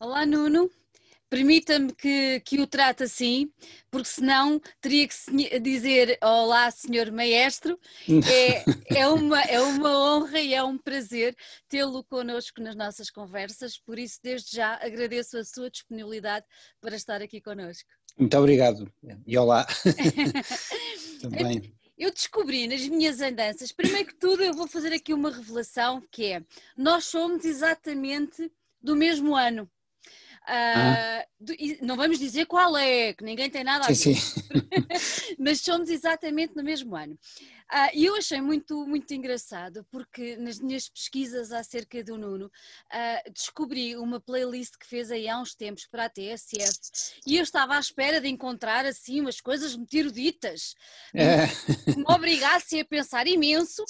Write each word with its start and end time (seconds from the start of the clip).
Olá, 0.00 0.26
Nuno. 0.26 0.68
Permita-me 1.30 1.92
que, 1.92 2.40
que 2.40 2.60
o 2.60 2.66
trate 2.66 3.04
assim, 3.04 3.50
porque 3.90 4.08
senão 4.08 4.60
teria 4.80 5.08
que 5.08 5.60
dizer 5.60 6.18
Olá, 6.20 6.70
senhor 6.70 7.10
maestro. 7.12 7.78
É, 8.28 8.98
é, 9.00 9.08
uma, 9.08 9.40
é 9.42 9.60
uma 9.60 9.88
honra 9.90 10.40
e 10.40 10.52
é 10.52 10.62
um 10.62 10.76
prazer 10.76 11.34
tê-lo 11.68 12.04
connosco 12.04 12.60
nas 12.60 12.74
nossas 12.74 13.08
conversas, 13.08 13.78
por 13.78 13.98
isso, 13.98 14.18
desde 14.22 14.56
já, 14.56 14.74
agradeço 14.82 15.38
a 15.38 15.44
sua 15.44 15.70
disponibilidade 15.70 16.44
para 16.80 16.96
estar 16.96 17.22
aqui 17.22 17.40
connosco. 17.40 17.88
Muito 18.18 18.36
obrigado 18.36 18.92
e 19.26 19.38
olá. 19.38 19.66
Também. 21.22 21.72
Eu 21.96 22.12
descobri 22.12 22.66
nas 22.66 22.86
minhas 22.88 23.20
andanças, 23.20 23.70
primeiro 23.70 24.08
que 24.08 24.16
tudo, 24.16 24.42
eu 24.42 24.52
vou 24.52 24.66
fazer 24.66 24.92
aqui 24.92 25.14
uma 25.14 25.30
revelação 25.30 26.02
que 26.10 26.26
é: 26.26 26.42
nós 26.76 27.04
somos 27.04 27.44
exatamente 27.44 28.50
do 28.82 28.94
mesmo 28.94 29.34
ano. 29.34 29.68
Uh, 30.46 31.24
não 31.80 31.96
vamos 31.96 32.18
dizer 32.18 32.44
qual 32.46 32.76
é, 32.76 33.14
que 33.14 33.24
ninguém 33.24 33.48
tem 33.48 33.64
nada 33.64 33.84
a 33.84 33.88
ver, 33.88 33.94
sim, 33.94 34.14
sim. 34.14 34.42
mas 35.38 35.60
somos 35.60 35.88
exatamente 35.88 36.54
no 36.54 36.62
mesmo 36.62 36.94
ano. 36.94 37.18
Uh, 37.72 37.90
e 37.94 38.04
eu 38.04 38.14
achei 38.14 38.40
muito, 38.40 38.86
muito 38.86 39.12
engraçado, 39.14 39.86
porque 39.90 40.36
nas 40.36 40.60
minhas 40.60 40.88
pesquisas 40.88 41.50
acerca 41.50 42.04
do 42.04 42.18
Nuno, 42.18 42.46
uh, 42.46 43.32
descobri 43.32 43.96
uma 43.96 44.20
playlist 44.20 44.76
que 44.78 44.86
fez 44.86 45.10
aí 45.10 45.28
há 45.28 45.38
uns 45.40 45.54
tempos 45.54 45.86
para 45.86 46.04
a 46.04 46.08
TSF 46.08 46.78
e 47.26 47.36
eu 47.36 47.42
estava 47.42 47.76
à 47.76 47.80
espera 47.80 48.20
de 48.20 48.28
encontrar 48.28 48.84
assim 48.84 49.20
umas 49.20 49.40
coisas 49.40 49.74
muito 49.74 49.94
eruditas, 49.94 50.74
é. 51.14 51.46
que 51.84 51.96
me 51.96 52.04
obrigassem 52.06 52.80
a 52.80 52.84
pensar 52.84 53.26
imenso. 53.26 53.82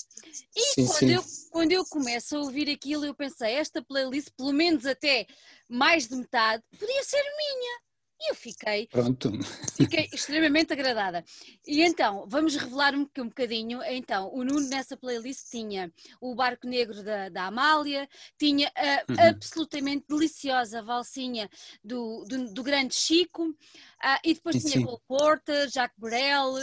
E 0.55 0.75
sim, 0.75 0.87
quando, 0.87 1.11
Eu, 1.11 1.25
quando 1.51 1.73
eu 1.73 1.85
começo 1.85 2.37
a 2.37 2.41
ouvir 2.41 2.71
aquilo, 2.71 3.05
eu 3.05 3.15
pensei, 3.15 3.55
esta 3.55 3.83
playlist, 3.83 4.31
pelo 4.37 4.53
menos 4.53 4.87
até 4.87 5.27
mais 5.69 6.07
de 6.07 6.15
metade, 6.15 6.63
podia 6.79 7.03
ser 7.03 7.23
minha. 7.23 7.81
E 8.27 8.31
eu 8.31 8.35
fiquei, 8.35 8.87
Pronto. 8.87 9.31
fiquei 9.77 10.09
extremamente 10.13 10.73
agradada. 10.73 11.23
E 11.67 11.83
então, 11.83 12.25
vamos 12.27 12.57
revelar 12.57 12.95
um, 12.95 13.07
um 13.19 13.29
bocadinho. 13.29 13.83
Então, 13.83 14.31
o 14.33 14.43
Nuno 14.43 14.67
nessa 14.69 14.97
playlist 14.97 15.51
tinha 15.51 15.93
o 16.19 16.35
Barco 16.35 16.67
Negro 16.67 17.03
da, 17.03 17.29
da 17.29 17.45
Amália, 17.45 18.09
tinha 18.39 18.73
a 18.75 19.13
uhum. 19.13 19.29
absolutamente 19.29 20.07
deliciosa 20.09 20.83
valsinha 20.83 21.51
do, 21.85 22.25
do, 22.27 22.55
do 22.55 22.63
grande 22.63 22.95
Chico, 22.95 23.51
uh, 23.51 24.19
e 24.25 24.33
depois 24.33 24.63
tinha 24.63 24.83
Cole 24.83 25.03
Porter, 25.07 25.69
Jacques 25.69 25.99
Brel, 25.99 26.55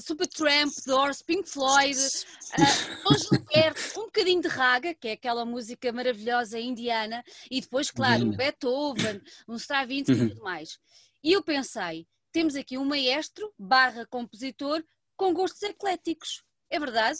Supertramp, 0.00 0.72
Doors, 0.86 1.20
Pink 1.20 1.48
Floyd, 1.48 1.98
uh, 1.98 3.18
Gilberto, 3.18 4.00
um 4.00 4.04
bocadinho 4.04 4.40
de 4.40 4.48
raga, 4.48 4.94
que 4.94 5.08
é 5.08 5.12
aquela 5.12 5.44
música 5.44 5.90
maravilhosa 5.92 6.60
indiana, 6.60 7.24
e 7.50 7.60
depois, 7.60 7.90
claro, 7.90 8.24
um 8.24 8.30
Beethoven, 8.30 9.20
um 9.48 9.56
Stravinsky 9.56 10.12
uhum. 10.12 10.26
e 10.26 10.28
tudo 10.28 10.42
mais. 10.42 10.78
E 11.22 11.32
eu 11.32 11.42
pensei, 11.42 12.06
temos 12.32 12.54
aqui 12.54 12.78
um 12.78 12.84
maestro 12.84 13.52
barra 13.58 14.06
compositor 14.06 14.82
com 15.16 15.34
gostos 15.34 15.62
ecléticos, 15.62 16.42
é 16.70 16.78
verdade? 16.78 17.18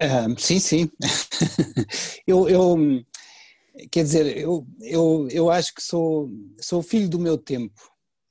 Um, 0.00 0.36
sim, 0.38 0.58
sim. 0.58 0.90
eu, 2.26 2.48
eu, 2.48 2.76
quer 3.90 4.02
dizer, 4.02 4.38
eu, 4.38 4.66
eu, 4.80 5.28
eu 5.30 5.50
acho 5.50 5.74
que 5.74 5.82
sou, 5.82 6.30
sou 6.60 6.82
filho 6.82 7.08
do 7.08 7.18
meu 7.18 7.36
tempo. 7.36 7.80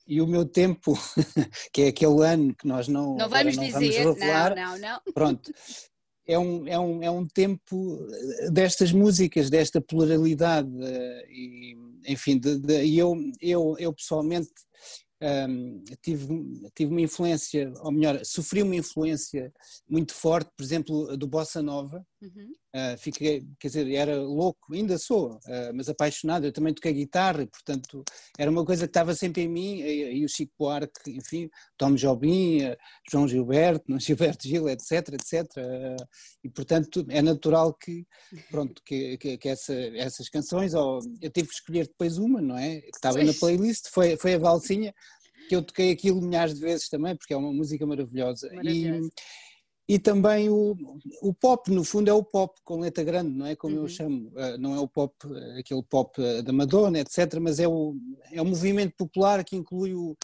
E 0.06 0.22
o 0.22 0.28
meu 0.28 0.46
tempo, 0.46 0.94
que 1.72 1.84
é 1.84 1.88
aquele 1.88 2.26
ano 2.26 2.54
que 2.56 2.68
nós 2.68 2.88
não, 2.88 3.16
não 3.16 3.30
vamos 3.30 3.56
não 3.56 3.64
dizer, 3.64 4.04
vamos 4.04 4.20
revelar, 4.22 4.56
não, 4.56 4.78
não, 4.78 4.80
não. 4.80 5.14
Pronto, 5.14 5.54
é 6.26 6.40
um, 6.40 6.68
é, 6.68 6.80
um, 6.80 7.04
é 7.04 7.12
um 7.12 7.26
tempo 7.26 8.00
destas 8.52 8.92
músicas, 8.92 9.50
desta 9.50 9.82
pluralidade, 9.82 10.70
eh, 10.82 11.26
e, 11.30 11.78
enfim, 12.08 12.40
de, 12.40 12.60
de, 12.60 12.96
eu, 12.96 13.16
eu, 13.42 13.76
eu 13.78 13.94
pessoalmente 13.94 14.50
um, 15.50 15.84
tive, 16.02 16.28
tive 16.76 16.92
uma 16.92 17.02
influência, 17.02 17.74
ou 17.80 17.92
melhor, 17.92 18.20
sofri 18.26 18.62
uma 18.62 18.76
influência 18.76 19.54
muito 19.88 20.14
forte, 20.14 20.52
por 20.56 20.64
exemplo, 20.64 21.18
do 21.18 21.28
Bossa 21.28 21.62
Nova. 21.62 22.06
Uhum. 22.24 22.54
Uh, 22.74 22.98
fiquei, 22.98 23.46
quer 23.60 23.68
dizer, 23.68 23.92
era 23.94 24.16
louco, 24.22 24.74
ainda 24.74 24.98
sou, 24.98 25.34
uh, 25.34 25.74
mas 25.74 25.90
apaixonado. 25.90 26.46
Eu 26.46 26.54
também 26.54 26.74
toquei 26.74 26.94
guitarra, 26.94 27.46
portanto, 27.46 28.02
era 28.38 28.50
uma 28.50 28.64
coisa 28.64 28.88
que 28.88 28.92
estava 28.92 29.14
sempre 29.14 29.42
em 29.42 29.50
mim. 29.50 29.82
E, 29.82 30.20
e 30.20 30.26
o 30.26 30.30
Chico 30.30 30.54
Buarque, 30.58 31.12
enfim, 31.12 31.50
Tom 31.78 31.96
Jobim, 31.96 32.64
uh, 32.64 32.78
João 33.12 33.28
Gilberto, 33.28 34.00
Gilberto 34.00 34.48
Gil, 34.48 34.70
etc, 34.70 35.10
etc. 35.14 35.44
e, 36.42 36.50
portanto, 36.50 37.06
é 37.10 37.22
natural 37.22 37.74
que, 37.74 38.08
pronto, 38.50 38.82
que, 38.86 39.18
que, 39.18 39.38
que 39.38 39.50
essa, 39.50 39.74
essas 39.74 40.30
canções, 40.30 40.74
ou, 40.74 41.00
eu 41.22 41.30
tive 41.30 41.50
que 41.50 41.56
escolher 41.56 41.88
depois 41.88 42.18
uma, 42.18 42.40
não 42.42 42.58
é? 42.58 42.80
Que 42.80 42.96
estava 42.96 43.22
na 43.22 43.34
playlist, 43.34 43.90
foi, 43.90 44.16
foi 44.16 44.36
a 44.36 44.40
Valsinha 44.40 44.94
que 45.50 45.56
eu 45.58 45.62
toquei 45.62 45.92
aquilo 45.92 46.22
milhares 46.22 46.56
de 46.56 46.62
vezes 46.62 46.88
também, 46.88 47.18
porque 47.18 47.34
é 47.34 47.38
uma 47.38 47.52
música 47.52 47.86
maravilhosa. 47.86 48.50
maravilhosa. 48.54 49.10
E, 49.10 49.53
e 49.88 50.00
também 50.00 50.50
o, 50.50 50.76
o 51.22 51.34
pop, 51.34 51.70
no 51.70 51.84
fundo, 51.84 52.10
é 52.10 52.14
o 52.14 52.24
pop 52.24 52.58
com 52.64 52.80
letra 52.80 53.04
grande, 53.04 53.36
não 53.36 53.46
é? 53.46 53.56
Como 53.56 53.76
uhum. 53.76 53.84
eu 53.84 53.88
chamo. 53.90 54.32
Eh, 54.38 54.58
não 54.58 54.76
é 54.76 54.80
o 54.80 54.88
pop, 54.88 55.14
eh, 55.26 55.60
aquele 55.60 55.84
pop 55.84 56.22
eh, 56.22 56.42
da 56.42 56.54
Madonna, 56.54 57.00
etc., 57.00 57.40
mas 57.42 57.60
é 57.60 57.68
o, 57.68 57.96
é 58.32 58.42
o 58.42 58.46
movimento 58.46 58.96
popular 58.98 59.44
que 59.44 59.58
inclui 59.58 59.94
o, 59.94 60.16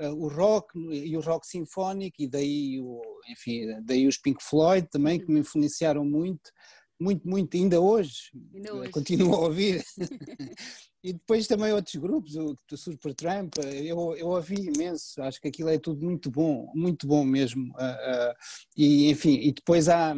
o 0.00 0.28
rock 0.28 0.78
e 0.90 1.16
o 1.16 1.20
rock 1.20 1.46
sinfónico, 1.46 2.16
e 2.18 2.26
daí, 2.26 2.80
o, 2.80 3.02
enfim, 3.28 3.66
daí 3.82 4.06
os 4.06 4.16
Pink 4.16 4.42
Floyd 4.42 4.88
também, 4.90 5.20
que 5.20 5.30
me 5.30 5.40
influenciaram 5.40 6.04
muito 6.04 6.50
muito, 7.00 7.28
muito, 7.28 7.56
ainda 7.56 7.80
hoje, 7.80 8.30
ainda 8.54 8.74
hoje. 8.74 8.90
continuo 8.90 9.34
a 9.34 9.40
ouvir. 9.40 9.84
E 11.06 11.12
depois 11.12 11.46
também 11.46 11.70
outros 11.70 11.96
grupos, 11.96 12.34
o 12.34 12.56
Supertramp, 12.74 13.52
eu, 13.58 14.16
eu 14.16 14.26
ouvi 14.26 14.54
imenso, 14.54 15.20
acho 15.20 15.38
que 15.38 15.48
aquilo 15.48 15.68
é 15.68 15.78
tudo 15.78 16.02
muito 16.02 16.30
bom, 16.30 16.72
muito 16.74 17.06
bom 17.06 17.22
mesmo. 17.22 17.74
Uh, 17.74 18.30
uh, 18.30 18.34
e 18.74 19.10
enfim, 19.10 19.34
e 19.34 19.52
depois 19.52 19.86
há 19.90 20.16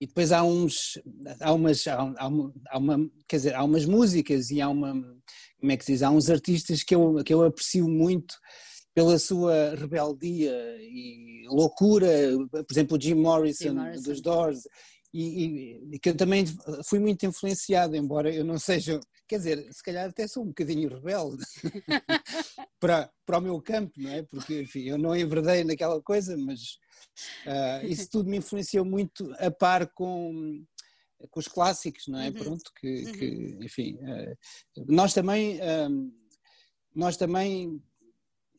e 0.00 0.06
depois 0.06 0.32
há 0.32 0.42
uns 0.42 0.98
há 1.38 1.52
umas 1.52 1.86
há, 1.86 2.26
uma, 2.26 2.52
há 2.70 2.78
uma 2.78 3.10
quer 3.28 3.36
dizer 3.36 3.54
há 3.54 3.62
umas 3.62 3.84
músicas 3.84 4.50
e 4.50 4.60
há 4.60 4.68
uma 4.68 4.94
como 5.60 5.70
é 5.70 5.76
que 5.76 5.84
se 5.84 5.92
diz 5.92 6.02
há 6.02 6.10
uns 6.10 6.28
artistas 6.28 6.82
que 6.82 6.94
eu 6.94 7.22
que 7.22 7.32
eu 7.32 7.44
aprecio 7.44 7.86
muito 7.86 8.34
pela 8.92 9.16
sua 9.16 9.76
rebeldia 9.76 10.52
e 10.80 11.44
loucura 11.46 12.08
por 12.50 12.66
exemplo 12.72 12.96
o 12.96 13.00
Jim 13.00 13.14
Morrison, 13.14 13.68
Jim 13.68 13.74
Morrison. 13.74 14.02
dos 14.02 14.20
Doors 14.20 14.62
e, 15.12 15.80
e, 15.92 15.98
que 15.98 16.10
eu 16.10 16.16
também 16.16 16.44
fui 16.88 16.98
muito 16.98 17.26
influenciado 17.26 17.94
embora 17.94 18.34
eu 18.34 18.44
não 18.44 18.58
seja 18.58 18.98
quer 19.32 19.38
dizer, 19.38 19.72
se 19.72 19.82
calhar 19.82 20.10
até 20.10 20.28
sou 20.28 20.42
um 20.42 20.48
bocadinho 20.48 20.90
rebelde 20.90 21.42
para, 22.78 23.10
para 23.24 23.38
o 23.38 23.40
meu 23.40 23.62
campo, 23.62 23.92
não 23.96 24.10
é? 24.10 24.22
Porque, 24.24 24.60
enfim, 24.60 24.82
eu 24.82 24.98
não 24.98 25.16
enverdei 25.16 25.64
naquela 25.64 26.02
coisa, 26.02 26.36
mas 26.36 26.60
uh, 27.46 27.86
isso 27.86 28.10
tudo 28.10 28.28
me 28.28 28.36
influenciou 28.36 28.84
muito 28.84 29.34
a 29.38 29.50
par 29.50 29.90
com, 29.94 30.62
com 31.30 31.40
os 31.40 31.48
clássicos, 31.48 32.08
não 32.08 32.20
é? 32.20 32.28
Uhum. 32.28 32.32
Pronto, 32.34 32.70
que, 32.78 33.04
uhum. 33.04 33.12
que 33.12 33.58
enfim, 33.62 33.94
uh, 34.02 34.36
nós 34.86 35.14
também, 35.14 35.58
uh, 35.60 36.12
nós 36.94 37.16
também, 37.16 37.82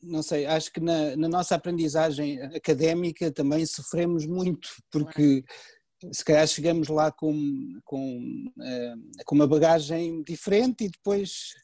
não 0.02 0.24
sei, 0.24 0.44
acho 0.44 0.72
que 0.72 0.80
na, 0.80 1.14
na, 1.14 1.28
nossa 1.28 1.54
aprendizagem 1.54 2.42
académica 2.42 3.30
também 3.30 3.64
sofremos 3.64 4.26
muito, 4.26 4.68
porque 4.90 5.44
claro 5.44 5.54
se 6.12 6.24
calhar 6.24 6.46
chegamos 6.46 6.88
lá 6.88 7.10
com, 7.10 7.80
com, 7.84 8.46
uh, 8.58 9.24
com 9.24 9.34
uma 9.34 9.46
bagagem 9.46 10.22
diferente 10.22 10.84
e 10.84 10.90
depois 10.90 11.54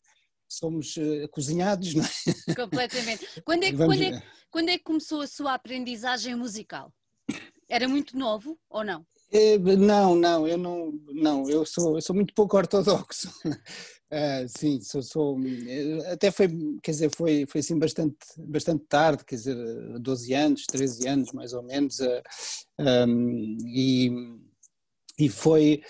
somos 0.48 0.96
uh, 0.96 1.28
cozinhados, 1.30 1.94
não 1.94 2.04
é? 2.04 2.54
Completamente. 2.54 3.26
Quando 3.44 3.64
é, 3.64 3.72
quando, 3.72 4.02
é, 4.02 4.22
quando 4.50 4.68
é 4.68 4.78
que 4.78 4.84
começou 4.84 5.20
a 5.20 5.26
sua 5.26 5.54
aprendizagem 5.54 6.34
musical? 6.34 6.92
Era 7.68 7.86
muito 7.86 8.18
novo 8.18 8.58
ou 8.68 8.82
não? 8.82 9.06
É, 9.32 9.56
não, 9.58 10.16
não, 10.16 10.48
eu 10.48 10.58
não, 10.58 10.92
não, 11.12 11.48
eu 11.48 11.64
sou, 11.64 11.96
eu 11.96 12.02
sou 12.02 12.14
muito 12.16 12.34
pouco 12.34 12.56
ortodoxo. 12.56 13.30
Uh, 14.12 14.48
sim, 14.48 14.80
sou, 14.80 15.02
sou, 15.02 15.38
até 16.10 16.32
foi, 16.32 16.48
quer 16.82 16.90
dizer, 16.90 17.14
foi, 17.14 17.46
foi 17.46 17.60
assim 17.60 17.78
bastante, 17.78 18.16
bastante 18.38 18.84
tarde, 18.88 19.24
quer 19.24 19.36
dizer, 19.36 19.56
12 20.00 20.34
anos, 20.34 20.66
13 20.66 21.06
anos 21.08 21.32
mais 21.32 21.52
ou 21.52 21.62
menos, 21.62 22.00
uh, 22.00 22.20
um, 23.06 23.56
e, 23.68 24.10
e 25.16 25.28
foi, 25.28 25.80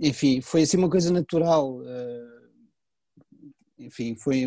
enfim, 0.00 0.40
foi 0.40 0.62
assim 0.62 0.76
uma 0.76 0.88
coisa 0.88 1.12
natural, 1.12 1.80
enfim, 3.76 4.14
foi, 4.14 4.46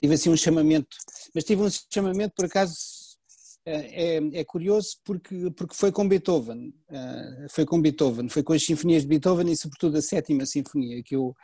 tive 0.00 0.14
assim 0.14 0.30
um 0.30 0.36
chamamento, 0.36 0.96
mas 1.34 1.42
tive 1.42 1.62
um 1.62 1.68
chamamento 1.92 2.34
por 2.36 2.44
acaso 2.44 2.76
é, 3.68 4.40
é, 4.40 4.44
curioso 4.44 4.96
porque, 5.04 5.50
porque 5.50 5.74
foi 5.74 5.92
com 5.92 6.08
Beethoven, 6.08 6.72
uh, 6.90 7.46
foi 7.50 7.66
com 7.66 7.80
Beethoven, 7.80 8.28
foi 8.28 8.42
com 8.42 8.52
as 8.52 8.64
sinfonias 8.64 9.02
de 9.02 9.08
Beethoven 9.08 9.50
e 9.50 9.56
sobretudo 9.56 9.98
a 9.98 10.02
sétima 10.02 10.46
sinfonia 10.46 11.02
que 11.02 11.16
eu 11.16 11.34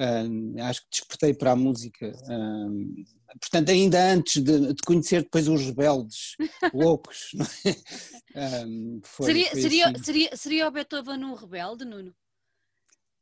uh, 0.00 0.62
acho 0.62 0.80
que 0.82 0.90
despertei 0.90 1.34
para 1.34 1.52
a 1.52 1.56
música. 1.56 2.12
Uh, 2.24 3.04
portanto, 3.40 3.70
ainda 3.70 4.12
antes 4.12 4.42
de, 4.42 4.74
de, 4.74 4.82
conhecer 4.84 5.22
depois 5.22 5.48
os 5.48 5.62
rebeldes 5.62 6.36
loucos. 6.74 7.32
É? 8.34 8.64
foi, 9.04 9.26
seria, 9.26 9.50
foi 9.50 9.60
seria, 9.60 9.88
assim. 9.88 10.04
seria, 10.04 10.36
seria 10.36 10.68
o 10.68 10.70
Beethoven 10.70 11.24
um 11.24 11.34
rebelde, 11.34 11.84
Nuno? 11.84 12.14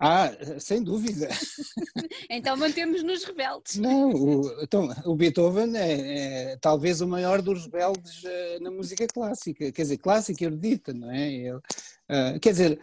Ah, 0.02 0.30
sem 0.58 0.82
dúvida. 0.82 1.28
então 2.30 2.56
mantemos-nos 2.56 3.22
rebeldes. 3.22 3.76
Não, 3.76 4.10
o, 4.10 4.62
então, 4.62 4.88
o 5.04 5.14
Beethoven 5.14 5.76
é, 5.76 6.52
é, 6.52 6.56
talvez 6.56 7.02
o 7.02 7.06
maior 7.06 7.42
dos 7.42 7.66
rebeldes 7.66 8.24
uh, 8.24 8.62
na 8.62 8.70
música 8.70 9.06
clássica, 9.06 9.70
quer 9.70 9.82
dizer, 9.82 9.98
clássica 9.98 10.42
e 10.42 10.46
erudita, 10.46 10.94
não 10.94 11.10
é? 11.10 11.30
Ele, 11.30 11.50
uh, 11.56 12.40
quer 12.40 12.52
dizer, 12.52 12.80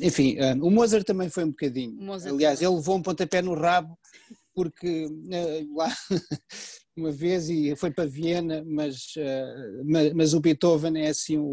enfim, 0.00 0.38
uh, 0.40 0.66
o 0.66 0.70
Mozart 0.70 1.04
também 1.04 1.28
foi 1.28 1.44
um 1.44 1.50
bocadinho. 1.50 1.92
Mozart 2.00 2.34
Aliás, 2.34 2.62
ele 2.62 2.74
levou 2.74 2.96
um 2.96 3.02
pontapé 3.02 3.42
no 3.42 3.52
rabo 3.52 3.98
porque 4.56 5.06
lá 5.74 5.94
uma 6.96 7.12
vez 7.12 7.50
e 7.50 7.76
foi 7.76 7.90
para 7.90 8.06
Viena, 8.06 8.64
mas, 8.66 9.12
uh, 9.18 9.84
mas, 9.84 10.12
mas, 10.14 10.34
o 10.34 10.40
Beethoven 10.40 10.98
é 10.98 11.08
assim, 11.08 11.36
uh, 11.36 11.52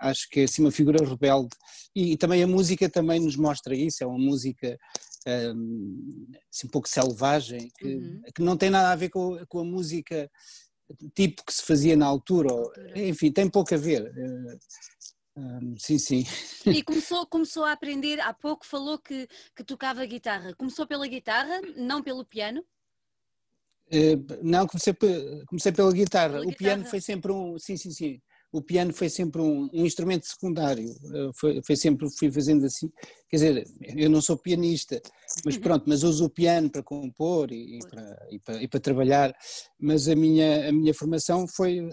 acho 0.00 0.28
que 0.28 0.40
é 0.40 0.44
assim 0.44 0.62
uma 0.62 0.72
figura 0.72 1.08
rebelde 1.08 1.54
e, 1.94 2.12
e, 2.12 2.16
também 2.16 2.42
a 2.42 2.46
música 2.46 2.90
também 2.90 3.20
nos 3.20 3.36
mostra 3.36 3.72
isso, 3.72 4.02
é 4.02 4.06
uma 4.06 4.18
música 4.18 4.76
um, 5.54 6.26
assim, 6.52 6.66
um 6.66 6.70
pouco 6.70 6.88
selvagem, 6.88 7.70
que, 7.78 7.86
uhum. 7.86 8.22
que, 8.34 8.42
não 8.42 8.56
tem 8.56 8.68
nada 8.68 8.90
a 8.90 8.96
ver 8.96 9.10
com, 9.10 9.38
com, 9.46 9.60
a 9.60 9.64
música 9.64 10.28
tipo 11.14 11.44
que 11.44 11.52
se 11.52 11.62
fazia 11.62 11.96
na 11.96 12.06
altura, 12.06 12.48
enfim, 12.96 13.30
tem 13.30 13.48
pouco 13.48 13.72
a 13.74 13.78
ver. 13.78 14.10
Um, 15.38 15.76
sim, 15.78 15.98
sim. 15.98 16.24
E 16.66 16.82
começou, 16.82 17.24
começou 17.26 17.64
a 17.64 17.72
aprender, 17.72 18.18
há 18.20 18.34
pouco 18.34 18.66
falou 18.66 18.98
que, 18.98 19.28
que 19.54 19.62
tocava 19.62 20.04
guitarra. 20.04 20.52
Começou 20.54 20.84
pela 20.84 21.06
guitarra, 21.06 21.60
não 21.76 22.02
pelo 22.02 22.24
piano? 22.24 22.64
Uh, 23.86 24.18
não, 24.42 24.66
comecei, 24.66 24.92
comecei 25.46 25.72
pela 25.72 25.92
guitarra. 25.92 26.34
Pela 26.34 26.44
o 26.44 26.48
guitarra. 26.48 26.58
piano 26.58 26.84
foi 26.84 27.00
sempre 27.00 27.30
um. 27.30 27.56
Sim, 27.56 27.76
sim, 27.76 27.90
sim. 27.92 28.20
O 28.50 28.62
piano 28.62 28.92
foi 28.94 29.10
sempre 29.10 29.42
um, 29.42 29.68
um 29.72 29.84
instrumento 29.84 30.26
secundário. 30.26 30.90
Uh, 30.90 31.32
foi, 31.34 31.60
foi 31.62 31.76
sempre, 31.76 32.08
fui 32.10 32.30
fazendo 32.30 32.64
assim. 32.64 32.90
Quer 33.28 33.36
dizer, 33.36 33.64
eu 33.94 34.08
não 34.08 34.22
sou 34.22 34.38
pianista, 34.38 35.02
mas 35.44 35.56
uhum. 35.56 35.60
pronto, 35.60 35.84
mas 35.86 36.02
uso 36.02 36.24
o 36.24 36.30
piano 36.30 36.70
para 36.70 36.82
compor 36.82 37.52
e, 37.52 37.76
e, 37.76 37.78
para, 37.90 38.26
e, 38.30 38.38
para, 38.38 38.62
e 38.62 38.68
para, 38.68 38.80
trabalhar. 38.80 39.36
Mas 39.78 40.08
a 40.08 40.16
minha, 40.16 40.70
a 40.70 40.72
minha 40.72 40.94
formação 40.94 41.46
foi, 41.46 41.86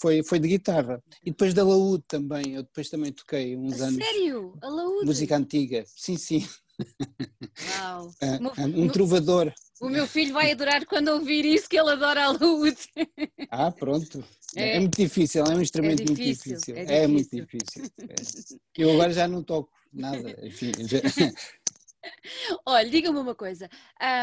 foi, 0.00 0.24
foi 0.24 0.38
de 0.40 0.48
guitarra. 0.48 1.00
E 1.24 1.30
depois 1.30 1.54
da 1.54 1.62
laúde 1.62 2.04
também. 2.08 2.54
Eu 2.54 2.64
depois 2.64 2.90
também 2.90 3.12
toquei 3.12 3.56
uns 3.56 3.80
a 3.80 3.86
anos. 3.86 4.04
Sério? 4.04 4.58
A 4.60 4.68
laúde? 4.68 5.06
Música 5.06 5.36
antiga. 5.36 5.84
Sim, 5.86 6.16
sim. 6.16 6.44
Uau. 7.78 8.10
um 8.74 8.88
trovador. 8.88 9.52
O 9.82 9.88
meu 9.88 10.06
filho 10.06 10.32
vai 10.32 10.52
adorar 10.52 10.86
quando 10.86 11.08
ouvir 11.08 11.44
isso, 11.44 11.68
que 11.68 11.76
ele 11.76 11.90
adora 11.90 12.26
a 12.26 12.30
luz. 12.30 12.88
Ah, 13.50 13.70
pronto. 13.70 14.24
É, 14.56 14.76
é 14.76 14.80
muito 14.80 14.96
difícil, 14.96 15.44
é 15.44 15.54
um 15.54 15.60
instrumento 15.60 16.02
é 16.02 16.04
difícil, 16.06 16.52
muito 16.52 16.64
difícil. 16.64 16.74
É, 16.76 16.84
difícil. 16.84 17.02
é 17.02 17.06
muito 17.06 17.36
difícil. 17.36 17.84
É. 17.98 18.54
Eu 18.78 18.92
agora 18.92 19.12
já 19.12 19.28
não 19.28 19.42
toco 19.42 19.70
nada. 19.92 20.38
Enfim, 20.46 20.72
já... 20.86 20.98
Olha, 22.64 22.88
diga-me 22.88 23.18
uma 23.18 23.34
coisa, 23.34 23.68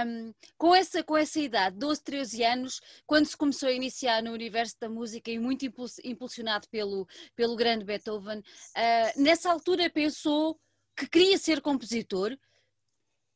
um, 0.07 0.33
com, 0.57 0.73
essa, 0.73 1.03
com 1.03 1.15
essa 1.15 1.39
idade, 1.39 1.77
12, 1.77 2.03
13 2.03 2.43
anos, 2.43 2.81
quando 3.05 3.25
se 3.25 3.37
começou 3.37 3.69
a 3.69 3.73
iniciar 3.73 4.23
no 4.23 4.31
universo 4.31 4.75
da 4.79 4.89
música 4.89 5.29
e 5.29 5.37
muito 5.37 5.65
impulsionado 6.03 6.67
pelo, 6.69 7.07
pelo 7.35 7.55
grande 7.55 7.85
Beethoven, 7.85 8.39
uh, 8.39 9.21
nessa 9.21 9.51
altura 9.51 9.89
pensou 9.89 10.59
que 10.95 11.07
queria 11.07 11.37
ser 11.37 11.61
compositor, 11.61 12.35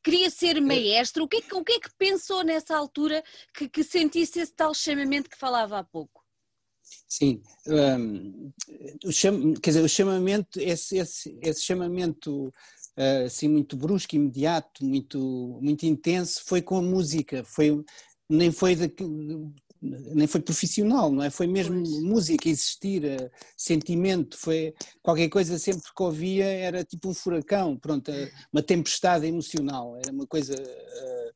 queria 0.04 0.30
ser 0.30 0.60
maestro. 0.60 1.24
O 1.24 1.28
que, 1.28 1.38
é 1.38 1.40
que, 1.40 1.54
o 1.54 1.64
que 1.64 1.72
é 1.72 1.80
que 1.80 1.90
pensou 1.98 2.44
nessa 2.44 2.76
altura 2.76 3.24
que, 3.56 3.68
que 3.68 3.82
sentisse 3.82 4.38
esse 4.38 4.52
tal 4.52 4.74
chamamento 4.74 5.30
que 5.30 5.38
falava 5.38 5.78
há 5.78 5.84
pouco? 5.84 6.22
Sim, 7.08 7.42
um, 7.66 8.52
o 9.04 9.12
cham, 9.12 9.54
quer 9.54 9.70
dizer, 9.70 9.82
o 9.82 9.88
chamamento, 9.88 10.60
esse, 10.60 10.98
esse, 10.98 11.38
esse 11.40 11.62
chamamento 11.62 12.52
uh, 12.98 13.24
assim 13.24 13.48
muito 13.48 13.76
brusco, 13.76 14.16
imediato, 14.16 14.84
muito, 14.84 15.58
muito 15.62 15.86
intenso, 15.86 16.42
foi 16.44 16.60
com 16.60 16.76
a 16.76 16.82
música, 16.82 17.42
foi, 17.44 17.82
nem 18.28 18.52
foi 18.52 18.74
de, 18.74 18.92
nem 19.84 20.26
foi 20.26 20.40
profissional, 20.40 21.12
não 21.12 21.22
é? 21.22 21.30
Foi 21.30 21.46
mesmo 21.46 21.82
pois. 21.82 22.02
música, 22.02 22.48
existir, 22.48 23.04
eh, 23.04 23.30
sentimento, 23.56 24.38
foi 24.38 24.74
qualquer 25.02 25.28
coisa 25.28 25.58
sempre 25.58 25.82
que 25.94 26.02
ouvia 26.02 26.46
era 26.46 26.82
tipo 26.84 27.08
um 27.08 27.14
furacão, 27.14 27.76
pronto, 27.76 28.10
eh, 28.10 28.30
uma 28.52 28.62
tempestade 28.62 29.26
emocional, 29.26 29.96
era 29.96 30.12
uma 30.12 30.26
coisa, 30.26 30.54
eh, 30.54 31.32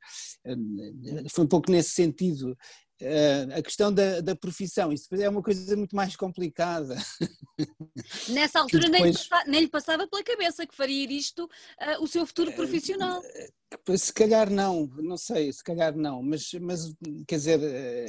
foi 1.30 1.44
um 1.44 1.48
pouco 1.48 1.70
nesse 1.70 1.90
sentido. 1.90 2.56
Uh, 3.00 3.56
a 3.56 3.62
questão 3.62 3.92
da, 3.92 4.20
da, 4.20 4.34
profissão, 4.34 4.92
isso 4.92 5.06
é 5.14 5.28
uma 5.28 5.40
coisa 5.40 5.76
muito 5.76 5.94
mais 5.94 6.16
complicada. 6.16 6.96
Nessa 8.28 8.58
altura 8.58 8.90
depois... 8.90 9.00
nem, 9.00 9.10
lhe 9.12 9.16
passava, 9.16 9.44
nem, 9.46 9.60
lhe 9.60 9.68
passava 9.68 10.08
pela 10.08 10.24
cabeça 10.24 10.66
que 10.66 10.74
faria 10.74 11.06
isto 11.12 11.44
uh, 11.44 12.02
o 12.02 12.08
seu 12.08 12.26
futuro 12.26 12.52
profissional. 12.52 13.20
Uh, 13.20 13.96
se 13.96 14.12
calhar 14.12 14.50
não, 14.50 14.86
não 14.96 15.16
sei, 15.16 15.52
se 15.52 15.62
calhar 15.62 15.94
não, 15.94 16.22
mas, 16.22 16.52
mas 16.54 16.92
quer 17.26 17.36
dizer, 17.36 17.60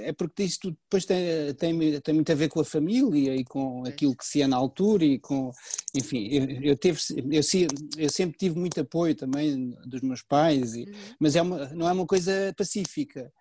é 0.01 0.12
porque 0.12 0.44
isto 0.44 0.71
depois 0.71 1.06
tem, 1.06 1.53
tem, 1.53 2.01
tem 2.01 2.13
muito 2.15 2.31
a 2.31 2.36
ver 2.36 2.50
com 2.50 2.62
a 2.62 2.65
família 2.65 3.36
e 3.36 3.44
com 3.44 3.83
aquilo 3.86 4.15
que 4.15 4.25
se 4.25 4.41
é 4.41 4.47
na 4.47 4.56
altura 4.57 5.03
e 5.06 5.19
com, 5.19 5.51
enfim, 5.94 6.30
eu, 6.31 6.71
eu, 6.71 6.77
teve, 6.77 7.00
eu, 7.31 7.41
eu 7.97 8.09
sempre 8.09 8.38
tive 8.38 8.57
muito 8.57 8.80
apoio 8.80 9.13
também 9.13 9.69
dos 9.86 10.01
meus 10.01 10.24
pais, 10.24 10.74
e, 10.74 10.86
uhum. 10.86 10.94
mas 11.19 11.36
é 11.36 11.41
uma, 11.41 11.65
não 11.68 11.88
é 11.88 11.91
uma 11.91 12.07
coisa 12.07 12.53
pacífica 12.57 13.31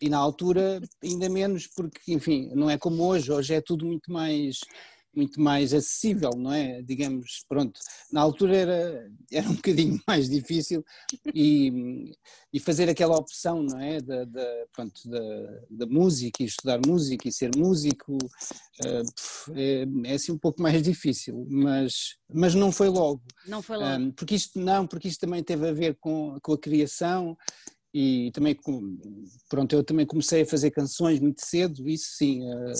e 0.00 0.08
na 0.08 0.18
altura 0.18 0.80
ainda 1.02 1.28
menos 1.28 1.66
porque, 1.66 2.12
enfim, 2.12 2.50
não 2.54 2.68
é 2.68 2.78
como 2.78 3.02
hoje, 3.04 3.30
hoje 3.30 3.54
é 3.54 3.60
tudo 3.60 3.86
muito 3.86 4.12
mais 4.12 4.58
muito 5.14 5.40
mais 5.40 5.72
acessível, 5.72 6.30
não 6.36 6.52
é? 6.52 6.82
Digamos, 6.82 7.44
pronto, 7.48 7.78
na 8.12 8.20
altura 8.20 8.56
era, 8.56 9.10
era 9.32 9.48
um 9.48 9.54
bocadinho 9.54 10.00
mais 10.06 10.28
difícil 10.28 10.84
e, 11.32 12.12
e 12.52 12.60
fazer 12.60 12.88
aquela 12.88 13.16
opção, 13.16 13.62
não 13.62 13.80
é? 13.80 14.00
Da, 14.00 14.24
da, 14.24 14.66
pronto, 14.72 15.08
da, 15.08 15.20
da 15.70 15.86
música 15.86 16.42
e 16.42 16.46
estudar 16.46 16.80
música 16.84 17.28
e 17.28 17.32
ser 17.32 17.50
músico 17.56 18.16
uh, 18.16 19.54
é, 19.54 19.86
é 20.10 20.14
assim 20.14 20.32
um 20.32 20.38
pouco 20.38 20.60
mais 20.60 20.82
difícil, 20.82 21.46
mas, 21.48 22.16
mas 22.32 22.54
não 22.54 22.72
foi 22.72 22.88
logo. 22.88 23.22
Não 23.46 23.62
foi 23.62 23.76
logo. 23.76 24.12
Porque 24.12 24.34
isto, 24.34 24.58
não, 24.58 24.86
porque 24.86 25.08
isto 25.08 25.20
também 25.20 25.42
teve 25.42 25.68
a 25.68 25.72
ver 25.72 25.96
com, 26.00 26.38
com 26.42 26.52
a 26.52 26.58
criação 26.58 27.36
e 27.94 28.32
também, 28.32 28.58
pronto, 29.48 29.72
eu 29.72 29.84
também 29.84 30.04
comecei 30.04 30.42
a 30.42 30.46
fazer 30.46 30.72
canções 30.72 31.20
muito 31.20 31.46
cedo, 31.46 31.88
isso 31.88 32.16
sim, 32.16 32.42
uh, 32.42 32.72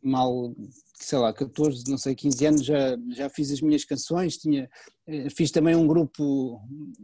mal, 0.00 0.54
sei 0.94 1.18
lá, 1.18 1.32
14, 1.32 1.90
não 1.90 1.98
sei, 1.98 2.14
15 2.14 2.46
anos 2.46 2.64
já, 2.64 2.96
já 3.10 3.28
fiz 3.28 3.50
as 3.50 3.60
minhas 3.60 3.84
canções, 3.84 4.36
tinha, 4.36 4.70
uh, 5.08 5.30
fiz 5.36 5.50
também 5.50 5.74
um 5.74 5.84
grupo, 5.84 6.60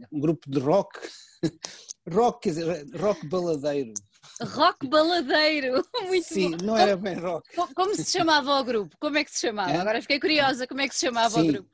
um 0.09 0.21
grupo 0.21 0.49
de 0.49 0.57
rock, 0.57 0.97
rock, 2.09 2.43
quer 2.43 2.49
dizer, 2.49 2.87
rock 2.95 3.27
baladeiro. 3.27 3.93
Rock 4.41 4.87
baladeiro, 4.87 5.85
muito 6.07 6.27
Sim, 6.27 6.51
bom. 6.51 6.65
não 6.65 6.77
era 6.77 6.95
bem 6.95 7.15
rock. 7.15 7.53
Como, 7.53 7.73
como 7.73 7.95
se 7.95 8.09
chamava 8.09 8.57
o 8.57 8.63
grupo? 8.63 8.95
Como 9.01 9.17
é 9.17 9.23
que 9.25 9.31
se 9.31 9.41
chamava? 9.41 9.71
É? 9.71 9.77
Agora 9.77 10.01
fiquei 10.01 10.17
curiosa, 10.17 10.65
como 10.65 10.79
é 10.79 10.87
que 10.87 10.95
se 10.95 11.05
chamava 11.05 11.41
sim. 11.41 11.49
o 11.49 11.51
grupo? 11.51 11.69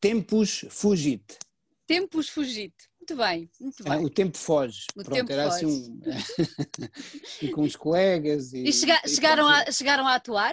Tempus 0.00 0.64
Fugit. 0.70 1.38
Tempus 1.88 2.28
Fugit. 2.28 2.74
Muito 3.08 3.22
bem, 3.22 3.50
muito 3.60 3.84
bem. 3.84 3.92
Ah, 3.92 3.98
o 4.00 4.10
tempo 4.10 4.36
foge. 4.36 4.86
O 4.96 5.04
Pronto, 5.04 5.12
tempo 5.12 5.32
era 5.32 5.46
assim 5.46 5.64
foge. 5.64 6.10
assim 6.10 6.82
um... 6.82 7.46
e 7.46 7.48
com 7.52 7.62
os 7.62 7.76
colegas. 7.76 8.52
E, 8.52 8.64
e 8.64 8.72
chega, 8.72 9.00
e 9.04 9.08
chegaram, 9.08 9.48
a, 9.48 9.70
chegaram 9.70 10.06
a 10.08 10.16
atuar? 10.16 10.52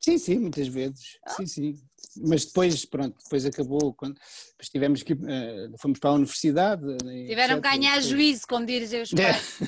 Sim, 0.00 0.16
sim, 0.16 0.38
muitas 0.38 0.68
vezes. 0.68 1.18
Ah. 1.22 1.34
Sim, 1.34 1.46
sim. 1.46 1.80
Mas 2.16 2.46
depois, 2.46 2.86
pronto, 2.86 3.18
depois 3.22 3.44
acabou, 3.44 3.92
quando 3.92 4.14
depois 4.14 4.70
tivemos 4.70 5.02
que, 5.02 5.12
uh, 5.12 5.76
fomos 5.78 5.98
para 5.98 6.08
a 6.08 6.14
universidade. 6.14 6.96
Tiveram 7.28 7.60
que 7.60 7.68
ganhar 7.68 7.96
depois... 7.96 8.06
juízo, 8.06 8.46
como 8.48 8.64
dizem 8.64 9.02
os 9.02 9.10
pais. 9.12 9.58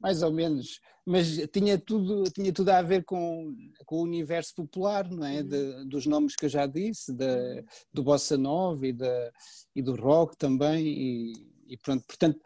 Mais 0.00 0.20
ou 0.20 0.32
menos 0.32 0.80
mas 1.08 1.38
tinha 1.50 1.78
tudo, 1.78 2.24
tinha 2.24 2.52
tudo 2.52 2.68
a 2.68 2.82
ver 2.82 3.02
com, 3.02 3.56
com 3.86 3.96
o 3.96 4.02
universo 4.02 4.54
popular, 4.54 5.10
não 5.10 5.24
é? 5.24 5.40
Uhum. 5.40 5.48
De, 5.48 5.84
dos 5.86 6.04
nomes 6.04 6.36
que 6.36 6.44
eu 6.44 6.50
já 6.50 6.66
disse, 6.66 7.14
de, 7.14 7.24
uhum. 7.24 7.64
do 7.94 8.02
bossa 8.02 8.36
nova 8.36 8.86
e, 8.86 8.92
de, 8.92 9.32
e 9.74 9.80
do 9.80 9.94
rock 9.94 10.36
também, 10.36 10.86
e, 10.86 11.32
e 11.66 11.78
pronto, 11.78 12.04
portanto, 12.06 12.38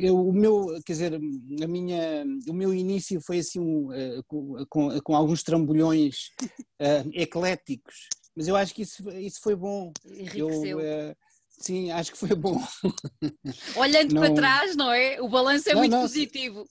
eu, 0.00 0.18
o 0.18 0.32
meu, 0.32 0.66
quer 0.84 0.92
dizer, 0.92 1.14
a 1.14 1.68
minha, 1.68 2.24
o 2.48 2.52
meu 2.52 2.74
início 2.74 3.20
foi 3.20 3.38
assim 3.38 3.60
um, 3.60 3.90
uh, 3.90 4.24
com, 4.26 4.66
com, 4.68 5.00
com, 5.00 5.14
alguns 5.14 5.44
trambolhões 5.44 6.32
uh, 6.82 7.08
ecléticos, 7.14 8.08
mas 8.34 8.48
eu 8.48 8.56
acho 8.56 8.74
que 8.74 8.82
isso, 8.82 9.08
isso 9.12 9.38
foi 9.40 9.54
bom. 9.54 9.92
Enriqueceu. 10.04 10.80
Eu, 10.80 11.10
uh, 11.10 11.16
Sim, 11.58 11.90
acho 11.90 12.12
que 12.12 12.18
foi 12.18 12.34
bom. 12.34 12.60
Olhando 13.76 14.14
não... 14.14 14.20
para 14.20 14.34
trás, 14.34 14.76
não 14.76 14.92
é? 14.92 15.20
O 15.22 15.28
balanço 15.28 15.70
é 15.70 15.72
não, 15.72 15.80
muito 15.80 15.92
não, 15.92 16.02
positivo. 16.02 16.66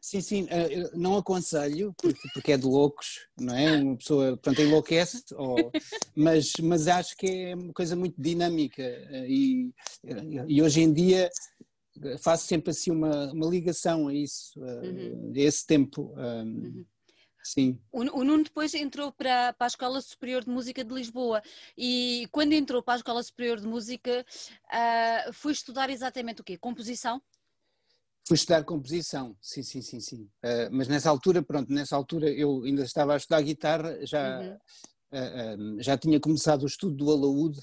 Sim, 0.00 0.20
sim, 0.22 0.46
eh, 0.48 0.90
não 0.94 1.16
aconselho, 1.16 1.94
porque, 2.00 2.20
porque, 2.32 2.52
é 2.52 2.56
de 2.56 2.64
loucos, 2.64 3.26
não 3.38 3.54
é? 3.54 3.76
Uma 3.76 3.96
pessoa, 3.96 4.28
portanto, 4.30 4.62
enlouquece, 4.62 5.22
ou, 5.34 5.70
mas, 6.16 6.52
mas 6.62 6.88
acho 6.88 7.14
que 7.16 7.26
é 7.26 7.54
uma 7.54 7.72
coisa 7.74 7.94
muito 7.94 8.14
dinâmica 8.20 8.82
eh, 8.82 9.26
e, 9.28 9.74
e 10.48 10.62
hoje 10.62 10.80
em 10.80 10.92
dia 10.92 11.28
faço 12.18 12.46
sempre 12.46 12.70
assim 12.70 12.90
uma, 12.90 13.30
uma 13.32 13.46
ligação 13.46 14.08
a 14.08 14.14
isso, 14.14 14.58
uhum. 14.58 15.32
a 15.36 15.38
esse 15.38 15.66
tempo. 15.66 16.14
Uhum. 16.16 16.84
Sim. 17.42 17.78
O, 17.90 18.00
o 18.00 18.24
Nuno 18.24 18.44
depois 18.44 18.74
entrou 18.74 19.12
para, 19.12 19.52
para 19.54 19.66
a 19.66 19.68
Escola 19.68 20.00
Superior 20.00 20.44
de 20.44 20.50
Música 20.50 20.84
de 20.84 20.94
Lisboa 20.94 21.42
e 21.76 22.28
quando 22.30 22.52
entrou 22.52 22.82
para 22.82 22.94
a 22.94 22.96
Escola 22.96 23.22
Superior 23.22 23.60
de 23.60 23.66
Música 23.66 24.24
uh, 24.66 25.32
foi 25.32 25.52
estudar 25.52 25.90
exatamente 25.90 26.42
o 26.42 26.44
quê? 26.44 26.58
Composição? 26.58 27.20
Fui 28.30 28.36
estudar 28.36 28.62
composição, 28.62 29.36
sim, 29.42 29.60
sim, 29.60 29.82
sim, 29.82 29.98
sim. 29.98 30.22
Uh, 30.44 30.70
mas 30.70 30.86
nessa 30.86 31.10
altura, 31.10 31.42
pronto, 31.42 31.72
nessa 31.72 31.96
altura 31.96 32.30
eu 32.30 32.62
ainda 32.62 32.84
estava 32.84 33.14
a 33.14 33.16
estudar 33.16 33.42
guitarra, 33.42 34.06
já, 34.06 34.38
uhum. 34.40 35.74
uh, 35.74 35.82
já 35.82 35.98
tinha 35.98 36.20
começado 36.20 36.62
o 36.62 36.66
estudo 36.66 36.94
do 36.94 37.10
alaúde 37.10 37.58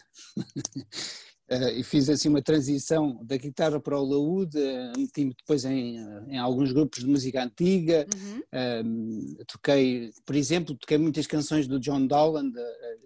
Uh, 1.50 1.70
e 1.80 1.84
fiz 1.84 2.10
assim 2.10 2.28
uma 2.28 2.42
transição 2.42 3.18
da 3.24 3.38
guitarra 3.38 3.80
para 3.80 3.98
o 3.98 4.04
laúde, 4.04 4.58
uh, 4.58 5.00
meti-me 5.00 5.34
depois 5.34 5.64
em, 5.64 5.96
em, 6.28 6.38
alguns 6.38 6.74
grupos 6.74 7.00
de 7.00 7.08
música 7.08 7.42
antiga, 7.42 8.06
uhum. 8.54 9.38
toquei, 9.48 10.12
por 10.26 10.36
exemplo, 10.36 10.76
toquei 10.76 10.98
muitas 10.98 11.26
canções 11.26 11.66
do 11.66 11.80
John 11.80 12.06
Dowland 12.06 12.52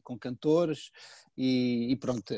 com 0.04 0.18
cantores 0.18 0.90
e, 1.38 1.92
e, 1.92 1.96
pronto, 1.96 2.34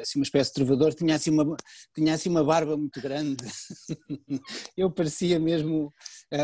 assim 0.00 0.18
uma 0.18 0.24
espécie 0.24 0.50
de 0.50 0.54
trovador, 0.54 0.94
tinha 0.94 1.14
assim 1.14 1.30
uma, 1.30 1.56
tinha 1.94 2.14
assim 2.14 2.28
uma 2.28 2.44
barba 2.44 2.76
muito 2.76 3.00
grande, 3.00 3.44
eu 4.76 4.90
parecia 4.90 5.38
mesmo 5.38 5.92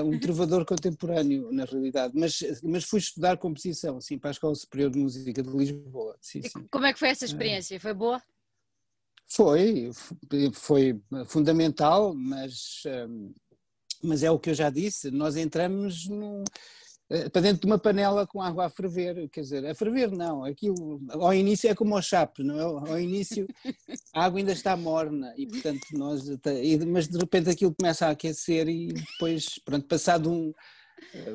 um 0.04 0.18
trovador 0.18 0.64
contemporâneo 0.64 1.50
na 1.52 1.64
realidade, 1.64 2.12
mas, 2.16 2.38
mas 2.62 2.84
fui 2.84 2.98
estudar 2.98 3.38
composição, 3.38 4.00
sim, 4.00 4.18
para 4.18 4.30
a 4.30 4.32
Escola 4.32 4.54
Superior 4.54 4.90
de 4.90 4.98
Música 4.98 5.42
de 5.42 5.50
Lisboa. 5.50 6.16
Sim, 6.20 6.42
sim. 6.42 6.66
Como 6.70 6.86
é 6.86 6.92
que 6.92 6.98
foi 6.98 7.08
essa 7.08 7.24
experiência? 7.24 7.78
Foi 7.78 7.94
boa? 7.94 8.22
Foi, 9.28 9.90
foi 10.52 11.00
fundamental, 11.26 12.14
mas, 12.14 12.82
mas 14.02 14.22
é 14.22 14.30
o 14.30 14.38
que 14.38 14.50
eu 14.50 14.54
já 14.54 14.70
disse, 14.70 15.10
nós 15.10 15.36
entramos 15.36 16.06
no, 16.08 16.42
eh, 16.42 16.50
para 17.32 17.42
dentro 17.42 17.60
de 17.60 17.66
uma 17.66 17.78
panela 17.78 18.26
com 18.26 18.40
água 18.40 18.66
a 18.66 18.70
ferver, 18.70 19.28
quer 19.28 19.42
dizer, 19.42 19.66
a 19.66 19.74
ferver 19.74 20.10
não, 20.10 20.44
aquilo 20.44 21.00
ao 21.10 21.34
início 21.34 21.68
é 21.68 21.74
como 21.74 21.94
ao 21.94 22.02
chape, 22.02 22.42
não 22.42 22.58
é? 22.58 22.90
Ao 22.90 22.98
início 22.98 23.46
a 24.14 24.24
água 24.24 24.38
ainda 24.38 24.52
está 24.52 24.76
morna 24.76 25.34
e 25.36 25.46
portanto 25.46 25.86
nós, 25.92 26.22
mas 26.88 27.08
de 27.08 27.18
repente 27.18 27.50
aquilo 27.50 27.74
começa 27.74 28.06
a 28.06 28.10
aquecer 28.10 28.68
e 28.68 28.88
depois, 28.88 29.58
pronto, 29.64 29.86
passado 29.86 30.32
um, 30.32 30.52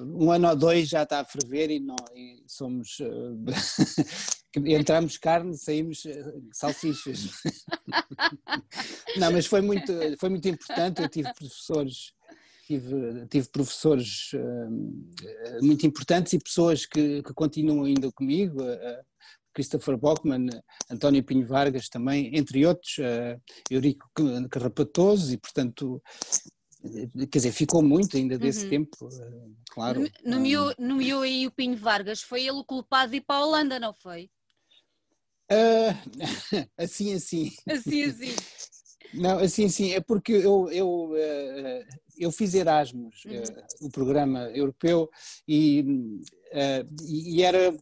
um 0.04 0.32
ano 0.32 0.50
ou 0.50 0.56
dois 0.56 0.90
já 0.90 1.04
está 1.04 1.20
a 1.20 1.26
ferver 1.26 1.70
e, 1.72 1.80
não, 1.80 1.96
e 2.16 2.44
somos. 2.48 2.98
Eh, 3.00 4.66
entramos 4.76 5.18
carne, 5.18 5.58
saímos 5.58 6.06
eh, 6.06 6.34
salsichas. 6.52 7.30
não, 9.18 9.32
mas 9.32 9.46
foi 9.46 9.62
muito, 9.62 9.94
foi 10.20 10.30
muito 10.30 10.48
importante. 10.48 11.02
Eu 11.02 11.10
tive 11.10 11.34
professores. 11.34 12.14
Tive, 12.70 13.26
tive 13.32 13.50
professores 13.50 14.30
uh, 14.36 15.66
muito 15.66 15.88
importantes 15.88 16.34
e 16.34 16.40
pessoas 16.40 16.86
que, 16.86 17.24
que 17.24 17.34
continuam 17.34 17.84
ainda 17.84 18.12
comigo, 18.12 18.62
uh, 18.62 19.04
Christopher 19.56 19.98
Bockman, 19.98 20.50
António 20.88 21.24
Pinho 21.24 21.48
Vargas 21.48 21.90
também, 21.90 22.30
entre 22.38 22.64
outros, 22.68 23.00
uh, 23.00 23.42
Eurico 23.72 24.08
Carrapatoso, 24.52 25.34
e 25.34 25.38
portanto 25.38 26.00
quer 27.32 27.40
dizer, 27.40 27.52
ficou 27.54 27.82
muito 27.82 28.16
ainda 28.16 28.38
desse 28.38 28.66
uhum. 28.66 28.70
tempo, 28.70 29.10
eh, 29.12 29.50
claro. 29.72 30.08
Nomeou, 30.24 30.74
nomeou 30.78 31.24
aí 31.24 31.48
o 31.48 31.52
Pinho 31.52 31.76
Vargas, 31.76 32.22
foi 32.22 32.42
ele 32.42 32.52
o 32.52 32.64
culpado 32.64 33.12
de 33.12 33.18
ir 33.18 33.22
para 33.22 33.38
a 33.38 33.46
Holanda, 33.46 33.80
não 33.80 33.94
foi? 33.94 34.30
Uh, 35.52 35.92
assim, 36.78 37.16
assim. 37.16 37.52
Assim, 37.68 38.04
assim. 38.04 38.36
Não, 39.14 39.40
assim, 39.40 39.66
assim, 39.66 39.92
é 39.92 40.00
porque 40.00 40.32
eu, 40.32 40.70
eu, 40.72 41.14
eh, 41.18 41.88
eu 42.20 42.32
fiz 42.32 42.54
Erasmus, 42.54 43.24
uhum. 43.26 43.88
o 43.88 43.90
programa 43.90 44.50
europeu, 44.52 45.10
e, 45.48 45.86
e, 47.08 47.42
era, 47.42 47.74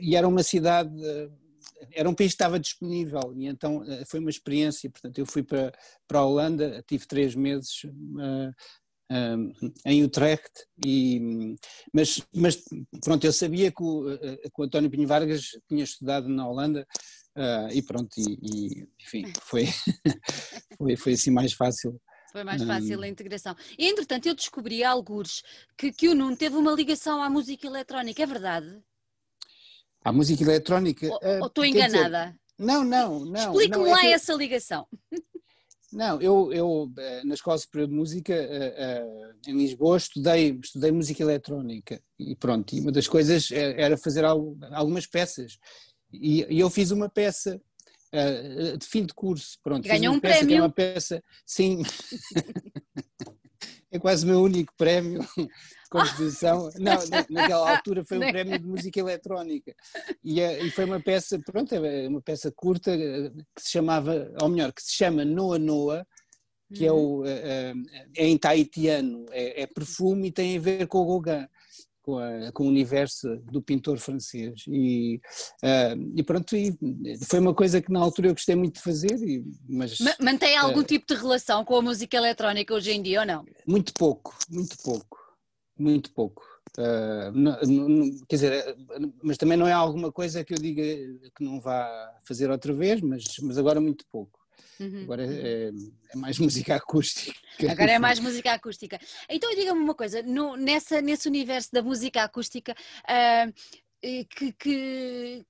e 0.00 0.14
era 0.14 0.28
uma 0.28 0.42
cidade 0.42 0.92
era 1.90 2.08
um 2.08 2.14
país 2.14 2.32
que 2.32 2.36
estava 2.36 2.60
disponível 2.60 3.34
e 3.36 3.46
então 3.46 3.82
eh, 3.84 4.04
foi 4.06 4.20
uma 4.20 4.30
experiência. 4.30 4.90
Portanto, 4.90 5.18
eu 5.18 5.26
fui 5.26 5.42
para, 5.42 5.72
para 6.06 6.20
a 6.20 6.24
Holanda, 6.24 6.84
tive 6.86 7.06
três 7.06 7.34
meses 7.34 7.84
uh, 7.84 8.50
uh, 9.10 9.72
em 9.86 10.04
Utrecht, 10.04 10.50
e, 10.84 11.56
mas, 11.92 12.22
mas 12.34 12.62
pronto, 13.02 13.24
eu 13.24 13.32
sabia 13.32 13.70
que 13.70 13.82
o, 13.82 14.04
que 14.18 14.60
o 14.60 14.62
António 14.62 14.90
Pinho 14.90 15.08
Vargas 15.08 15.50
tinha 15.68 15.84
estudado 15.84 16.28
na 16.28 16.48
Holanda 16.48 16.86
uh, 17.36 17.72
e 17.72 17.82
pronto, 17.82 18.12
e, 18.16 18.38
e 18.42 18.88
enfim, 19.00 19.32
foi, 19.42 19.66
foi, 20.78 20.96
foi 20.96 21.12
assim 21.12 21.30
mais 21.30 21.52
fácil. 21.52 22.00
Foi 22.32 22.44
mais 22.44 22.62
fácil 22.62 23.02
a 23.02 23.06
integração. 23.06 23.54
E, 23.78 23.86
entretanto, 23.86 24.26
eu 24.26 24.34
descobri 24.34 24.82
alguns 24.82 25.42
que, 25.76 25.92
que 25.92 26.08
o 26.08 26.14
Nuno 26.14 26.34
teve 26.34 26.56
uma 26.56 26.72
ligação 26.72 27.22
à 27.22 27.28
música 27.28 27.66
eletrónica, 27.66 28.22
é 28.22 28.26
verdade? 28.26 28.82
À 30.02 30.10
música 30.10 30.42
eletrónica. 30.42 31.06
Ou, 31.06 31.20
ou 31.40 31.46
estou 31.46 31.64
enganada? 31.64 32.30
Dizer, 32.30 32.40
não, 32.58 32.82
não, 32.84 33.24
não. 33.26 33.52
Explique-me 33.52 33.86
é 33.86 33.92
lá 33.92 34.04
é 34.06 34.12
essa 34.12 34.32
ligação. 34.32 34.86
Não, 35.92 36.18
eu, 36.22 36.50
eu 36.54 36.90
eh, 36.96 37.22
na 37.22 37.34
Escola 37.34 37.58
Superior 37.58 37.86
de 37.86 37.94
Música 37.94 38.32
uh, 38.32 39.06
uh, 39.06 39.34
em 39.46 39.58
Lisboa 39.58 39.98
estudei, 39.98 40.58
estudei 40.58 40.90
música 40.90 41.22
eletrónica 41.22 42.02
e 42.18 42.34
pronto, 42.34 42.74
e 42.74 42.80
uma 42.80 42.90
das 42.90 43.06
coisas 43.06 43.50
era 43.52 43.98
fazer 43.98 44.24
algumas 44.24 45.06
peças 45.06 45.58
e 46.10 46.46
eu 46.48 46.70
fiz 46.70 46.92
uma 46.92 47.10
peça 47.10 47.60
uh, 48.12 48.78
de 48.78 48.86
fim 48.86 49.04
de 49.04 49.14
curso, 49.14 49.58
pronto. 49.62 49.86
Ganhou 49.86 50.14
um 50.14 50.20
prémio? 50.20 50.56
É 50.56 50.60
uma 50.60 50.70
peça, 50.70 51.22
sim, 51.46 51.82
é 53.90 53.98
quase 53.98 54.24
o 54.24 54.28
meu 54.28 54.42
único 54.42 54.72
prémio 54.76 55.26
composição. 55.92 56.70
Não, 56.80 56.98
naquela 57.28 57.70
altura 57.70 58.02
foi 58.02 58.16
um 58.16 58.32
prémio 58.32 58.58
de 58.58 58.66
música 58.66 58.98
eletrónica. 58.98 59.74
E, 60.24 60.40
e, 60.40 60.70
foi 60.70 60.86
uma 60.86 60.98
peça, 60.98 61.38
pronto, 61.38 61.74
é 61.74 62.08
uma 62.08 62.22
peça 62.22 62.50
curta 62.50 62.96
que 62.96 63.62
se 63.62 63.72
chamava, 63.72 64.32
ou 64.40 64.48
melhor, 64.48 64.72
que 64.72 64.82
se 64.82 64.94
chama 64.94 65.24
Noa 65.24 65.58
Noa, 65.58 66.06
que 66.74 66.86
é, 66.86 66.92
o, 66.92 67.22
é, 67.26 67.74
é 68.16 68.26
em 68.26 68.38
taitiano, 68.38 69.26
é, 69.30 69.62
é, 69.62 69.66
perfume 69.66 70.28
e 70.28 70.32
tem 70.32 70.56
a 70.56 70.60
ver 70.60 70.86
com 70.86 70.98
o 70.98 71.20
Gauguin. 71.20 71.46
Com, 72.02 72.18
a, 72.18 72.50
com, 72.52 72.64
o 72.64 72.68
universo 72.68 73.36
do 73.50 73.62
pintor 73.62 73.96
francês 73.96 74.64
e, 74.66 75.20
uh, 75.62 76.12
e 76.16 76.22
pronto, 76.24 76.56
e 76.56 76.76
foi 77.24 77.38
uma 77.38 77.54
coisa 77.54 77.80
que 77.80 77.92
na 77.92 78.00
altura 78.00 78.26
eu 78.28 78.32
gostei 78.32 78.56
muito 78.56 78.74
de 78.74 78.82
fazer 78.82 79.16
e, 79.22 79.44
mas... 79.68 79.98
Mantém 80.20 80.56
algum 80.56 80.80
uh, 80.80 80.84
tipo 80.84 81.06
de 81.06 81.14
relação 81.14 81.64
com 81.64 81.76
a 81.76 81.82
música 81.82 82.16
eletrónica 82.16 82.74
hoje 82.74 82.90
em 82.90 83.00
dia 83.00 83.20
ou 83.20 83.26
não? 83.26 83.44
Muito 83.66 83.92
pouco, 83.94 84.36
muito 84.50 84.76
pouco 84.82 85.22
muito 85.82 86.12
pouco. 86.12 86.42
Uh, 86.78 87.32
não, 87.34 87.60
não, 87.62 88.10
quer 88.28 88.36
dizer, 88.36 88.76
mas 89.22 89.36
também 89.36 89.58
não 89.58 89.66
é 89.66 89.72
alguma 89.72 90.10
coisa 90.10 90.44
que 90.44 90.54
eu 90.54 90.58
diga 90.58 90.82
que 91.34 91.44
não 91.44 91.60
vá 91.60 91.86
fazer 92.22 92.50
outra 92.50 92.72
vez, 92.72 93.00
mas, 93.00 93.24
mas 93.42 93.58
agora 93.58 93.80
muito 93.80 94.06
pouco. 94.10 94.38
Uhum. 94.80 95.02
Agora 95.04 95.24
é, 95.24 95.70
é, 96.10 96.16
mais 96.16 96.38
música 96.38 96.76
acústica. 96.76 97.38
Agora 97.70 97.92
é 97.92 97.98
mais 97.98 98.18
música 98.18 98.52
acústica. 98.52 98.98
Então 99.28 99.54
diga-me 99.54 99.80
uma 99.80 99.94
coisa, 99.94 100.22
no, 100.22 100.56
nessa, 100.56 101.00
nesse 101.00 101.28
universo 101.28 101.70
da 101.72 101.82
música 101.82 102.22
acústica, 102.22 102.72
uh, 102.72 103.52
que, 104.28 104.52
que, 104.52 105.46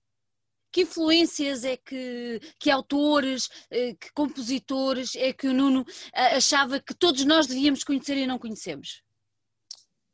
que 0.71 0.83
influências 0.83 1.65
é 1.65 1.77
que, 1.77 2.41
que 2.59 2.71
autores, 2.71 3.49
que 3.99 4.13
compositores 4.13 5.15
é 5.17 5.33
que 5.33 5.49
o 5.49 5.55
Nuno 5.55 5.87
achava 6.13 6.79
que 6.79 6.95
todos 6.95 7.25
nós 7.25 7.47
devíamos 7.47 7.83
conhecer 7.83 8.19
e 8.19 8.27
não 8.27 8.39
conhecemos? 8.39 9.03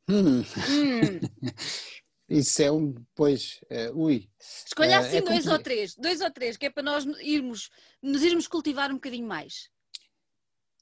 Hum. 0.09 0.41
Hum. 0.41 1.21
Isso 2.29 2.61
é 2.61 2.71
um, 2.71 2.95
pois, 3.15 3.59
uh, 3.71 3.99
ui. 3.99 4.29
Escolha 4.67 5.01
uh, 5.01 5.01
assim 5.01 5.17
é 5.17 5.23
dois 5.23 5.47
ou 5.47 5.59
três, 5.59 5.95
dois 5.95 6.21
ou 6.21 6.31
três, 6.31 6.59
que 6.59 6.67
é 6.67 6.71
para 6.71 6.83
nós 6.83 7.07
irmos, 7.23 7.71
nos 8.03 8.23
irmos 8.23 8.47
cultivar 8.47 8.91
um 8.91 8.97
bocadinho 8.97 9.27
mais. 9.27 9.71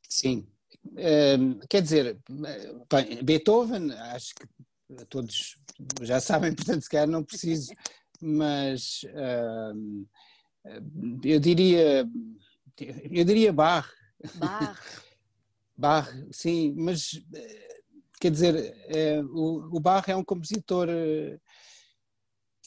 Sim, 0.08 0.48
uh, 0.84 1.66
quer 1.68 1.82
dizer, 1.82 2.18
bem, 2.28 3.22
Beethoven, 3.22 3.92
acho 3.92 4.34
que 4.34 5.04
todos 5.08 5.56
já 6.02 6.18
sabem, 6.20 6.52
portanto 6.54 6.82
se 6.82 6.90
calhar 6.90 7.06
não 7.06 7.22
preciso, 7.22 7.72
mas 8.20 9.02
eu 11.22 11.38
diria, 11.38 12.08
eu 13.10 13.24
diria 13.24 13.52
Bach. 13.52 13.88
Bach. 14.34 14.80
Bach, 15.78 16.08
sim, 16.32 16.72
mas 16.74 17.22
quer 18.20 18.30
dizer, 18.30 18.74
é, 18.88 19.20
o, 19.22 19.76
o 19.76 19.80
Barra 19.80 20.12
é 20.12 20.16
um 20.16 20.24
compositor. 20.24 20.88
Eh, 20.88 21.38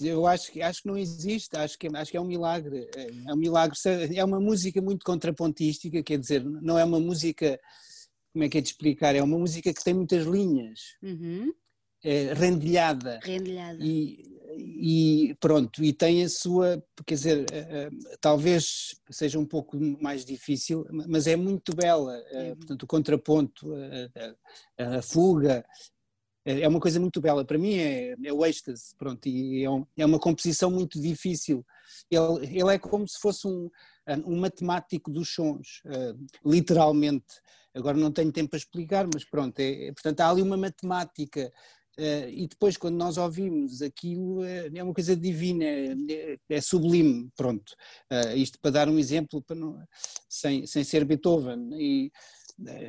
eu 0.02 0.26
acho 0.26 0.52
que 0.52 0.62
acho 0.62 0.82
que 0.82 0.88
não 0.88 0.98
existe, 0.98 1.58
acho 1.58 1.78
que 1.78 1.88
acho 1.94 2.12
que 2.12 2.18
é 2.18 2.22
um 2.22 2.26
milagre, 2.26 2.90
é, 2.96 3.10
é 3.28 3.34
um 3.34 3.38
milagre. 3.38 3.78
É 4.16 4.24
uma 4.24 4.40
música 4.40 4.82
muito 4.82 5.06
contrapontística, 5.06 6.02
quer 6.04 6.18
dizer, 6.18 6.44
não 6.44 6.78
é 6.78 6.84
uma 6.84 7.00
música, 7.00 7.60
como 8.32 8.46
é 8.46 8.50
que 8.50 8.58
é 8.58 8.62
de 8.62 8.70
explicar? 8.70 9.16
É 9.16 9.22
uma 9.22 9.38
música 9.38 9.74
que 9.74 9.84
tem 9.84 9.94
muitas 9.94 10.26
linhas. 10.26 10.96
Uhum 11.02 11.54
é, 12.04 12.34
rendilhada. 12.34 13.20
Rendilhada. 13.24 13.78
E, 13.82 14.40
e, 14.58 15.36
pronto, 15.40 15.84
e 15.84 15.94
tem 15.94 16.24
a 16.24 16.30
sua, 16.30 16.84
quer 17.06 17.16
dizer, 17.16 17.46
uh, 17.46 18.18
talvez 18.20 18.96
seja 19.10 19.38
um 19.38 19.46
pouco 19.46 19.78
mais 20.02 20.26
difícil, 20.26 20.86
mas 21.08 21.28
é 21.28 21.36
muito 21.36 21.76
bela, 21.76 22.18
uh, 22.18 22.56
portanto 22.56 22.84
o 22.84 22.88
contraponto, 22.88 23.72
uh, 23.72 24.38
a 24.78 25.02
fuga, 25.02 25.66
é 26.46 26.68
uma 26.68 26.80
coisa 26.80 27.00
muito 27.00 27.22
bela. 27.22 27.46
Para 27.46 27.60
mim 27.60 27.76
é, 27.76 28.16
é 28.24 28.34
o 28.34 28.44
êxtase, 28.44 28.96
pronto, 28.98 29.28
e 29.28 29.64
é, 29.64 29.70
um, 29.70 29.86
é, 29.96 30.06
uma 30.06 30.18
composição 30.18 30.72
muito 30.72 31.00
difícil. 31.00 31.64
Ele, 32.10 32.60
ele 32.60 32.74
é 32.74 32.80
como 32.80 33.08
se 33.08 33.20
fosse 33.20 33.46
um, 33.48 33.70
um 34.26 34.40
matemático 34.40 35.12
dos 35.12 35.30
sons, 35.30 35.84
literalmente. 36.44 37.26
Agora 37.76 37.98
não 37.98 38.12
tenho 38.12 38.32
tempo 38.32 38.50
para 38.50 38.58
explicar, 38.58 39.08
mas 39.14 39.24
pronto, 39.24 39.60
é, 39.60 39.88
é 39.88 39.92
portanto 39.92 40.22
há 40.22 40.30
ali 40.30 40.42
uma 40.42 40.58
matemática 40.58 41.52
Uh, 42.00 42.30
e 42.30 42.48
depois, 42.48 42.78
quando 42.78 42.96
nós 42.96 43.18
ouvimos 43.18 43.82
aquilo, 43.82 44.42
é, 44.46 44.70
é 44.74 44.82
uma 44.82 44.94
coisa 44.94 45.18
divina, 45.18 45.66
é, 45.66 46.38
é 46.48 46.62
sublime, 46.62 47.30
pronto. 47.36 47.74
Uh, 48.10 48.38
isto 48.38 48.58
para 48.62 48.72
dar 48.72 48.88
um 48.88 48.98
exemplo, 48.98 49.44
não, 49.50 49.78
sem, 50.30 50.66
sem 50.66 50.82
ser 50.86 51.04
Beethoven. 51.04 51.72
E, 51.74 52.10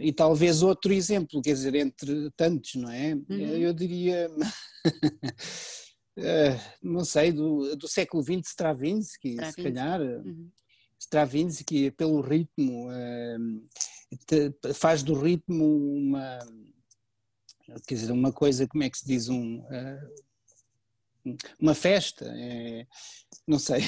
e 0.01 0.13
talvez 0.13 0.63
outro 0.63 0.93
exemplo, 0.93 1.43
quer 1.43 1.55
dizer, 1.55 1.75
entre 1.75 2.31
tantos, 2.37 2.77
não 2.77 2.89
é? 2.89 3.15
Uhum. 3.15 3.39
Eu 3.39 3.75
diria, 3.75 4.31
não 6.81 7.05
sei, 7.05 7.33
do, 7.33 7.75
do 7.75 7.89
século 7.89 8.23
XX, 8.23 8.47
Stravinsky, 8.47 9.31
Stravinsky. 9.31 9.53
se 9.53 9.63
calhar. 9.63 10.01
Uhum. 10.01 10.49
Stravinsky, 11.01 11.91
pelo 11.93 12.21
ritmo, 12.21 12.89
faz 14.75 15.03
do 15.03 15.15
ritmo 15.15 15.65
uma 15.97 16.39
quer 17.87 17.95
dizer, 17.95 18.13
uma 18.13 18.33
coisa, 18.33 18.67
como 18.67 18.83
é 18.83 18.91
que 18.91 18.99
se 18.99 19.07
diz, 19.07 19.29
um, 19.29 19.61
uh, 19.61 21.35
uma 21.59 21.75
festa, 21.75 22.27
é, 22.27 22.87
não 23.47 23.59
sei. 23.59 23.83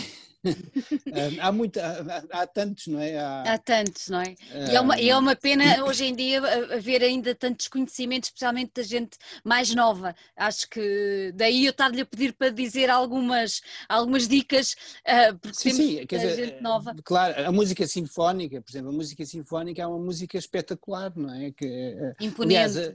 há, 1.41 1.53
muito, 1.53 1.79
há, 1.79 2.23
há, 2.31 2.47
tantos, 2.47 2.87
não 2.89 3.01
é? 3.01 3.17
Há, 3.17 3.55
há 3.55 3.59
tantos, 3.59 4.09
não 4.09 4.21
é? 4.21 4.35
E 4.71 4.77
é 4.77 4.81
uma, 4.81 5.01
é 5.01 5.17
uma 5.17 5.37
pena 5.37 5.85
hoje 5.85 6.05
em 6.05 6.15
dia 6.15 6.43
haver 6.75 7.03
ainda 7.03 7.35
tantos 7.35 7.69
conhecimentos, 7.69 8.29
especialmente 8.29 8.73
da 8.75 8.83
gente 8.83 9.17
mais 9.45 9.75
nova. 9.75 10.15
Acho 10.37 10.69
que 10.69 11.33
daí 11.35 11.65
eu 11.65 11.71
estava-lhe 11.71 12.01
a 12.01 12.07
pedir 12.07 12.33
para 12.33 12.51
dizer 12.51 12.91
algumas, 12.91 13.61
algumas 13.89 14.27
dicas, 14.27 14.75
uh, 15.07 15.39
porque 15.39 15.59
sim, 15.59 15.73
sim, 15.73 16.07
quer 16.07 16.19
dizer, 16.19 16.47
gente 16.47 16.63
nova. 16.63 16.95
Claro, 17.05 17.47
a 17.47 17.53
música 17.53 17.87
sinfónica, 17.87 18.61
por 18.61 18.71
exemplo, 18.71 18.91
a 18.91 18.93
música 18.93 19.25
sinfónica 19.25 19.83
é 19.83 19.87
uma 19.87 19.99
música 19.99 20.37
espetacular, 20.37 21.13
não 21.17 21.33
é? 21.35 21.53
Que, 21.53 22.15
Imponente. 22.21 22.79
Aliás, 22.79 22.95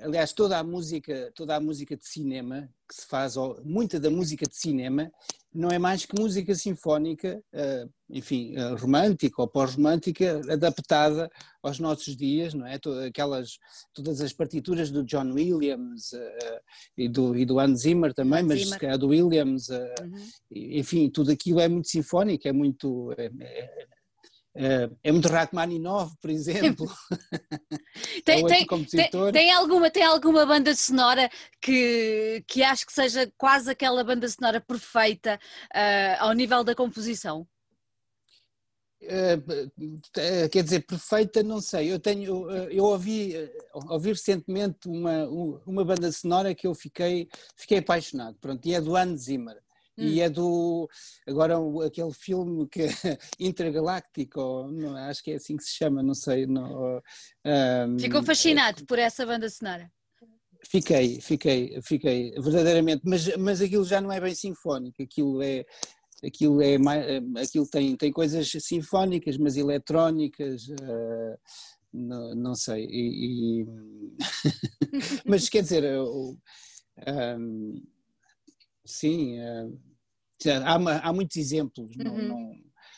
aliás, 0.00 0.32
toda 0.32 0.58
a 0.58 0.64
música, 0.64 1.32
toda 1.34 1.54
a 1.54 1.60
música 1.60 1.96
de 1.96 2.06
cinema 2.06 2.68
que 2.88 2.94
se 2.96 3.06
faz, 3.06 3.34
muita 3.64 3.98
da 3.98 4.10
música 4.10 4.46
de 4.46 4.56
cinema 4.56 5.10
não 5.54 5.68
é 5.68 5.78
mais 5.78 6.06
que 6.06 6.18
música 6.18 6.54
sinfónica, 6.54 7.42
eh, 7.52 7.86
enfim, 8.08 8.54
eh, 8.56 8.74
romântica 8.74 9.42
ou 9.42 9.48
pós-romântica, 9.48 10.40
adaptada 10.50 11.30
aos 11.62 11.78
nossos 11.78 12.16
dias, 12.16 12.54
não 12.54 12.66
é? 12.66 12.78
Aquelas, 13.06 13.58
todas 13.92 14.20
as 14.20 14.32
partituras 14.32 14.90
do 14.90 15.04
John 15.04 15.32
Williams 15.32 16.12
uh, 16.12 16.60
e, 16.96 17.08
do, 17.08 17.36
e 17.36 17.44
do 17.44 17.58
Hans 17.60 17.82
Zimmer 17.82 18.12
também, 18.12 18.42
mas 18.42 18.64
Zimmer. 18.64 18.80
se 18.80 18.98
do 18.98 19.08
Williams, 19.08 19.68
uh, 19.68 19.78
uhum. 20.02 20.26
enfim, 20.50 21.08
tudo 21.10 21.30
aquilo 21.30 21.60
é 21.60 21.68
muito 21.68 21.88
sinfónico, 21.88 22.48
é 22.48 22.52
muito. 22.52 23.12
É, 23.16 23.30
é, 23.40 23.86
é, 24.54 24.90
é 25.02 25.12
muito 25.12 25.28
Rachmaninoff, 25.28 26.14
por 26.20 26.28
exemplo. 26.28 26.86
tem, 28.24 28.44
é 28.44 28.48
tem, 28.48 28.66
tem, 28.66 29.32
tem, 29.32 29.52
alguma, 29.52 29.90
tem 29.90 30.04
alguma 30.04 30.44
banda 30.44 30.74
sonora 30.74 31.30
que, 31.60 32.44
que 32.46 32.62
acho 32.62 32.84
que 32.84 32.92
seja 32.92 33.32
quase 33.38 33.70
aquela 33.70 34.04
banda 34.04 34.28
sonora 34.28 34.60
perfeita 34.60 35.40
uh, 35.74 36.16
ao 36.22 36.32
nível 36.32 36.62
da 36.62 36.74
composição? 36.74 37.46
Uh, 39.02 40.48
quer 40.50 40.62
dizer, 40.62 40.86
perfeita, 40.86 41.42
não 41.42 41.60
sei. 41.60 41.90
Eu 41.90 41.98
tenho, 41.98 42.50
eu 42.70 42.84
ouvi, 42.84 43.34
ouvi 43.72 44.10
recentemente 44.10 44.86
uma, 44.86 45.26
uma 45.66 45.84
banda 45.84 46.12
sonora 46.12 46.54
que 46.54 46.66
eu 46.66 46.74
fiquei, 46.74 47.26
fiquei 47.56 47.78
apaixonado. 47.78 48.36
Pronto, 48.38 48.64
e 48.66 48.74
é 48.74 48.80
do 48.80 48.94
Hans 48.94 49.22
Zimmer. 49.22 49.58
Hum. 49.98 50.04
E 50.04 50.20
é 50.20 50.30
do. 50.30 50.88
Agora, 51.26 51.56
aquele 51.86 52.12
filme 52.12 52.66
que 52.68 52.86
Intergaláctico, 53.38 54.68
não, 54.72 54.96
acho 54.96 55.22
que 55.22 55.32
é 55.32 55.34
assim 55.34 55.56
que 55.56 55.64
se 55.64 55.74
chama, 55.76 56.02
não 56.02 56.14
sei. 56.14 56.46
Não, 56.46 57.00
um, 57.44 57.98
Ficou 57.98 58.22
fascinado 58.22 58.86
por 58.86 58.98
essa 58.98 59.26
banda 59.26 59.48
sonora? 59.50 59.90
Fiquei, 60.64 61.20
fiquei, 61.20 61.80
fiquei, 61.82 62.32
verdadeiramente. 62.32 63.02
Mas, 63.04 63.36
mas 63.36 63.60
aquilo 63.60 63.84
já 63.84 64.00
não 64.00 64.12
é 64.12 64.20
bem 64.20 64.34
sinfónico, 64.34 65.02
aquilo 65.02 65.42
é. 65.42 65.64
Aquilo, 66.24 66.62
é 66.62 66.78
mais, 66.78 67.04
aquilo 67.36 67.66
tem, 67.66 67.96
tem 67.96 68.12
coisas 68.12 68.48
sinfónicas, 68.60 69.36
mas 69.36 69.56
eletrónicas, 69.56 70.68
uh, 70.68 71.36
não, 71.92 72.32
não 72.36 72.54
sei. 72.54 72.84
E, 72.84 73.62
e... 73.62 73.66
mas 75.26 75.48
quer 75.48 75.62
dizer, 75.62 75.84
um, 75.98 77.82
Sim, 78.84 79.38
uh, 79.40 79.80
há, 80.64 81.08
há, 81.08 81.12
muitos 81.12 81.36
exemplos. 81.36 81.96
Não, 81.96 82.14
uhum. 82.14 82.28
não 82.28 82.36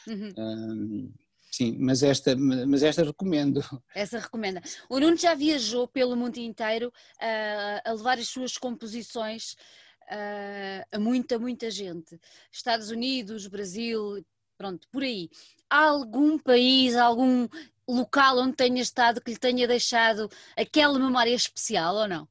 uhum. 0.09 0.29
uh, 0.31 1.15
sim, 1.51 1.77
mas 1.79 2.03
esta, 2.03 2.35
mas 2.37 2.83
esta 2.83 3.05
recomendo. 3.05 3.61
Essa 3.95 4.19
recomenda. 4.19 4.63
O 4.89 4.99
Nuno 4.99 5.17
já 5.17 5.35
viajou 5.35 5.87
pelo 5.87 6.17
mundo 6.17 6.39
inteiro 6.39 6.89
uh, 6.89 7.81
a 7.85 7.93
levar 7.93 8.19
as 8.19 8.29
suas 8.29 8.57
composições 8.57 9.57
a 10.93 10.99
muita, 10.99 11.39
muita 11.39 11.71
gente. 11.71 12.21
Estados 12.53 12.91
Unidos, 12.91 13.47
Brasil, 13.47 14.23
pronto, 14.59 14.87
por 14.93 15.03
aí. 15.03 15.31
Há 15.71 15.87
algum 15.87 16.39
país, 16.39 16.95
algum 16.95 17.49
local 17.89 18.39
onde 18.39 18.55
tenha 18.55 18.83
estado 18.83 19.19
que 19.23 19.31
lhe 19.31 19.39
tenha 19.39 19.67
deixado 19.67 20.29
aquela 20.55 20.99
memória 20.99 21.35
especial 21.35 21.95
ou 21.97 22.07
não? 22.07 22.29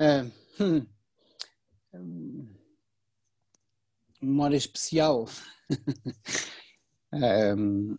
Uh, 0.00 0.32
hum 0.60 0.97
memória 4.20 4.56
especial. 4.56 5.26
um, 7.12 7.96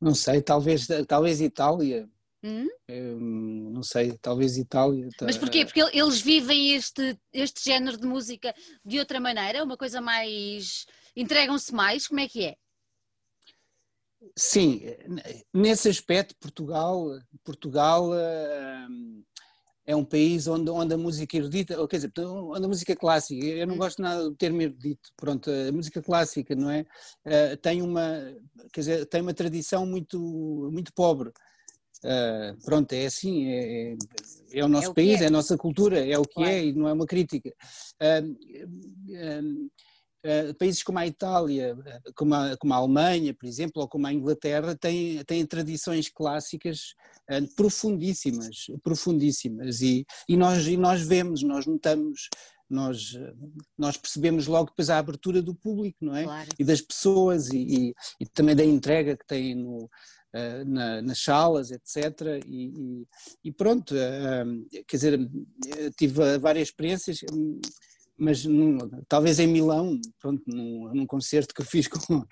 não 0.00 0.14
sei, 0.14 0.40
talvez, 0.40 0.86
talvez 1.06 1.40
Itália. 1.40 2.08
Hum? 2.42 2.66
Um, 2.88 3.70
não 3.70 3.82
sei, 3.82 4.16
talvez 4.18 4.56
Itália. 4.56 5.08
Mas 5.20 5.36
porquê? 5.36 5.64
Porque 5.64 5.80
eles 5.80 6.20
vivem 6.20 6.72
este, 6.72 7.18
este 7.32 7.62
género 7.62 7.98
de 7.98 8.06
música 8.06 8.54
de 8.84 8.98
outra 8.98 9.20
maneira, 9.20 9.62
uma 9.62 9.76
coisa 9.76 10.00
mais. 10.00 10.86
entregam-se 11.14 11.74
mais? 11.74 12.08
Como 12.08 12.20
é 12.20 12.28
que 12.28 12.46
é? 12.46 12.56
Sim, 14.36 14.82
nesse 15.52 15.88
aspecto, 15.88 16.36
Portugal, 16.38 17.06
Portugal 17.42 18.10
um, 18.10 19.24
é 19.86 19.96
um 19.96 20.04
país 20.04 20.46
onde, 20.46 20.70
onde 20.70 20.94
a 20.94 20.98
música 20.98 21.36
erudita, 21.36 21.80
ou 21.80 21.88
quer 21.88 21.96
dizer, 21.96 22.12
onde 22.18 22.64
a 22.64 22.68
música 22.68 22.94
clássica, 22.94 23.44
eu 23.44 23.66
não 23.66 23.74
hum. 23.74 23.78
gosto 23.78 24.00
nada 24.00 24.22
do 24.24 24.34
termo 24.34 24.62
erudito, 24.62 25.10
pronto, 25.16 25.50
a 25.50 25.72
música 25.72 26.02
clássica, 26.02 26.54
não 26.54 26.70
é? 26.70 26.86
Uh, 27.26 27.56
tem 27.60 27.82
uma, 27.82 28.34
quer 28.72 28.80
dizer, 28.80 29.06
tem 29.06 29.20
uma 29.20 29.34
tradição 29.34 29.86
muito, 29.86 30.18
muito 30.72 30.92
pobre. 30.92 31.30
Uh, 32.02 32.56
pronto, 32.64 32.92
é 32.92 33.04
assim, 33.06 33.48
é, 33.48 33.92
é, 33.92 33.96
é 34.54 34.64
o 34.64 34.68
nosso 34.68 34.88
é 34.88 34.90
o 34.90 34.94
país, 34.94 35.20
é. 35.20 35.24
é. 35.24 35.26
a 35.26 35.30
nossa 35.30 35.56
cultura, 35.56 35.98
é 35.98 36.18
o 36.18 36.22
que 36.22 36.34
claro. 36.34 36.50
é 36.50 36.64
e 36.64 36.72
não 36.72 36.88
é 36.88 36.92
uma 36.92 37.06
crítica. 37.06 37.52
Uh, 38.00 39.70
Uh, 40.22 40.52
países 40.54 40.82
como 40.82 40.98
a 40.98 41.06
Itália, 41.06 41.74
como 42.14 42.34
a, 42.34 42.54
como 42.58 42.74
a, 42.74 42.76
Alemanha, 42.76 43.32
por 43.32 43.46
exemplo, 43.46 43.80
ou 43.80 43.88
como 43.88 44.06
a 44.06 44.12
Inglaterra, 44.12 44.76
têm, 44.76 45.24
têm 45.24 45.46
tradições 45.46 46.10
clássicas 46.10 46.94
uh, 47.30 47.54
profundíssimas, 47.56 48.66
profundíssimas, 48.82 49.80
e, 49.80 50.04
e, 50.28 50.36
nós, 50.36 50.66
e 50.66 50.76
nós 50.76 51.00
vemos, 51.00 51.42
nós 51.42 51.64
notamos, 51.64 52.28
nós, 52.68 53.18
nós 53.78 53.96
percebemos 53.96 54.46
logo 54.46 54.68
depois 54.68 54.90
a 54.90 54.98
abertura 54.98 55.40
do 55.40 55.54
público, 55.54 56.04
não 56.04 56.14
é? 56.14 56.24
Claro. 56.24 56.48
E 56.58 56.64
das 56.64 56.82
pessoas, 56.82 57.48
e, 57.48 57.58
e, 57.58 57.94
e, 58.20 58.26
também 58.26 58.54
da 58.54 58.64
entrega 58.64 59.16
que 59.16 59.26
têm 59.26 59.54
no, 59.54 59.84
uh, 59.84 60.64
na, 60.66 61.00
nas 61.00 61.18
salas, 61.18 61.70
etc. 61.70 62.44
E, 62.46 63.52
pronto, 63.52 63.94
quer 64.86 64.96
dizer, 64.96 65.30
tive 65.96 66.38
várias 66.38 66.68
experiências 66.68 67.20
mas 68.20 68.44
num, 68.44 68.76
talvez 69.08 69.40
em 69.40 69.46
Milão, 69.46 69.98
pronto, 70.20 70.42
num, 70.46 70.92
num, 70.92 71.06
concerto 71.06 71.54
que 71.54 71.62
eu 71.62 71.64
fiz 71.64 71.88
com, 71.88 72.22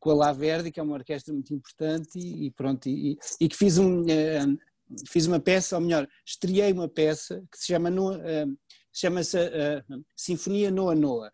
com 0.00 0.10
a 0.10 0.14
La 0.14 0.32
Verde, 0.32 0.72
que 0.72 0.80
é 0.80 0.82
uma 0.82 0.94
orquestra 0.94 1.34
muito 1.34 1.52
importante, 1.52 2.18
e, 2.18 2.50
pronto, 2.52 2.88
e, 2.88 3.18
e 3.38 3.46
que 3.46 3.54
fiz, 3.54 3.76
um, 3.76 4.00
uh, 4.00 4.58
fiz 5.06 5.26
uma 5.26 5.38
peça, 5.38 5.76
ou 5.76 5.82
melhor, 5.82 6.08
estreiei 6.26 6.72
uma 6.72 6.88
peça 6.88 7.44
que 7.52 7.58
se 7.58 7.66
chama 7.66 7.90
uh, 7.90 8.56
chama-se 8.90 9.36
uh, 9.36 10.04
Sinfonia 10.16 10.70
Noa 10.70 10.94
Noa, 10.94 11.30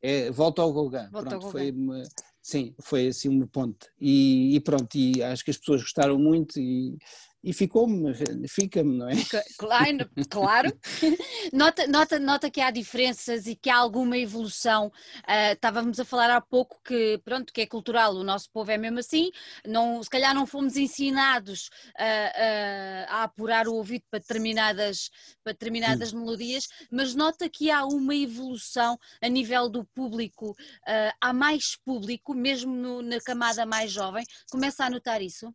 é 0.00 0.30
Volta 0.30 0.62
ao 0.62 0.72
Gauguin, 0.72 1.10
Volta 1.10 1.28
pronto, 1.28 1.44
ao 1.46 1.52
foi 1.52 1.70
uma, 1.70 2.02
sim, 2.40 2.74
foi 2.80 3.08
assim 3.08 3.28
uma 3.28 3.46
ponte, 3.46 3.86
e, 4.00 4.56
e, 4.56 4.60
pronto, 4.60 4.96
e 4.96 5.22
acho 5.22 5.44
que 5.44 5.50
as 5.50 5.58
pessoas 5.58 5.82
gostaram 5.82 6.18
muito, 6.18 6.58
e, 6.58 6.96
e 7.42 7.52
ficou-me, 7.54 8.12
fica-me, 8.48 8.98
não 8.98 9.08
é? 9.08 9.14
Claro, 9.58 10.10
claro. 10.28 10.78
Nota, 11.52 11.86
nota, 11.86 12.18
nota 12.18 12.50
que 12.50 12.60
há 12.60 12.70
diferenças 12.70 13.46
e 13.46 13.56
que 13.56 13.70
há 13.70 13.76
alguma 13.76 14.16
evolução. 14.16 14.88
Uh, 14.88 15.52
estávamos 15.52 15.98
a 15.98 16.04
falar 16.04 16.30
há 16.30 16.40
pouco 16.40 16.80
que, 16.84 17.18
pronto, 17.24 17.52
que 17.52 17.62
é 17.62 17.66
cultural, 17.66 18.14
o 18.14 18.22
nosso 18.22 18.50
povo 18.50 18.70
é 18.70 18.78
mesmo 18.78 18.98
assim, 18.98 19.30
não, 19.66 20.02
se 20.02 20.10
calhar 20.10 20.34
não 20.34 20.46
fomos 20.46 20.76
ensinados 20.76 21.70
a, 21.96 22.04
a, 22.04 23.20
a 23.20 23.22
apurar 23.24 23.66
o 23.66 23.74
ouvido 23.74 24.04
para 24.10 24.20
determinadas, 24.20 25.10
para 25.42 25.52
determinadas 25.52 26.12
melodias, 26.12 26.68
mas 26.90 27.14
nota 27.14 27.48
que 27.48 27.70
há 27.70 27.84
uma 27.84 28.14
evolução 28.14 28.98
a 29.20 29.28
nível 29.28 29.68
do 29.68 29.84
público, 29.84 30.50
uh, 30.50 31.12
há 31.20 31.32
mais 31.32 31.76
público, 31.84 32.34
mesmo 32.34 32.74
no, 32.74 33.02
na 33.02 33.20
camada 33.20 33.64
mais 33.64 33.90
jovem, 33.90 34.24
começa 34.50 34.84
a 34.84 34.90
notar 34.90 35.22
isso? 35.22 35.52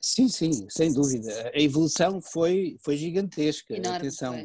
Sim, 0.00 0.28
sim, 0.28 0.66
sem 0.70 0.92
dúvida. 0.92 1.50
A 1.54 1.60
evolução 1.60 2.20
foi, 2.20 2.76
foi 2.80 2.96
gigantesca. 2.96 3.74
Enorme, 3.74 3.98
Atenção, 3.98 4.44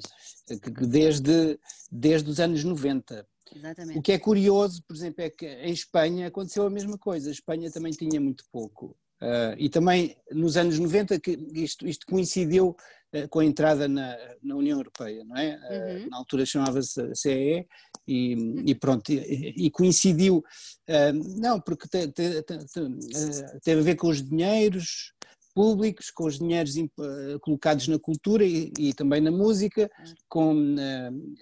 desde, 0.88 1.60
desde 1.92 2.30
os 2.30 2.39
anos 2.39 2.63
90. 2.63 3.28
Exatamente. 3.56 4.00
O 4.00 4.02
que 4.02 4.12
é 4.12 4.20
curioso, 4.20 4.84
por 4.88 4.96
exemplo, 4.96 5.24
é 5.24 5.30
que 5.30 5.46
em 5.46 5.72
Espanha 5.72 6.28
aconteceu 6.28 6.66
a 6.66 6.70
mesma 6.70 6.98
coisa. 6.98 7.30
A 7.30 7.32
Espanha 7.32 7.72
também 7.72 7.92
tinha 7.92 8.20
muito 8.20 8.44
pouco. 8.52 8.98
Uh, 9.22 9.56
e 9.58 9.70
também 9.70 10.18
nos 10.34 10.58
anos 10.58 10.78
90 10.78 11.18
que 11.18 11.39
isto, 11.54 11.88
isto 11.88 12.06
coincidiu 12.06 12.76
uh, 13.16 13.30
com 13.30 13.39
a 13.39 13.46
entrada 13.46 13.88
na, 13.88 14.18
na, 14.44 14.56
União 14.56 14.78
Europeia, 14.78 15.24
não 15.24 15.38
é? 15.38 15.56
Uh, 15.56 16.02
uhum. 16.02 16.10
Na 16.10 16.18
altura 16.18 16.46
chamava-se 16.46 17.16
CEE 17.16 17.66
e, 18.06 18.34
e 18.66 18.76
pronto, 18.76 19.10
e, 19.13 19.54
e 19.56 19.72
coincidiu, 19.72 20.44
não, 21.38 21.62
porque 21.62 21.88
te, 21.88 22.06
te, 22.10 22.44
te, 22.44 22.58
teve 23.63 23.80
a 23.80 23.84
ver 23.84 23.96
com 23.96 24.10
os 24.10 24.22
dinheiros, 24.22 25.12
públicos, 25.54 26.12
com 26.12 26.26
os 26.26 26.39
dinheiros 26.39 26.76
colocados 27.42 27.88
na 27.88 28.00
cultura 28.00 28.44
e, 28.44 28.72
e 28.78 28.94
também 28.94 29.22
na 29.22 29.32
música, 29.32 29.89
com, 30.28 30.76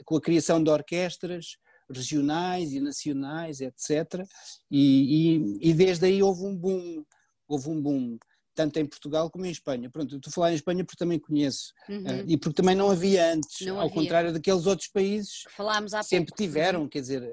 com 0.06 0.18
a 0.18 0.22
criação 0.22 0.64
de 0.64 0.70
orquestras 0.70 1.58
regionais 1.90 2.74
e 2.74 2.80
nacionais, 2.80 3.62
etc. 3.62 4.26
E, 4.70 5.38
e, 5.62 5.70
e 5.70 5.74
desde 5.74 6.06
aí 6.06 6.24
houve 6.24 6.46
um 6.46 6.56
boom 6.56 7.04
houve 7.48 7.70
um 7.70 7.82
boom 7.82 8.18
tanto 8.54 8.78
em 8.78 8.86
Portugal 8.86 9.30
como 9.30 9.46
em 9.46 9.52
Espanha. 9.52 9.90
Pronto, 9.90 10.16
estou 10.16 10.30
a 10.30 10.34
falar 10.34 10.52
em 10.52 10.56
Espanha 10.56 10.84
porque 10.84 10.98
também 10.98 11.20
conheço 11.20 11.74
uhum. 11.88 12.04
uh, 12.04 12.24
e 12.28 12.38
porque 12.38 12.56
também 12.56 12.76
não 12.76 12.92
havia 12.92 13.34
antes, 13.34 13.66
não 13.66 13.76
ao 13.76 13.86
havia. 13.86 13.96
contrário 13.96 14.34
daqueles 14.34 14.66
outros 14.66 14.90
países 14.90 15.44
que 15.46 15.54
falámos 15.54 15.94
há 15.94 16.04
sempre 16.04 16.32
pouco. 16.32 16.44
tiveram, 16.44 16.88
quer 16.88 17.02
dizer, 17.02 17.24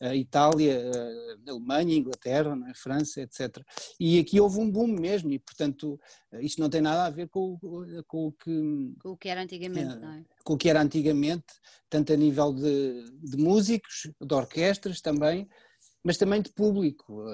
a, 0.00 0.08
a 0.08 0.16
Itália, 0.16 0.90
a 1.46 1.50
Alemanha, 1.50 1.94
a 1.94 1.98
Inglaterra, 1.98 2.54
a 2.54 2.70
é? 2.70 2.74
França, 2.74 3.20
etc. 3.20 3.58
E 3.98 4.18
aqui 4.18 4.40
houve 4.40 4.58
um 4.58 4.70
boom 4.70 4.86
mesmo 4.86 5.32
e, 5.32 5.38
portanto, 5.38 6.00
isto 6.40 6.60
não 6.60 6.70
tem 6.70 6.80
nada 6.80 7.06
a 7.06 7.10
ver 7.10 7.28
com, 7.28 7.58
com 8.06 8.26
o 8.26 8.32
que... 8.32 8.94
Com 9.02 9.10
o 9.10 9.16
que 9.16 9.28
era 9.28 9.42
antigamente, 9.42 9.96
não 9.96 10.12
é? 10.12 10.24
Com 10.44 10.54
o 10.54 10.58
que 10.58 10.68
era 10.68 10.80
antigamente, 10.80 11.46
tanto 11.90 12.12
a 12.12 12.16
nível 12.16 12.52
de, 12.52 13.04
de 13.22 13.36
músicos, 13.36 14.10
de 14.20 14.34
orquestras 14.34 15.00
também, 15.00 15.48
mas 16.04 16.18
também 16.18 16.42
de 16.42 16.52
público. 16.52 17.24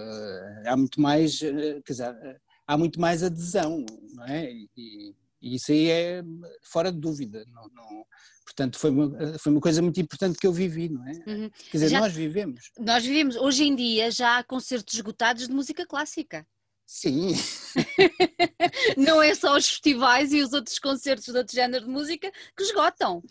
Há 0.65 0.77
muito 0.77 1.01
mais, 1.01 1.41
quer 1.41 1.83
dizer, 1.89 2.41
há 2.71 2.79
muito 2.79 3.01
mais 3.01 3.25
adesão, 3.25 3.85
não 4.15 4.25
é? 4.25 4.49
E, 4.77 5.13
e 5.43 5.55
isso 5.57 5.73
aí 5.73 5.91
é 5.91 6.23
fora 6.63 6.93
de 6.93 7.01
dúvida. 7.01 7.45
Não, 7.53 7.69
não, 7.75 8.07
portanto, 8.45 8.79
foi 8.79 8.91
uma, 8.91 9.39
foi 9.39 9.53
uma 9.53 9.61
coisa 9.61 9.83
muito 9.83 10.01
importante 10.01 10.39
que 10.39 10.47
eu 10.47 10.53
vivi, 10.53 10.89
não 10.89 11.05
é? 11.05 11.13
Uhum. 11.27 11.51
Quer 11.51 11.77
dizer, 11.79 11.89
já, 11.89 12.01
nós 12.01 12.13
vivemos. 12.13 12.71
Nós 12.79 13.05
vivemos. 13.05 13.35
Hoje 13.35 13.65
em 13.65 13.75
dia 13.75 14.11
já 14.13 14.39
há 14.39 14.45
concertos 14.45 14.95
esgotados 14.95 15.49
de 15.49 15.53
música 15.53 15.85
clássica. 15.85 16.47
Sim. 16.87 17.35
não 18.97 19.21
é 19.21 19.35
só 19.35 19.57
os 19.57 19.69
festivais 19.69 20.33
e 20.33 20.41
os 20.41 20.53
outros 20.53 20.79
concertos 20.79 21.27
de 21.27 21.39
outro 21.39 21.55
género 21.55 21.85
de 21.85 21.91
música 21.91 22.31
que 22.57 22.63
esgotam. 22.63 23.23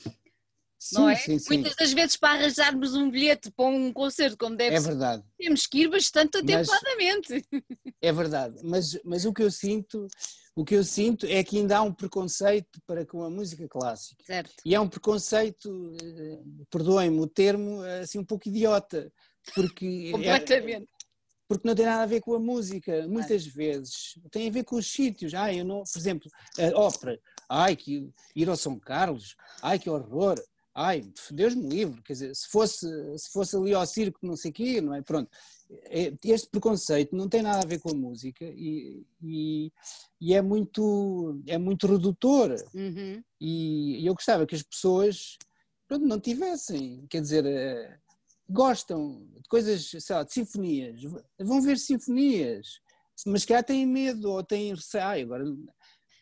Sim, 0.79 0.95
não 0.95 1.09
é? 1.09 1.15
Sim, 1.17 1.37
sim. 1.37 1.53
Muitas 1.53 1.75
das 1.75 1.91
vezes 1.91 2.15
para 2.15 2.39
arranjarmos 2.39 2.95
um 2.95 3.11
bilhete 3.11 3.51
para 3.51 3.65
um 3.65 3.91
concerto 3.91 4.37
como 4.37 4.55
deve 4.55 4.77
é 4.77 4.79
verdade. 4.79 5.21
ser, 5.21 5.43
temos 5.43 5.67
que 5.67 5.79
ir 5.79 5.89
bastante 5.89 6.37
atempadamente. 6.37 7.45
É 8.01 8.13
verdade, 8.13 8.61
mas, 8.63 8.97
mas 9.03 9.25
o 9.25 9.33
que 9.33 9.43
eu 9.43 9.51
sinto, 9.51 10.07
o 10.55 10.63
que 10.63 10.73
eu 10.73 10.83
sinto 10.85 11.25
é 11.25 11.43
que 11.43 11.57
ainda 11.57 11.79
há 11.79 11.81
um 11.81 11.93
preconceito 11.93 12.81
para 12.87 13.05
com 13.05 13.21
a 13.23 13.29
música 13.29 13.67
clássica. 13.67 14.23
Certo. 14.25 14.53
E 14.63 14.73
é 14.73 14.79
um 14.79 14.87
preconceito, 14.87 15.97
eh, 16.01 16.39
perdoem-me 16.69 17.19
o 17.19 17.27
termo, 17.27 17.81
assim 18.01 18.19
um 18.19 18.25
pouco 18.25 18.47
idiota, 18.47 19.11
porque 19.53 19.85
é 20.07 20.11
Completamente. 20.13 20.83
É, 20.83 20.99
porque 21.45 21.67
não 21.67 21.75
tem 21.75 21.85
nada 21.85 22.03
a 22.03 22.05
ver 22.05 22.21
com 22.21 22.35
a 22.35 22.39
música, 22.39 23.05
muitas 23.07 23.45
vezes 23.45 24.13
tem 24.31 24.47
a 24.47 24.51
ver 24.51 24.63
com 24.63 24.77
os 24.77 24.89
sítios. 24.89 25.33
Ah, 25.33 25.51
eu 25.51 25.65
não, 25.65 25.83
por 25.83 25.99
exemplo, 25.99 26.29
a 26.57 26.79
ópera, 26.79 27.19
ai 27.49 27.75
que 27.75 28.07
ir 28.35 28.47
ao 28.47 28.55
São 28.55 28.79
Carlos, 28.79 29.35
ai 29.61 29.79
que 29.79 29.89
horror 29.89 30.39
ai, 30.79 31.03
Deus 31.31 31.53
me 31.55 31.67
livre, 31.67 32.01
quer 32.01 32.13
dizer, 32.13 32.33
se 32.33 32.47
fosse, 32.47 32.87
se 33.17 33.29
fosse 33.31 33.55
ali 33.55 33.73
ao 33.73 33.85
circo, 33.85 34.19
não 34.23 34.37
sei 34.37 34.49
o 34.49 34.53
quê, 34.53 34.79
não 34.79 34.93
é? 34.93 35.01
Pronto. 35.01 35.29
É, 35.69 36.13
este 36.23 36.49
preconceito 36.49 37.15
não 37.15 37.27
tem 37.27 37.41
nada 37.41 37.59
a 37.61 37.67
ver 37.67 37.79
com 37.79 37.91
a 37.91 37.93
música 37.93 38.45
e, 38.45 39.05
e, 39.21 39.71
e 40.19 40.33
é, 40.33 40.41
muito, 40.41 41.41
é 41.45 41.57
muito 41.57 41.85
redutor. 41.85 42.55
Uhum. 42.73 43.21
E, 43.39 44.01
e, 44.01 44.05
eu 44.05 44.13
gostava 44.13 44.47
que 44.47 44.55
as 44.55 44.63
pessoas 44.63 45.37
pronto, 45.85 46.05
não 46.05 46.19
tivessem, 46.19 47.05
quer 47.09 47.21
dizer, 47.21 47.45
eh, 47.45 47.99
gostam 48.47 49.27
de 49.35 49.49
coisas, 49.49 49.89
sei 49.99 50.15
lá, 50.15 50.23
de 50.23 50.33
sinfonias, 50.33 51.01
vão 51.39 51.61
ver 51.61 51.77
sinfonias, 51.77 52.79
mas 53.25 53.43
que 53.43 53.63
têm 53.63 53.85
medo 53.85 54.31
ou 54.31 54.43
têm 54.43 54.73
receio. 54.73 55.25
Agora, 55.25 55.43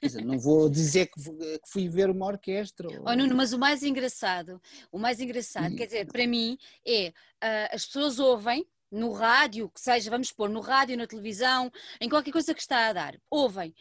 Dizer, 0.01 0.23
não 0.23 0.37
vou 0.37 0.69
dizer 0.69 1.07
que 1.07 1.19
fui 1.65 1.87
ver 1.89 2.09
uma 2.09 2.25
orquestra. 2.27 2.87
Ou... 2.87 3.05
Oh, 3.07 3.15
Nuno, 3.15 3.35
mas 3.35 3.53
o 3.53 3.59
mais 3.59 3.83
engraçado, 3.83 4.61
o 4.91 4.99
mais 4.99 5.19
engraçado, 5.19 5.73
e... 5.73 5.75
quer 5.75 5.85
dizer, 5.85 6.07
para 6.07 6.27
mim, 6.27 6.57
é 6.85 7.09
uh, 7.09 7.75
as 7.75 7.85
pessoas 7.85 8.19
ouvem 8.19 8.67
no 8.91 9.11
rádio, 9.11 9.69
que 9.69 9.81
seja, 9.81 10.09
vamos 10.09 10.31
pôr 10.31 10.49
no 10.49 10.61
rádio, 10.61 10.97
na 10.97 11.07
televisão, 11.07 11.71
em 11.99 12.07
qualquer 12.07 12.31
coisa 12.31 12.53
que 12.53 12.61
está 12.61 12.87
a 12.87 12.93
dar, 12.93 13.19
ouvem. 13.29 13.73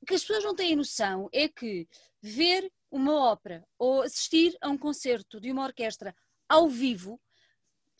O 0.00 0.06
que 0.06 0.14
as 0.14 0.22
pessoas 0.22 0.44
não 0.44 0.54
têm 0.54 0.76
noção 0.76 1.28
é 1.32 1.48
que 1.48 1.86
ver 2.22 2.70
uma 2.90 3.14
ópera 3.30 3.66
ou 3.78 4.02
assistir 4.02 4.56
a 4.60 4.68
um 4.68 4.78
concerto 4.78 5.40
de 5.40 5.50
uma 5.50 5.64
orquestra 5.64 6.14
ao 6.48 6.68
vivo 6.68 7.20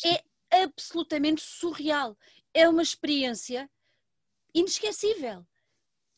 é 0.04 0.22
absolutamente 0.62 1.42
surreal. 1.42 2.16
É 2.52 2.68
uma 2.68 2.82
experiência 2.82 3.70
inesquecível. 4.54 5.46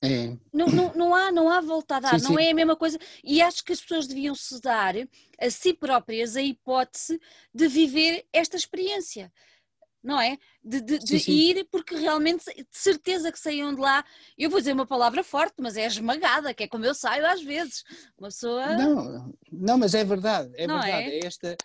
É. 0.03 0.37
Não, 0.53 0.67
não, 0.67 0.93
não, 0.95 1.15
há, 1.15 1.31
não 1.31 1.49
há 1.49 1.61
volta 1.61 1.97
a 1.97 2.01
dar, 2.01 2.19
sim, 2.19 2.27
não 2.27 2.37
sim. 2.37 2.43
é 2.43 2.51
a 2.51 2.55
mesma 2.55 2.75
coisa. 2.75 2.99
E 3.23 3.41
acho 3.41 3.65
que 3.65 3.73
as 3.73 3.81
pessoas 3.81 4.09
deviam 4.09 4.35
se 4.35 4.61
dar 4.61 4.95
a 5.38 5.51
si 5.51 5.73
próprias 5.73 6.35
a 6.35 6.43
hipótese 6.43 7.21
de 7.55 7.69
viver 7.69 8.27
esta 8.33 8.57
experiência, 8.57 9.33
não 10.03 10.21
é? 10.21 10.37
De, 10.62 10.81
de, 10.81 11.01
sim, 11.07 11.19
de 11.19 11.31
ir, 11.31 11.69
porque 11.71 11.95
realmente, 11.95 12.45
de 12.47 12.67
certeza 12.73 13.31
que 13.31 13.38
saiam 13.38 13.73
de 13.73 13.81
lá, 13.81 14.05
eu 14.37 14.51
vou 14.51 14.59
dizer 14.59 14.73
uma 14.73 14.87
palavra 14.87 15.23
forte, 15.23 15.55
mas 15.61 15.77
é 15.77 15.87
esmagada, 15.87 16.53
que 16.53 16.65
é 16.65 16.69
como 16.69 16.85
eu 16.85 16.95
saio 16.95 17.25
às 17.25 17.41
vezes. 17.41 17.85
Uma 18.19 18.29
pessoa. 18.29 18.77
Não, 18.77 19.33
não 19.53 19.79
mas 19.79 19.95
é 19.95 20.05
verdade, 20.05 20.53
é 20.57 20.67
não 20.67 20.81
verdade. 20.81 21.11
É? 21.11 21.19
é 21.21 21.27
esta, 21.27 21.57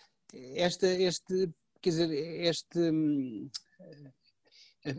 esta, 0.53 0.87
este, 0.87 1.49
quer 1.81 1.89
dizer, 1.89 2.11
este 2.11 2.77
hum, 2.77 3.49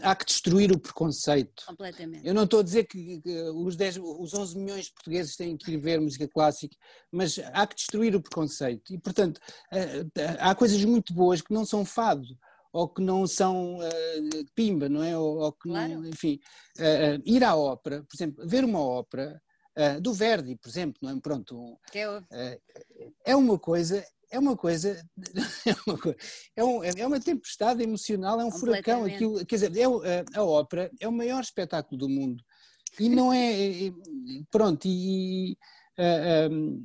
há 0.02 0.14
que 0.14 0.24
destruir 0.24 0.72
o 0.72 0.78
preconceito. 0.78 1.64
Completamente. 1.66 2.26
Eu 2.26 2.34
não 2.34 2.44
estou 2.44 2.60
a 2.60 2.62
dizer 2.62 2.84
que, 2.84 3.22
os, 3.54 3.76
10, 3.76 3.98
os 3.98 4.34
11 4.34 4.58
milhões 4.58 4.86
de 4.86 4.92
portugueses 4.92 5.36
têm 5.36 5.56
que 5.56 5.72
ir 5.72 5.78
ver 5.78 6.00
música 6.00 6.28
clássica, 6.28 6.76
mas 7.10 7.38
há 7.52 7.66
que 7.66 7.76
destruir 7.76 8.14
o 8.14 8.22
preconceito. 8.22 8.92
E, 8.92 8.98
portanto, 8.98 9.40
eh, 9.72 10.04
há 10.38 10.54
coisas 10.54 10.82
muito 10.84 11.12
boas 11.14 11.40
que 11.40 11.52
não 11.52 11.64
são 11.64 11.84
fado 11.84 12.26
ou 12.72 12.88
que 12.88 13.00
não 13.00 13.26
são 13.26 13.78
uh, 13.78 14.44
pimba, 14.54 14.88
não 14.90 15.02
é? 15.02 15.16
Ou, 15.16 15.38
ou 15.38 15.52
que 15.52 15.70
claro. 15.70 15.94
não, 15.94 16.06
enfim, 16.06 16.38
uh, 16.78 17.22
ir 17.24 17.42
à 17.42 17.56
ópera, 17.56 18.02
por 18.02 18.14
exemplo, 18.14 18.46
ver 18.46 18.64
uma 18.64 18.80
ópera 18.80 19.40
do 20.02 20.12
Verdi, 20.12 20.56
por 20.56 20.68
exemplo, 20.68 20.98
não 21.00 21.10
é? 21.10 21.20
Pronto, 21.20 21.78
é, 22.32 22.60
é 23.24 23.36
uma 23.36 23.56
coisa 23.56 24.04
é 24.30 24.38
uma 24.38 24.56
coisa, 24.56 25.02
é 25.66 25.74
uma, 25.86 25.98
coisa, 25.98 26.18
é, 26.56 26.64
um, 26.64 26.84
é 26.84 27.06
uma 27.06 27.20
tempestade 27.20 27.82
emocional, 27.82 28.40
é 28.40 28.44
um 28.44 28.50
furacão. 28.50 29.04
Aquilo, 29.04 29.44
quer 29.46 29.56
dizer, 29.56 29.72
é, 29.76 30.24
a, 30.38 30.42
ópera 30.42 30.90
é 31.00 31.08
o 31.08 31.12
maior 31.12 31.40
espetáculo 31.40 31.98
do 31.98 32.08
mundo. 32.08 32.42
E 32.98 33.08
não 33.08 33.32
é. 33.32 33.92
pronto, 34.50 34.86
e, 34.86 35.56
uh, 35.98 36.84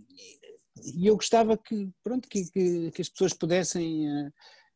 e 0.95 1.07
eu 1.07 1.15
gostava 1.15 1.57
que, 1.57 1.89
pronto, 2.03 2.27
que, 2.27 2.45
que, 2.51 2.91
que 2.91 3.01
as 3.01 3.09
pessoas 3.09 3.33
pudessem. 3.33 4.07
Uh, 4.07 4.31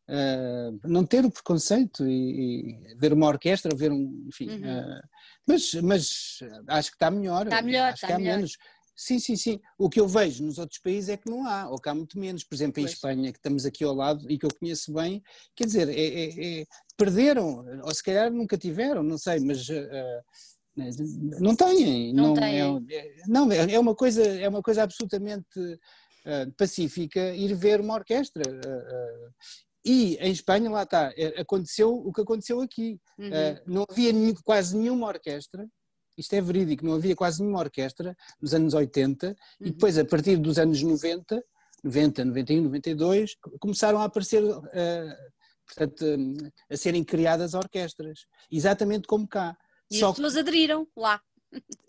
uh, 0.10 0.80
não 0.88 1.06
ter 1.06 1.25
o 1.25 1.32
preconceito 1.32 2.08
e, 2.08 2.91
e, 2.91 2.95
ver 2.95 3.13
uma 3.13 3.27
orquestra, 3.27 3.75
ver 3.75 3.91
um, 3.91 4.25
enfim, 4.27 4.49
uhum. 4.49 5.01
mas, 5.45 5.73
mas 5.75 6.39
acho 6.67 6.89
que 6.89 6.95
está 6.95 7.12
melhor, 7.12 7.45
está 7.45 7.62
melhor, 7.62 7.88
acho 7.88 7.95
está 7.95 8.08
que 8.08 8.13
há 8.13 8.17
melhor. 8.17 8.36
menos, 8.36 8.58
Sim, 8.97 9.19
sim, 9.19 9.36
sim. 9.36 9.60
O 9.77 9.89
que 9.89 9.99
eu 9.99 10.07
vejo 10.07 10.43
nos 10.43 10.57
outros 10.57 10.79
países 10.79 11.07
é 11.10 11.17
que 11.17 11.29
não 11.29 11.45
há, 11.45 11.69
ou 11.69 11.77
que 11.77 11.88
há 11.88 11.93
muito 11.93 12.17
menos. 12.17 12.43
Por 12.43 12.55
exemplo, 12.55 12.81
em 12.81 12.86
pois. 12.86 12.95
Espanha, 12.95 13.31
que 13.31 13.38
estamos 13.38 13.63
aqui 13.63 13.83
ao 13.83 13.93
lado 13.93 14.29
e 14.29 14.39
que 14.39 14.45
eu 14.45 14.49
conheço 14.60 14.91
bem, 14.91 15.21
quer 15.55 15.65
dizer, 15.65 15.88
é, 15.88 15.93
é, 15.93 16.62
é, 16.62 16.65
perderam, 16.97 17.63
ou 17.83 17.93
se 17.93 18.01
calhar 18.01 18.31
nunca 18.31 18.57
tiveram, 18.57 19.03
não 19.03 19.19
sei, 19.19 19.39
mas 19.39 19.69
uh? 19.69 20.23
Não 21.39 21.55
têm, 21.55 22.13
Não 22.13 22.27
não, 22.27 22.33
têm. 22.33 22.86
É, 22.91 23.15
não 23.27 23.51
é, 23.51 23.73
é 23.73 23.79
uma 23.79 23.95
coisa 23.95 24.23
é 24.23 24.47
uma 24.47 24.62
coisa 24.62 24.83
absolutamente 24.83 25.60
uh, 25.60 26.51
pacífica 26.55 27.33
ir 27.33 27.55
ver 27.55 27.81
uma 27.81 27.95
orquestra 27.95 28.43
uh, 28.47 29.27
uh, 29.27 29.33
e 29.83 30.17
em 30.17 30.31
Espanha 30.31 30.69
lá 30.69 30.83
está 30.83 31.12
aconteceu 31.36 31.91
o 31.91 32.13
que 32.13 32.21
aconteceu 32.21 32.62
aqui 32.62 32.99
Uhum. 33.17 33.31
não 33.65 33.86
havia 33.89 34.13
quase 34.43 34.77
nenhuma 34.77 35.07
orquestra 35.07 35.67
isto 36.17 36.34
é 36.34 36.41
verídico 36.41 36.86
não 36.86 36.93
havia 36.95 37.15
quase 37.15 37.41
nenhuma 37.41 37.60
orquestra 37.60 38.15
nos 38.41 38.53
anos 38.53 38.73
80 38.73 39.27
e 39.60 39.63
Uhum. 39.65 39.71
depois 39.71 39.97
a 39.97 40.06
partir 40.06 40.38
dos 40.38 40.58
anos 40.58 40.82
90 40.82 41.43
90 41.84 42.25
91 42.25 42.63
92 42.63 43.36
começaram 43.60 43.99
a 43.99 44.06
aparecer 44.06 44.41
portanto 45.65 46.06
a 46.69 46.77
serem 46.77 47.03
criadas 47.03 47.53
orquestras 47.53 48.25
exatamente 48.51 49.08
como 49.08 49.27
cá 49.27 49.56
E 49.91 49.99
Só 49.99 50.10
as 50.10 50.15
pessoas 50.15 50.36
aderiram 50.38 50.88
lá. 50.95 51.21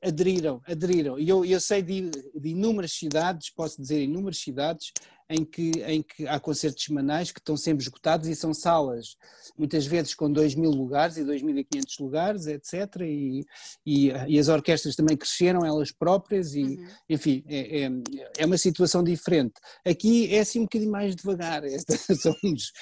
Aderiram, 0.02 0.60
aderiram. 0.66 1.18
E 1.18 1.28
eu, 1.28 1.44
eu 1.44 1.60
sei 1.60 1.82
de, 1.82 2.10
de 2.10 2.48
inúmeras 2.48 2.92
cidades, 2.92 3.50
posso 3.50 3.80
dizer 3.80 4.02
inúmeras 4.02 4.38
cidades, 4.38 4.92
em 5.30 5.44
que, 5.44 5.70
em 5.86 6.02
que 6.02 6.26
há 6.26 6.40
concertos 6.40 6.82
semanais 6.84 7.30
que 7.30 7.38
estão 7.38 7.56
sempre 7.56 7.82
esgotados 7.82 8.28
e 8.28 8.34
são 8.34 8.54
salas, 8.54 9.16
muitas 9.58 9.84
vezes 9.84 10.14
com 10.14 10.32
2 10.32 10.54
mil 10.54 10.70
lugares 10.70 11.18
e 11.18 11.24
2.500 11.24 12.00
lugares, 12.00 12.46
etc. 12.46 13.02
E, 13.02 13.44
e, 13.84 14.08
e 14.26 14.38
as 14.38 14.48
orquestras 14.48 14.96
também 14.96 15.16
cresceram 15.16 15.64
elas 15.66 15.92
próprias 15.92 16.54
e, 16.54 16.62
Uhum. 16.68 16.86
enfim, 17.10 17.44
é, 17.46 17.82
é, 17.82 17.90
é 18.38 18.46
uma 18.46 18.56
situação 18.58 19.02
diferente. 19.02 19.54
Aqui 19.84 20.34
é 20.34 20.40
assim 20.40 20.60
um 20.60 20.64
bocadinho 20.64 20.90
mais 20.90 21.14
devagar, 21.14 21.62
somos, 22.22 22.72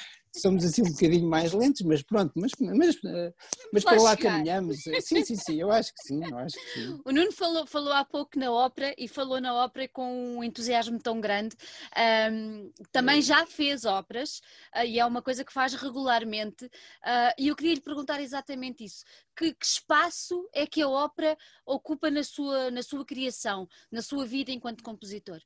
somos 0.40 0.64
assim 0.64 0.82
um 0.82 0.90
bocadinho 0.92 1.28
mais 1.28 1.52
lentos, 1.52 1.82
mas 1.82 2.02
pronto, 2.02 2.32
mas, 2.36 2.52
mas, 2.60 2.96
eh, 3.04 3.34
mas 3.72 3.84
para 3.84 4.02
lá 4.02 4.16
chegar. 4.16 4.32
caminhamos. 4.32 4.76
Sim, 4.82 5.22
sim, 5.24 5.36
sim, 5.36 5.60
eu 5.60 5.70
acho 5.70 5.92
que 5.94 6.02
sim, 6.02 6.20
eu 6.30 6.38
acho 6.38 6.56
que 6.56 6.70
sim. 6.72 7.00
O 7.04 7.12
Nuno 7.12 7.32
falou, 7.32 7.66
falou 7.66 7.92
há 7.92 8.04
pouco 8.04 8.38
na 8.38 8.50
ópera 8.50 8.94
e 8.98 9.08
falou 9.08 9.40
na 9.40 9.54
ópera 9.54 9.88
com 9.88 10.36
um 10.38 10.44
entusiasmo 10.44 10.98
tão 10.98 11.20
grande. 11.20 11.56
Ahm, 11.94 12.70
também 12.92 13.20
já 13.22 13.46
fez 13.46 13.84
óperas 13.84 14.40
ah, 14.72 14.84
e 14.84 14.98
é 14.98 15.06
uma 15.06 15.22
coisa 15.22 15.44
que 15.44 15.52
faz 15.52 15.74
regularmente. 15.74 16.70
Ah, 17.02 17.34
e 17.38 17.48
eu 17.48 17.56
queria 17.56 17.74
lhe 17.74 17.80
perguntar 17.80 18.20
exatamente 18.20 18.84
isso: 18.84 19.04
que, 19.36 19.52
que 19.54 19.66
espaço 19.66 20.48
é 20.52 20.66
que 20.66 20.82
a 20.82 20.88
ópera 20.88 21.36
ocupa 21.64 22.10
na 22.10 22.22
sua, 22.22 22.70
na 22.70 22.82
sua 22.82 23.04
criação, 23.04 23.68
na 23.90 24.02
sua 24.02 24.26
vida 24.26 24.50
enquanto 24.50 24.82
compositor? 24.82 25.40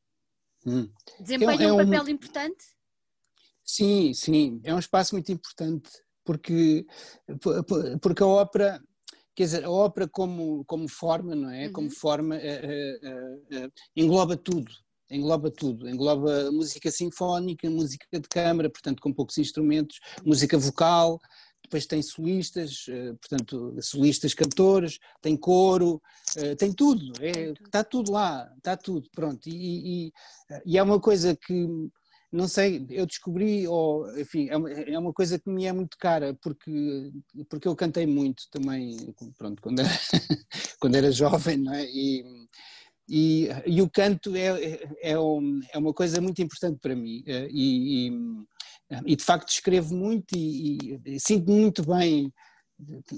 Hum. 0.67 0.91
Desempenha 1.19 1.69
É 1.69 1.73
um 1.73 1.81
um- 1.81 1.91
papel 1.91 2.09
importante? 2.11 2.65
Sim, 3.73 4.13
sim, 4.13 4.61
é 4.65 4.75
um 4.75 4.81
espaço 4.81 5.15
muito 5.15 5.31
importante 5.31 5.89
porque, 6.25 6.85
por- 7.41 7.63
por- 7.65 7.99
porque 8.01 8.23
a 8.23 8.27
ópera, 8.27 8.83
quer 9.35 9.45
dizer, 9.45 9.65
a 9.65 9.71
ópera 9.71 10.09
como, 10.09 10.65
como 10.65 10.89
forma, 10.89 11.37
não 11.37 11.51
é? 11.51 11.67
Uhum. 11.67 11.73
Como 11.73 11.91
forma 11.91 12.35
eh, 12.37 12.99
eh, 13.01 13.39
eh, 13.53 13.69
engloba 13.95 14.37
tudo, 14.37 14.73
engloba 15.09 15.53
tudo, 15.53 15.89
engloba 15.89 16.51
música 16.51 16.91
sinfónica, 16.91 17.71
música 17.71 18.07
de 18.13 18.29
câmara, 18.29 18.69
portanto 18.69 19.01
com 19.01 19.13
poucos 19.13 19.39
instrumentos, 19.39 20.01
música 20.25 20.59
vocal, 20.59 21.21
depois 21.63 21.87
tem 21.87 22.03
solistas, 22.03 22.87
portanto 23.21 23.77
solistas 23.81 24.35
cantores, 24.35 24.99
tem 25.23 25.37
coro, 25.37 26.03
tem 26.59 26.73
tudo, 26.73 27.13
é, 27.23 27.31
Tem 27.33 27.55
tudo. 27.55 27.67
está 27.67 27.85
tudo 27.85 28.11
lá, 28.11 28.53
está 28.57 28.77
tudo, 28.77 29.09
pronto, 29.15 29.49
e, 29.49 30.07
e- 30.09 30.13
e 30.67 30.77
é 30.77 30.83
uma 30.83 30.99
coisa 30.99 31.37
que 31.37 31.69
não 32.33 32.47
sei, 32.49 32.87
eu 32.91 33.07
descobri, 33.07 33.67
ou 33.67 34.09
enfim, 34.19 34.49
é 34.51 34.57
uma, 34.57 34.71
é 34.71 34.99
uma 34.99 35.13
coisa 35.13 35.39
que 35.39 35.51
me 35.51 35.67
é 35.67 35.73
muito 35.73 35.97
cara, 35.99 36.35
porque, 36.43 37.11
porque 37.49 37.67
eu 37.69 37.75
cantei 37.77 38.07
muito 38.07 38.45
também, 38.51 38.97
pronto, 39.37 39.61
quando 39.63 39.81
era, 39.81 39.89
quando 40.81 40.95
era 40.97 41.11
jovem, 41.13 41.57
não 41.59 41.75
é? 41.75 41.85
E, 41.87 42.25
e, 43.09 43.49
e 43.67 43.83
o 43.83 43.91
canto 43.91 44.35
é, 44.37 44.81
é, 45.03 45.19
um- 45.19 45.61
é 45.73 45.79
uma 45.79 45.93
coisa 45.93 46.21
muito 46.21 46.41
importante 46.43 46.79
para 46.81 46.95
mim, 46.95 47.23
eh, 47.27 47.49
e, 47.51 48.09
e, 48.09 48.13
e 49.07 49.17
de 49.17 49.25
facto 49.25 49.49
escrevo 49.51 49.95
muito 49.95 50.35
e, 50.37 51.01
e 51.05 51.21
sinto-me 51.21 51.61
muito 51.61 51.85
bem. 51.87 52.33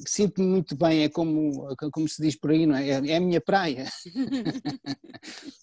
Sinto-me 0.06 0.46
muito 0.46 0.76
bem, 0.76 1.04
é 1.04 1.08
como, 1.08 1.74
como 1.92 2.08
se 2.08 2.20
diz 2.20 2.36
por 2.36 2.50
aí, 2.50 2.66
não 2.66 2.76
é? 2.76 2.88
É, 2.88 3.06
é 3.08 3.16
a 3.16 3.20
minha 3.20 3.40
praia. 3.40 3.86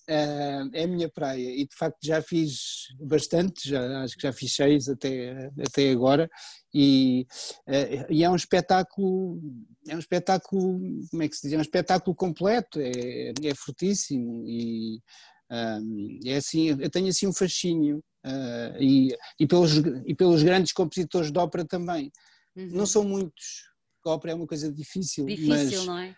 Eh, 0.08 0.62
é 0.74 0.84
a 0.84 0.88
minha 0.88 1.10
praia 1.10 1.50
e 1.50 1.68
de 1.68 1.76
facto 1.76 1.98
já 2.04 2.22
fiz 2.22 2.88
bastante, 3.00 3.70
já, 3.70 4.04
acho 4.04 4.16
que 4.16 4.24
já 4.24 4.34
fiz 4.34 4.54
seis 4.56 4.88
até, 4.88 5.52
até 5.66 5.92
agora 5.92 6.30
e, 6.74 7.26
eh, 7.68 8.08
e 8.10 8.24
é 8.24 8.30
um 8.30 8.36
espetáculo, 8.36 9.40
é 9.88 9.96
um 9.96 10.00
espetáculo, 10.00 10.80
como 11.10 11.24
é 11.24 11.28
que 11.28 11.36
se 11.36 11.44
diz, 11.44 11.54
é 11.54 11.58
um 11.58 11.62
espetáculo 11.62 12.16
completo, 12.16 12.80
é, 12.80 13.34
é 13.44 13.56
fortíssimo 13.56 14.44
e 14.48 15.02
ah, 15.50 15.80
é 16.26 16.36
assim, 16.36 16.70
eu 16.70 16.90
tenho 16.90 17.08
assim 17.08 17.28
um 17.28 17.34
fascínio 17.34 18.04
ah, 18.24 18.78
e, 18.80 19.16
e, 19.40 19.48
pelos, 19.48 19.78
e 20.06 20.16
pelos 20.16 20.44
grandes 20.44 20.72
compositores 20.72 21.32
de 21.32 21.40
ópera 21.40 21.66
também, 21.66 22.12
Uhum. 22.56 22.70
não 22.72 22.86
são 22.86 23.04
muitos, 23.04 23.69
ópera 24.06 24.34
é 24.34 24.36
uma 24.36 24.48
coisa 24.48 24.72
difícil, 24.72 25.26
Difícil, 25.26 25.78
mas 25.80 25.86
não 25.86 25.98
é? 25.98 26.16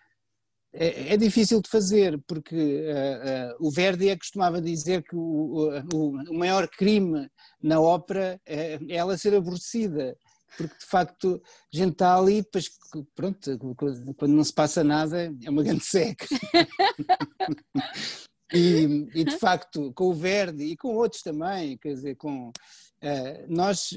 é, 0.74 1.14
é 1.14 1.18
difícil 1.18 1.62
de 1.62 1.70
fazer, 1.70 2.20
porque 2.28 2.86
ah, 2.90 3.52
ah, 3.52 3.56
o 3.60 3.72
Verdi 3.72 4.10
é 4.10 4.18
costumava 4.18 4.62
dizer 4.62 5.04
que 5.04 5.16
o, 5.16 5.70
o- 5.94 6.18
o 6.30 6.34
maior 6.38 6.68
crime 6.68 7.30
na 7.62 7.80
ópera 7.80 8.40
é, 8.46 8.74
é 8.76 8.80
ela 8.96 9.18
ser 9.18 9.34
aborrecida, 9.36 10.16
porque 10.58 10.76
de 10.80 10.86
facto 10.86 11.42
a 11.74 11.78
gente 11.78 11.94
está 11.94 12.18
ali, 12.18 12.42
depois, 12.42 12.70
pronto, 13.16 13.58
quando 14.18 14.34
não 14.34 14.44
se 14.44 14.54
passa 14.54 14.84
nada 14.84 15.34
é 15.44 15.50
uma 15.50 15.64
grande 15.64 15.86
seca. 15.86 16.26
E, 18.54 19.08
e, 19.16 19.24
de 19.24 19.38
facto, 19.38 19.94
com 19.94 20.10
o 20.10 20.14
Verdi 20.14 20.66
e 20.66 20.76
com 20.76 20.94
outros 20.94 21.22
também, 21.22 21.78
quer 21.78 21.94
dizer, 21.94 22.18
com 22.18 22.52
eh, 23.02 23.46
nós, 23.50 23.94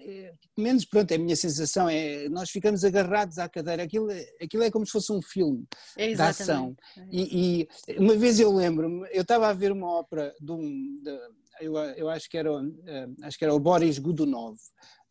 eh, 0.00 0.32
pelo 0.54 0.64
menos 0.66 0.84
pronto, 0.84 1.10
é 1.10 1.14
a 1.14 1.18
minha 1.18 1.36
sensação, 1.36 1.88
é 1.88 2.28
nós 2.28 2.50
ficamos 2.50 2.84
agarrados 2.84 3.38
à 3.38 3.48
cadeira, 3.48 3.82
aquilo, 3.82 4.08
aquilo 4.40 4.62
é 4.62 4.70
como 4.70 4.84
se 4.84 4.92
fosse 4.92 5.10
um 5.12 5.22
filme 5.22 5.64
É 5.96 6.06
de 6.14 6.20
ação. 6.20 6.76
exatamente. 6.76 6.78
E, 7.10 7.66
e 7.88 7.98
uma 7.98 8.14
vez 8.16 8.38
eu 8.38 8.52
lembro-me, 8.52 9.08
eu 9.12 9.22
estava 9.22 9.48
a 9.48 9.52
ver 9.52 9.72
uma 9.72 9.90
ópera 9.90 10.34
de 10.40 10.52
um, 10.52 11.00
de- 11.02 11.42
eu, 11.60 11.76
eu 11.76 12.08
acho 12.08 12.28
que 12.28 12.36
era, 12.36 12.50
eh, 12.86 13.08
acho 13.22 13.38
que 13.38 13.44
era 13.44 13.54
o 13.54 13.60
Boris 13.60 13.98
Godunov, 13.98 14.56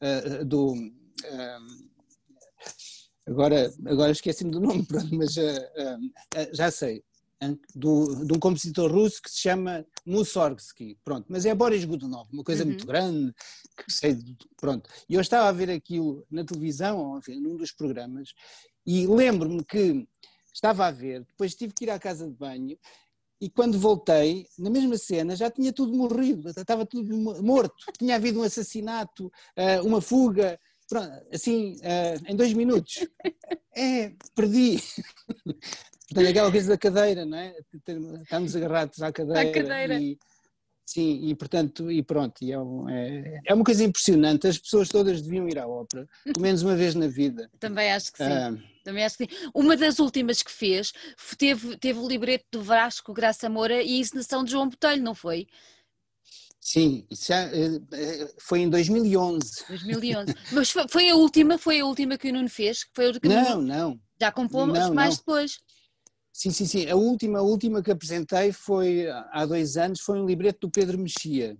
eh, 0.01 0.43
do 0.43 0.73
agora, 3.27 3.71
agora 3.85 4.11
esqueci-me 4.11 4.51
do 4.51 4.59
nome, 4.59 4.83
pronto, 4.87 5.15
mas 5.15 5.33
já 6.53 6.69
sei, 6.71 7.03
do, 7.75 8.23
de 8.25 8.33
um 8.33 8.39
compositor 8.39 8.91
russo 8.91 9.21
que 9.21 9.29
se 9.31 9.39
chama 9.39 9.85
Mussorgsky, 10.05 10.97
pronto, 11.03 11.25
mas 11.29 11.45
é 11.45 11.55
Boris 11.55 11.83
Godunov, 11.85 12.27
uma 12.31 12.43
coisa 12.43 12.61
Uhum. 12.63 12.67
muito 12.69 12.85
grande, 12.85 13.33
que 13.75 13.91
sei, 13.91 14.17
pronto. 14.57 14.89
E 15.09 15.15
eu 15.15 15.21
estava 15.21 15.49
a 15.49 15.51
ver 15.51 15.69
aquilo 15.71 16.25
na 16.29 16.45
televisão, 16.45 17.17
enfim, 17.17 17.39
num 17.39 17.57
dos 17.57 17.71
programas, 17.71 18.33
e 18.85 19.07
lembro-me 19.07 19.63
que 19.65 20.07
estava 20.53 20.85
a 20.85 20.91
ver, 20.91 21.23
depois 21.25 21.55
tive 21.55 21.73
que 21.73 21.85
ir 21.85 21.89
à 21.89 21.97
casa 21.99 22.27
de 22.27 22.33
banho 22.33 22.77
e 23.39 23.49
quando 23.49 23.79
voltei, 23.79 24.45
na 24.59 24.69
mesma 24.69 24.97
cena, 24.97 25.35
já 25.35 25.49
tinha 25.49 25.73
tudo 25.73 25.93
morrido, 25.97 26.47
estava 26.49 26.85
tudo 26.85 27.17
mo- 27.17 27.41
morto, 27.41 27.73
tinha 27.97 28.15
havido 28.17 28.39
um 28.39 28.43
assassinato, 28.43 29.31
eh, 29.55 29.81
uma 29.81 29.99
fuga, 29.99 30.59
pronto, 30.87 31.11
assim, 31.33 31.75
eh, 31.81 32.19
em 32.27 32.35
dois 32.35 32.53
minutos. 32.53 32.99
É, 33.73 34.13
perdi. 34.35 34.83
Portanto, 36.13 36.29
aquela 36.29 36.51
coisa 36.51 36.67
da 36.69 36.77
cadeira, 36.77 37.25
não 37.25 37.37
é? 37.37 37.55
Estamos 38.21 38.55
agarrados 38.55 39.01
à 39.01 39.11
cadeira. 39.13 39.51
cadeira. 39.51 39.97
E, 39.99 40.17
sim, 40.85 41.27
e 41.29 41.35
portanto, 41.35 41.89
e 41.89 42.03
pronto, 42.03 42.43
e 42.43 42.51
é, 42.51 42.59
um- 42.59 42.89
é, 42.89 43.39
é 43.47 43.53
uma 43.53 43.63
coisa 43.63 43.81
impressionante, 43.83 44.45
as 44.45 44.57
pessoas 44.57 44.89
todas 44.89 45.21
deviam 45.21 45.47
ir 45.47 45.57
à 45.57 45.65
ópera, 45.65 46.05
pelo 46.25 46.35
menos 46.45 46.63
uma 46.63 46.75
vez 46.75 46.95
na 46.95 47.07
vida. 47.07 47.49
Também 47.59 47.91
acho 47.93 48.11
que 48.11 48.17
sim. 48.17 48.23
Ah, 48.29 48.51
Também 48.83 49.05
acho 49.05 49.17
que 49.17 49.25
sim. 49.25 49.49
Uma 49.55 49.77
das 49.77 49.99
últimas 49.99 50.41
que 50.41 50.51
fez 50.51 50.91
teve, 51.37 51.77
teve 51.77 51.97
o 51.99 52.07
libreto 52.07 52.43
do 52.51 52.61
Vasco 52.61 53.13
Graça 53.13 53.49
Moura 53.49 53.81
e 53.81 53.93
a 53.95 53.99
encenação 53.99 54.43
de 54.43 54.51
João 54.51 54.67
Botelho, 54.67 55.01
não 55.01 55.15
foi? 55.15 55.47
sim, 56.59 57.07
já, 57.09 57.43
eh, 57.55 57.79
eh, 57.93 58.33
foi 58.39 58.59
em 58.59 58.69
2011. 58.69 59.63
2011. 59.67 60.33
Mas 60.51 60.69
foi, 60.71 60.85
foi 60.89 61.09
a 61.09 61.15
última, 61.15 61.57
foi 61.57 61.79
a 61.79 61.85
última 61.85 62.17
que 62.17 62.29
o 62.29 62.33
Nuno 62.33 62.49
fez, 62.49 62.83
que 62.83 62.91
foi 62.93 63.09
a 63.09 63.13
que 63.19 63.27
Não, 63.27 63.61
não. 63.61 63.99
já 64.19 64.31
compôs 64.31 64.67
não, 64.67 64.93
mais 64.93 65.15
não. 65.15 65.17
depois. 65.17 65.59
Sim, 66.33 66.49
sim, 66.51 66.65
sim. 66.65 66.89
A 66.89 66.95
última, 66.95 67.39
a 67.39 67.41
última 67.41 67.81
que 67.83 67.91
apresentei 67.91 68.51
foi 68.51 69.07
há 69.31 69.45
dois 69.45 69.75
anos, 69.77 69.99
foi 70.01 70.19
um 70.19 70.25
libreto 70.25 70.67
do 70.67 70.71
Pedro 70.71 70.97
Mexia. 70.97 71.57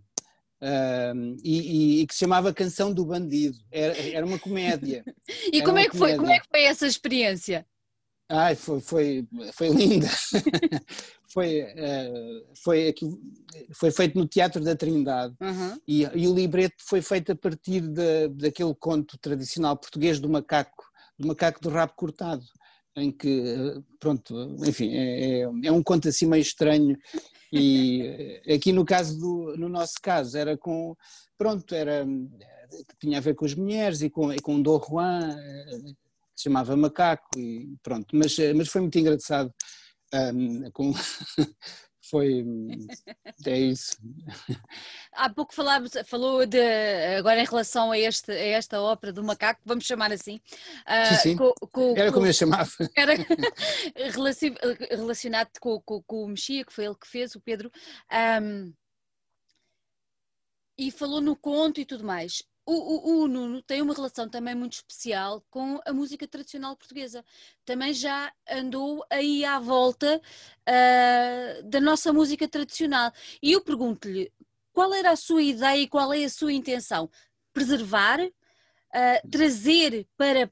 ahm, 0.62 1.36
e, 1.44 2.02
e- 2.02 2.08
que 2.08 2.14
se 2.14 2.20
chamava 2.20 2.54
Canção 2.54 2.94
do 2.94 3.06
Bandido. 3.06 3.58
Era, 3.72 3.98
era 3.98 4.26
uma 4.26 4.40
comédia. 4.40 5.04
E 5.52 5.58
Era 5.58 5.66
como 5.66 5.80
é 5.80 5.90
que 5.90 5.98
foi? 5.98 6.12
Como 6.16 6.28
é 6.28 6.40
comédia. 6.40 6.42
que 6.42 6.48
foi 6.50 6.64
essa 6.64 6.86
experiência? 6.88 7.66
Ai, 8.30 8.56
foi, 8.56 8.80
foi, 8.80 9.28
foi 9.54 9.70
linda. 9.70 10.08
foi, 11.28 11.60
eh, 11.60 12.44
foi, 12.64 12.88
aquilo- 12.88 13.20
foi 13.74 13.92
feito 13.92 14.18
no 14.18 14.28
Teatro 14.28 14.64
da 14.64 14.76
Trindade. 14.76 15.36
Uhum. 15.42 15.80
E, 15.88 16.04
e 16.16 16.28
o 16.28 16.34
libreto 16.34 16.76
foi 16.80 17.02
feito 17.02 17.32
a 17.32 17.36
partir 17.36 17.82
da 17.82 18.28
daquele 18.30 18.74
conto 18.76 19.18
tradicional 19.20 19.76
português 19.78 20.20
do 20.20 20.30
macaco, 20.30 20.84
do 21.20 21.28
macaco 21.28 21.60
do 21.62 21.70
rabo 21.70 21.94
cortado. 21.96 22.44
Em 22.96 23.12
que, 23.12 23.82
pronto, 24.00 24.56
enfim, 24.66 24.94
é, 24.94 25.42
é, 25.42 25.42
é 25.42 25.72
um 25.72 25.82
conto 25.84 26.08
assim 26.08 26.26
meio 26.26 26.42
estranho 26.42 26.98
e 27.52 28.42
aqui 28.54 28.72
no 28.72 28.86
caso 28.86 29.20
do, 29.20 29.58
no 29.58 29.68
nosso 29.68 29.96
caso 30.02 30.38
era 30.38 30.58
com, 30.58 30.96
pronto, 31.38 31.76
era, 31.76 32.06
tinha 33.00 33.18
a 33.18 33.22
ver 33.22 33.36
com 33.36 33.46
as 33.46 33.54
mulheres 33.54 34.02
e 34.02 34.10
com, 34.10 34.32
e 34.32 34.40
com 34.40 34.56
o 34.56 34.64
Dom 34.64 34.80
Juan, 34.80 35.36
que 35.36 35.90
se 36.36 36.44
chamava 36.44 36.76
Macaco 36.78 37.38
e 37.38 37.76
pronto, 37.84 38.16
mas, 38.16 38.36
mas 38.56 38.70
foi 38.70 38.82
muito 38.82 38.98
engraçado 38.98 39.54
um, 40.34 40.72
com, 40.72 40.94
foi 42.12 42.46
é 43.48 43.58
isso. 43.58 43.98
Há 45.14 45.30
pouco 45.30 45.56
falávamos, 45.56 45.94
falou 46.06 46.46
de 46.46 46.60
agora 47.18 47.42
em 47.42 47.46
relação 47.46 47.92
a, 47.92 47.98
este, 47.98 48.32
a 48.32 48.36
esta 48.36 48.82
ópera 48.82 49.14
do 49.14 49.24
macaco, 49.24 49.62
vamos 49.66 49.86
chamar 49.86 50.12
assim. 50.12 50.42
Uh, 50.86 51.08
sim, 51.08 51.16
sim. 51.16 51.38
Com, 51.38 51.54
com, 51.72 51.98
era 51.98 52.12
como 52.12 52.28
eu 52.28 52.34
chamava. 52.34 52.70
Era 52.96 53.14
relacionado 54.92 55.50
com, 55.60 55.80
com, 55.82 56.04
com, 56.04 56.26
o 56.26 56.28
Mexia, 56.28 56.66
que 56.66 56.74
foi 56.74 56.86
ele 56.86 56.96
que 56.96 57.08
fez, 57.08 57.34
o 57.36 57.42
Pedro. 57.42 57.72
Um, 58.42 58.74
e 60.78 60.92
falou 60.92 61.22
no 61.22 61.36
conto 61.36 61.80
e 61.80 61.86
tudo 61.86 62.04
mais. 62.04 62.44
O, 62.66 62.74
o, 62.74 63.24
o, 63.24 63.28
Nuno 63.28 63.62
tem 63.64 63.82
uma 63.82 63.94
relação 63.94 64.30
também 64.30 64.54
muito 64.54 64.74
especial 64.74 65.44
com 65.50 65.80
a 65.86 65.92
música 65.92 66.28
tradicional 66.28 66.78
portuguesa. 66.78 67.26
Também 67.66 67.94
já 67.94 68.32
andou 68.50 69.04
aí 69.10 69.44
à 69.44 69.60
volta 69.60 70.22
uh, 70.22 71.70
da 71.70 71.82
nossa 71.82 72.14
música 72.14 72.48
tradicional. 72.48 73.12
E 73.42 73.52
eu 73.52 73.62
pergunto-lhe 73.62 74.32
qual 74.72 74.94
era 74.94 75.12
a 75.12 75.16
sua 75.16 75.42
ideia 75.42 75.82
e 75.82 75.88
qual 75.88 76.14
é 76.14 76.24
a 76.24 76.30
sua 76.30 76.54
intenção? 76.54 77.10
Preservar, 77.52 78.20
uh, 78.22 79.30
trazer 79.30 80.08
para, 80.16 80.52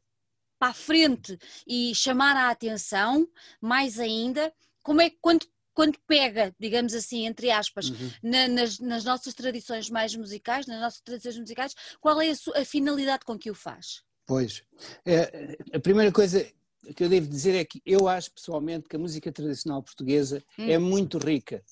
para 0.58 0.72
a 0.72 0.74
frente 0.74 1.38
e 1.68 1.94
chamar 1.94 2.36
a 2.36 2.50
atenção, 2.50 3.28
mais 3.62 4.00
ainda, 4.00 4.52
como 4.84 5.02
é 5.02 5.10
que 5.10 5.18
quando 5.22 5.46
quando 5.80 5.98
pega, 6.06 6.54
digamos 6.60 6.94
assim, 6.94 7.26
entre 7.26 7.50
aspas, 7.50 7.90
uhum. 7.90 8.12
na, 8.22 8.50
nas, 8.50 8.80
nas, 8.80 9.06
nossas 9.06 9.34
tradições 9.34 9.90
mais 9.90 10.14
musicais, 10.14 10.68
nas 10.68 10.82
nossas 10.82 11.00
tradições 11.00 11.40
musicais, 11.40 11.74
qual 12.02 12.20
é 12.20 12.28
a, 12.28 12.36
sua, 12.36 12.60
a 12.60 12.66
finalidade 12.66 13.24
com 13.24 13.40
que 13.40 13.50
o 13.50 13.56
faz? 13.56 14.04
Pois, 14.28 14.62
é, 15.06 15.58
a 15.74 15.80
primeira 15.80 16.12
coisa 16.12 16.46
que 16.94 17.02
eu 17.02 17.08
devo 17.08 17.30
dizer 17.30 17.56
é 17.56 17.64
que 17.64 17.82
eu 17.86 18.10
acho 18.10 18.30
pessoalmente 18.34 18.90
que 18.90 18.98
a 18.98 19.00
música 19.00 19.32
tradicional 19.32 19.82
portuguesa 19.82 20.44
hum. 20.60 20.70
é 20.70 20.78
muito 20.78 21.18
rica. 21.18 21.64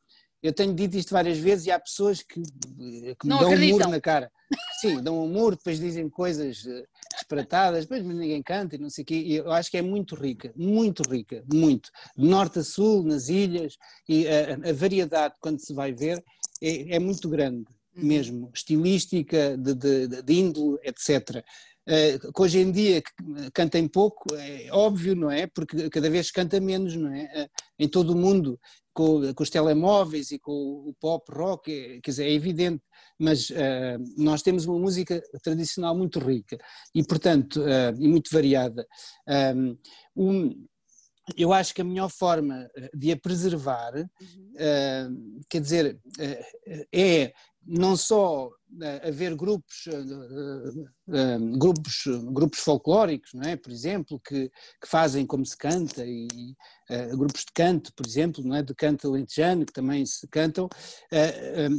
Eu 0.42 0.54
tenho 0.54 0.74
dito 0.74 0.96
isto 0.96 1.12
várias 1.12 1.38
vezes 1.38 1.66
e 1.66 1.72
há 1.72 1.78
pessoas 1.78 2.24
que, 2.24 2.42
que 2.42 3.28
me 3.28 3.28
dão 3.28 3.40
acreditam. 3.40 3.58
um 3.58 3.72
muro 3.72 3.90
na 3.90 4.00
cara. 4.00 4.32
Sim, 4.80 5.04
dão 5.04 5.22
um 5.22 5.28
muro, 5.28 5.58
depois 5.58 5.82
dizem 5.82 6.10
coisas 6.10 6.66
eh, 6.66 6.86
disparatadas, 7.18 7.86
depois 7.86 8.04
ninguém 8.04 8.42
canta 8.42 8.76
e 8.76 8.80
não 8.80 8.90
sei 8.90 9.04
o 9.04 9.06
quê. 9.06 9.16
E 9.16 9.36
eu 9.36 9.52
acho 9.52 9.70
que 9.70 9.78
é 9.78 9.82
muito 9.82 10.16
rica, 10.16 10.54
muito 10.56 11.04
rica, 11.10 11.44
muito. 11.52 11.90
De 12.16 12.28
norte 12.28 12.60
a 12.60 12.64
sul, 12.64 13.04
nas 13.04 13.30
ilhas, 13.30 13.78
e 14.08 14.28
a, 14.28 14.70
a 14.70 14.74
variedade, 14.74 15.36
quando 15.40 15.60
se 15.60 15.74
vai 15.74 15.94
ver, 15.94 16.24
é, 16.62 16.96
é 16.96 17.00
muito 17.00 17.28
grande 17.30 17.66
uhum. 17.96 18.06
mesmo, 18.06 18.52
estilística, 18.54 19.58
de, 19.58 19.74
de, 19.74 20.22
de 20.22 20.34
índole, 20.34 20.78
etc. 20.84 21.44
Uh, 21.88 22.34
que 22.34 22.42
hoje 22.42 22.60
em 22.60 22.70
dia 22.70 23.02
cantem 23.54 23.88
pouco, 23.88 24.26
é 24.36 24.68
óbvio, 24.72 25.16
não 25.16 25.32
é? 25.32 25.48
Porque 25.48 25.90
cada 25.90 26.10
vez 26.10 26.30
canta 26.30 26.60
menos, 26.60 26.96
não 26.96 27.14
é? 27.14 27.46
Uh, 27.46 27.50
em 27.80 27.88
todo 27.88 28.12
o 28.12 28.18
mundo 28.18 28.60
com, 28.98 29.32
com, 29.36 29.44
os 29.44 29.50
telemóveis 29.52 30.32
e 30.32 30.40
com 30.40 30.52
o 30.52 30.94
pop 31.00 31.32
rock, 31.32 31.72
é, 31.72 32.02
quer 32.02 32.10
dizer, 32.10 32.26
é 32.26 32.32
evidente, 32.32 32.82
mas 33.20 33.52
uh, 33.52 34.04
nós 34.18 34.42
temos 34.42 34.66
uma 34.66 34.80
música 34.80 35.22
tradicional 35.44 35.96
muito 35.96 36.18
rica 36.18 36.58
e, 36.96 37.04
portanto, 37.04 37.62
uh, 37.62 37.96
e 38.00 38.08
muito 38.08 38.32
variada. 38.32 38.88
Um, 40.18 40.66
eu 41.38 41.54
acho 41.54 41.76
que 41.76 41.82
a 41.82 41.86
melhor 41.86 42.10
forma 42.10 42.68
de 42.96 43.12
a 43.12 43.18
preservar, 43.18 43.94
uhum. 43.94 44.54
uh, 44.56 45.42
quer 45.48 45.62
dizer, 45.62 46.00
é 46.92 47.34
não 47.68 47.98
só 47.98 48.48
uh, 48.48 48.52
haver 49.08 49.36
grupos, 49.36 49.86
uh, 49.88 51.58
grupos, 51.58 52.04
grupos 52.32 52.60
folclóricos, 52.60 53.34
não 53.34 53.44
é? 53.44 53.58
por 53.58 53.72
exemplo, 53.72 54.20
que, 54.26 54.50
que 54.82 54.88
fazem 54.88 55.26
como 55.26 55.46
se 55.46 55.58
canta, 55.58 56.06
e 56.06 56.28
grupos 57.12 57.42
de 57.42 57.52
canto, 57.54 57.94
por 57.94 58.06
exemplo, 58.06 58.42
não 58.44 58.56
é? 58.56 58.64
de 58.64 58.74
canto 58.74 59.10
alentejano, 59.10 59.66
que 59.66 59.74
também 59.74 60.06
se 60.06 60.26
cantam, 60.28 60.70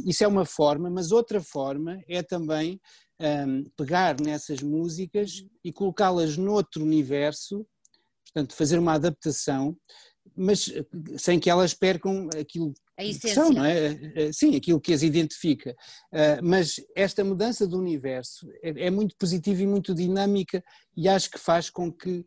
isso 0.05 0.23
é 0.23 0.27
uma 0.27 0.45
forma, 0.45 0.89
mas 0.89 1.11
outra 1.11 1.41
forma 1.41 1.99
é 2.07 2.21
também 2.21 2.79
pegar 3.75 4.21
nessas 4.21 4.61
músicas 4.61 5.43
e 5.63 5.73
colocá-las 5.73 6.37
noutro 6.37 6.83
universo, 6.83 7.65
portanto, 8.25 8.53
fazer 8.55 8.77
uma 8.77 8.93
adaptação 8.93 9.75
mas 10.35 10.69
eh, 10.69 10.85
sem 11.17 11.39
que 11.39 11.49
elas 11.49 11.73
percam 11.73 12.29
aquilo 12.39 12.73
que 12.99 13.33
são, 13.33 13.51
não 13.51 13.63
é? 13.63 13.87
Eh, 13.87 14.11
eh, 14.15 14.31
sim, 14.33 14.55
aquilo 14.55 14.79
que 14.79 14.93
as 14.93 15.03
identifica. 15.03 15.75
Mas 16.43 16.75
esta 16.95 17.23
mudança 17.23 17.67
do 17.67 17.77
universo 17.77 18.47
é, 18.61 18.87
é 18.87 18.89
muito 18.91 19.15
positiva 19.17 19.61
e 19.61 19.67
muito 19.67 19.93
dinâmica 19.93 20.63
e 20.95 21.07
acho 21.07 21.29
que 21.29 21.39
faz 21.39 21.69
com 21.69 21.91
que 21.91 22.25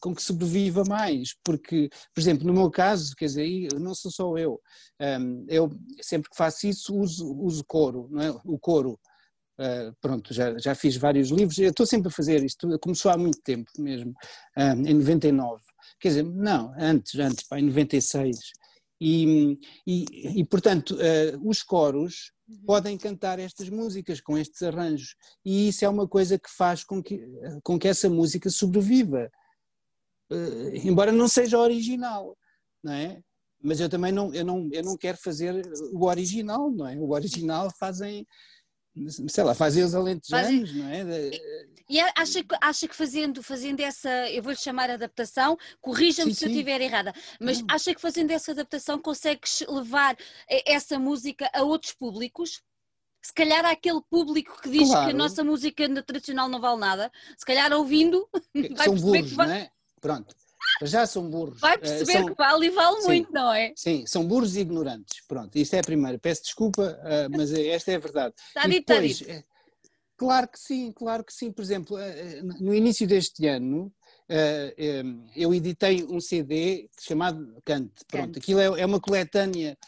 com 0.00 0.12
que 0.12 0.20
sobreviva 0.20 0.82
mais, 0.84 1.36
porque, 1.44 1.88
por 2.12 2.20
exemplo, 2.20 2.44
no 2.44 2.52
meu 2.52 2.68
caso, 2.68 3.14
quer 3.14 3.26
dizer, 3.26 3.68
não 3.78 3.94
sou 3.94 4.10
só 4.10 4.36
eu, 4.36 4.60
eu 5.46 5.70
sempre 6.02 6.28
que 6.28 6.36
faço 6.36 6.66
isso 6.66 6.96
uso, 6.96 7.32
uso 7.40 7.64
coro, 7.64 8.08
não 8.10 8.20
é? 8.20 8.30
o 8.44 8.58
coro, 8.58 8.98
Uh, 9.60 9.90
pronto, 10.00 10.32
já, 10.32 10.56
já 10.56 10.72
fiz 10.72 10.96
vários 10.96 11.30
livros, 11.30 11.58
eu 11.58 11.70
estou 11.70 11.84
sempre 11.84 12.06
a 12.06 12.12
fazer 12.12 12.44
isto, 12.44 12.78
começou 12.78 13.10
há 13.10 13.18
muito 13.18 13.40
tempo 13.42 13.68
mesmo, 13.76 14.14
em 14.56 14.94
99, 14.94 15.60
quer 15.98 16.08
dizer, 16.10 16.22
não, 16.22 16.72
antes, 16.78 17.18
antes, 17.18 17.44
pá, 17.44 17.58
em 17.58 17.64
96, 17.64 18.38
e, 19.00 19.58
e, 19.86 20.40
e 20.40 20.44
portanto 20.44 20.94
uh, 20.94 21.48
os 21.48 21.62
coros 21.62 22.32
uhum. 22.48 22.64
podem 22.66 22.98
cantar 22.98 23.38
estas 23.38 23.68
músicas 23.68 24.20
com 24.20 24.36
estes 24.36 24.62
arranjos, 24.62 25.14
e 25.44 25.68
isso 25.68 25.84
é 25.84 25.88
uma 25.88 26.08
coisa 26.08 26.38
que 26.38 26.50
faz 26.50 26.84
com 26.84 27.02
que, 27.02 27.20
com 27.62 27.78
que 27.78 27.88
essa 27.88 28.08
música 28.08 28.50
sobreviva, 28.50 29.30
embora 30.84 31.10
não 31.10 31.26
seja 31.26 31.58
original, 31.58 32.36
não 32.82 32.92
é? 32.92 33.20
Mas 33.60 33.80
eu 33.80 33.88
também 33.88 34.12
não, 34.12 34.32
eu 34.34 34.44
não, 34.44 34.68
eu 34.72 34.84
não 34.84 34.96
quero 34.96 35.18
fazer 35.18 35.66
o 35.92 36.06
original, 36.06 36.70
não 36.70 36.86
é? 36.86 36.96
O 36.96 37.10
original 37.10 37.70
fazem 37.78 38.26
sei 39.06 39.44
lá, 39.44 39.54
fazem 39.54 39.84
os 39.84 39.94
alentejanos, 39.94 40.74
não 40.74 40.88
é? 40.88 41.30
E 41.88 42.00
acha, 42.00 42.44
acha 42.60 42.88
que 42.88 42.94
fazendo, 42.94 43.42
fazendo 43.42 43.80
essa, 43.80 44.08
eu 44.30 44.42
vou-lhe 44.42 44.58
chamar 44.58 44.90
adaptação, 44.90 45.56
corrija-me 45.80 46.34
se 46.34 46.40
sim. 46.40 46.44
eu 46.46 46.50
estiver 46.50 46.80
errada, 46.80 47.12
mas 47.40 47.60
não. 47.60 47.66
acha 47.70 47.94
que 47.94 48.00
fazendo 48.00 48.30
essa 48.30 48.52
adaptação 48.52 49.00
consegues 49.00 49.64
levar 49.68 50.16
essa 50.66 50.98
música 50.98 51.50
a 51.54 51.62
outros 51.62 51.92
públicos? 51.92 52.62
Se 53.22 53.32
calhar 53.32 53.64
há 53.64 53.70
aquele 53.70 54.00
público 54.10 54.60
que 54.62 54.70
diz 54.70 54.88
claro. 54.88 55.06
que 55.06 55.12
a 55.12 55.16
nossa 55.16 55.42
música 55.42 56.02
tradicional 56.02 56.48
não 56.48 56.60
vale 56.60 56.78
nada, 56.78 57.10
se 57.36 57.44
calhar 57.44 57.72
ouvindo, 57.72 58.28
vai 58.76 58.86
São 58.86 58.94
burros, 58.94 59.32
vai... 59.32 59.46
não 59.46 59.54
é? 59.54 59.70
Pronto 60.00 60.34
já 60.82 61.06
são 61.06 61.28
burros. 61.28 61.60
Vai 61.60 61.78
perceber 61.78 62.12
são, 62.12 62.26
que 62.26 62.34
vale 62.34 62.66
e 62.66 62.70
vale 62.70 63.00
sim, 63.00 63.06
muito, 63.06 63.32
não 63.32 63.52
é? 63.52 63.72
Sim, 63.74 64.04
são 64.06 64.26
burros 64.26 64.56
e 64.56 64.60
ignorantes. 64.60 65.22
Pronto, 65.26 65.56
isto 65.56 65.74
é 65.74 65.80
a 65.80 65.82
primeira. 65.82 66.18
Peço 66.18 66.42
desculpa, 66.42 66.98
uh, 67.02 67.36
mas 67.36 67.52
esta 67.52 67.92
é 67.92 67.96
a 67.96 67.98
verdade. 67.98 68.34
Está 68.48 68.66
dito, 68.66 68.92
está 68.92 69.00
dito. 69.00 69.44
Claro 70.18 70.48
que 70.48 70.58
sim, 70.58 70.92
claro 70.92 71.24
que 71.24 71.32
sim. 71.32 71.50
Por 71.52 71.62
exemplo, 71.62 71.96
no 72.60 72.74
início 72.74 73.06
deste 73.06 73.46
ano, 73.46 73.90
eu 75.34 75.54
editei 75.54 76.04
um 76.04 76.20
CD 76.20 76.90
chamado 77.00 77.56
Cante. 77.64 78.04
Pronto, 78.08 78.38
aquilo 78.38 78.60
é, 78.60 78.80
é 78.80 78.84
uma 78.84 79.00
coletânea 79.00 79.78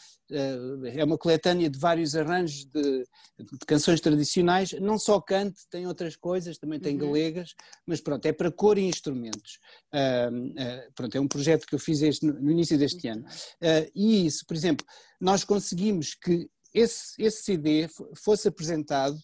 é 0.94 1.04
uma 1.04 1.18
coletânea 1.18 1.68
de 1.68 1.78
vários 1.78 2.14
arranjos 2.14 2.64
de, 2.64 3.04
de, 3.38 3.58
canções 3.66 4.00
tradicionais, 4.00 4.72
não 4.74 4.98
só 4.98 5.20
cante, 5.20 5.62
tem 5.68 5.86
outras 5.86 6.16
coisas, 6.16 6.58
também 6.58 6.78
tem 6.78 6.94
uhum. 6.94 7.06
galegas, 7.08 7.54
mas 7.86 8.00
pronto, 8.00 8.24
é 8.26 8.32
para 8.32 8.50
cor 8.50 8.78
e 8.78 8.82
instrumentos. 8.82 9.58
Uh, 9.92 10.46
uh, 10.46 10.92
pronto, 10.94 11.16
é 11.16 11.20
um 11.20 11.28
projeto 11.28 11.66
que 11.66 11.74
eu 11.74 11.78
fiz 11.78 12.00
este, 12.02 12.24
no, 12.24 12.34
no 12.34 12.50
início 12.50 12.78
deste 12.78 13.08
ano. 13.08 13.24
Uh, 13.60 13.90
e 13.94 14.26
isso, 14.26 14.44
por 14.46 14.56
exemplo, 14.56 14.86
nós 15.20 15.42
conseguimos 15.42 16.14
que 16.14 16.48
esse, 16.72 17.20
esse 17.20 17.42
CD 17.42 17.88
fosse 18.14 18.46
apresentado, 18.46 19.18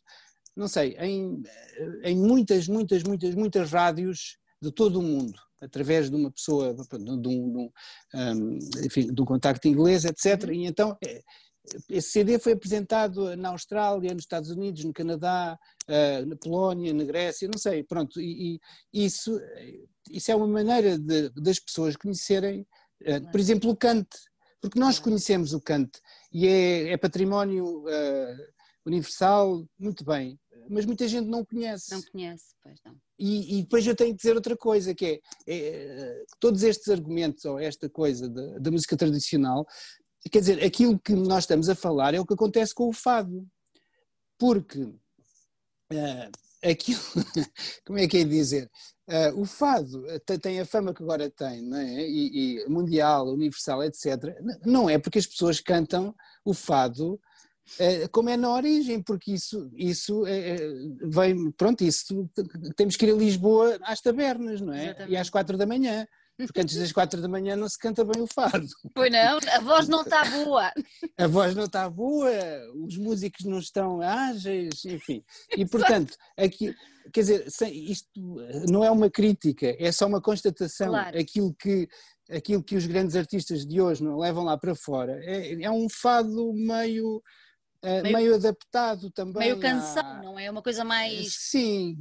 não 0.57 0.69
sei, 0.69 0.97
em, 0.99 1.43
em 2.03 2.17
muitas, 2.17 2.67
muitas, 2.67 3.03
muitas, 3.03 3.35
muitas 3.35 3.71
rádios 3.71 4.39
de 4.61 4.73
todo 4.73 4.99
o 4.99 5.03
mundo 5.03 5.39
através 5.61 6.11
de 6.11 6.17
uma 6.17 6.31
pessoa, 6.31 6.75
de 6.75 7.11
um, 7.11 7.21
de 7.21 7.29
um, 7.29 7.71
enfim, 8.85 9.13
de 9.13 9.23
um 9.23 9.25
contacto 9.25 9.67
inglês, 9.69 10.05
etc. 10.05 10.45
Uhum. 10.45 10.53
E 10.53 10.67
então 10.67 10.97
é, 11.03 11.23
esse 11.89 12.11
CD 12.11 12.39
foi 12.39 12.53
apresentado 12.53 13.37
na 13.37 13.51
Austrália, 13.51 14.13
nos 14.13 14.23
Estados 14.23 14.51
Unidos, 14.51 14.85
no 14.85 14.93
Canadá, 14.93 15.59
ah, 15.89 16.25
na 16.27 16.37
Polónia, 16.37 16.93
na 16.93 17.05
Grécia, 17.05 17.49
não 17.49 17.59
sei, 17.59 17.83
pronto, 17.83 18.21
e, 18.21 18.61
e 18.93 19.05
isso, 19.05 19.41
isso 20.11 20.31
é 20.31 20.37
uma 20.37 20.47
maneira 20.47 20.99
de, 20.99 21.31
das 21.31 21.59
pessoas 21.59 21.97
conhecerem, 21.97 22.67
por 23.31 23.41
exemplo, 23.41 23.71
o 23.71 23.77
Kant, 23.77 24.09
porque 24.61 24.79
nós 24.79 24.99
conhecemos 24.99 25.53
o 25.53 25.61
Kant 25.61 25.91
e 26.33 26.47
é, 26.47 26.93
é 26.93 26.97
património 26.97 27.85
uh, 27.85 28.37
universal, 28.87 29.67
muito 29.79 30.05
bem, 30.05 30.39
mas 30.69 30.85
muita 30.85 31.07
gente 31.09 31.29
não 31.29 31.45
conhece. 31.45 31.91
Não 31.93 32.03
conhece, 32.03 32.55
pois 32.63 32.79
não. 32.85 32.95
E, 33.19 33.59
e, 33.59 33.63
depois 33.63 33.87
eu 33.87 33.97
tenho 33.97 34.11
que 34.11 34.17
dizer 34.19 34.35
outra 34.35 34.57
coisa, 34.57 34.95
que 34.95 35.07
é, 35.07 35.21
é 35.47 36.25
todos 36.39 36.63
estes 36.63 36.89
argumentos, 36.89 37.45
ou 37.45 37.59
esta 37.59 37.89
coisa 37.89 38.29
da, 38.29 38.59
da 38.59 38.71
música 38.71 38.97
tradicional, 38.97 39.67
quer 40.31 40.41
dizer, 40.41 40.63
aquilo 40.63 40.99
que 40.99 41.15
nós 41.15 41.45
estamos 41.45 41.69
a 41.69 41.75
falar 41.75 42.15
é 42.15 42.21
o 42.21 42.27
que 42.27 42.35
acontece 42.35 42.75
com 42.75 42.89
o 42.89 42.93
fado. 42.93 43.47
Porque 44.39 44.83
uh, 44.83 46.31
aquilo, 46.63 47.01
como 47.87 47.99
é 47.99 48.07
que 48.07 48.19
é 48.19 48.25
dizer? 48.25 48.71
Uh, 49.09 49.41
o 49.41 49.45
fado 49.45 50.05
tem 50.43 50.61
a 50.61 50.67
fama 50.67 50.93
que 50.93 51.03
agora 51.03 51.31
tem, 51.31 51.63
não 51.63 51.79
é? 51.79 52.07
E, 52.07 52.59
e, 52.59 52.69
mundial, 52.69 53.29
universal, 53.29 53.83
etc. 53.85 54.37
Não 54.65 54.91
é 54.91 54.99
porque 54.99 55.19
as 55.19 55.27
pessoas 55.27 55.61
cantam 55.61 56.15
o 56.45 56.53
fado 56.53 57.21
como 58.13 58.31
é 58.31 58.37
na 58.37 58.53
origem, 58.53 59.03
porque 59.03 59.33
isso, 59.33 59.71
isso 59.75 60.27
é, 60.27 60.57
vem, 61.03 61.51
pronto, 61.53 61.83
isso 61.83 62.29
temos 62.77 62.97
que 62.97 63.07
ir 63.07 63.13
a 63.13 63.17
Lisboa 63.17 63.79
às 63.83 64.01
tabernas, 64.01 64.61
não 64.61 64.73
é? 64.73 64.85
Exatamente. 64.85 65.13
E 65.13 65.17
às 65.17 65.31
quatro 65.31 65.57
da 65.57 65.67
manhã. 65.67 66.07
Porque 66.37 66.61
antes 66.61 66.77
das 66.77 66.93
quatro 66.93 67.21
da 67.23 67.29
manhã 67.29 67.57
não 67.57 67.67
se 67.67 67.79
canta 67.79 68.05
bem 68.05 68.23
o 68.23 68.27
fado. 68.27 68.67
Pois 68.95 69.11
não, 69.11 69.39
a 69.55 69.61
voz 69.61 69.89
não 69.89 70.03
está 70.03 70.23
boa. 70.25 70.71
A 71.17 71.27
voz 71.27 71.55
não 71.55 71.65
está 71.65 71.89
boa, 71.89 72.31
os 72.75 72.99
músicos 72.99 73.47
não 73.47 73.59
estão 73.59 74.03
ágeis, 74.03 74.85
enfim. 74.85 75.25
E 75.57 75.65
portanto, 75.65 76.15
aqui, 76.37 76.75
quer 77.11 77.21
dizer, 77.21 77.47
isto 77.73 78.21
não 78.69 78.85
é 78.85 78.91
uma 78.91 79.09
crítica, 79.09 79.75
é 79.79 79.91
só 79.91 80.07
uma 80.07 80.21
constatação. 80.21 80.89
Claro. 80.89 81.19
Aquilo 81.19 81.55
que 81.55 81.89
aquilo 82.31 82.63
que 82.63 82.77
os 82.77 82.87
grandes 82.87 83.15
artistas 83.15 83.65
de 83.65 83.81
hoje 83.81 84.03
não 84.03 84.19
levam 84.19 84.45
lá 84.45 84.59
para 84.59 84.75
fora 84.75 85.17
é, 85.23 85.63
é 85.63 85.71
um 85.71 85.89
fado 85.89 86.53
meio 86.53 87.23
meio, 87.83 88.17
meio, 88.17 88.35
adaptado 88.35 89.11
também. 89.11 89.49
Meio 89.49 89.61
canção, 89.61 90.05
à... 90.05 90.23
não 90.23 90.39
é? 90.39 90.51
Uma 90.51 90.63
coisa 90.63 90.85
mais. 90.85 91.35
Sim, 91.35 91.97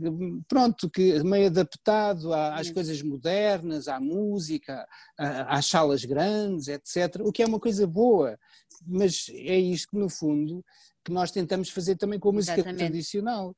pronto, 0.48 0.90
que 0.90 1.24
meio 1.24 1.48
adaptado 1.48 2.34
às 2.34 2.70
coisas 2.72 3.02
modernas, 3.02 3.88
à 3.88 4.00
música, 4.00 4.88
às 5.18 5.66
salas 5.66 6.04
grandes, 6.06 6.68
etc. 6.68 7.22
O 7.22 7.32
que 7.32 7.44
é 7.44 7.46
uma 7.46 7.60
coisa 7.60 7.86
boa, 7.86 8.38
mas 8.86 9.28
é 9.30 9.58
isto 9.58 9.90
que, 9.92 9.98
no 9.98 10.10
fundo, 10.10 10.64
que 11.04 11.12
nós 11.12 11.32
tentamos 11.32 11.70
fazer 11.70 11.96
também 11.96 12.20
com 12.20 12.30
a 12.30 12.34
música 12.34 12.56
Exatamente. 12.56 12.80
tradicional, 12.80 13.56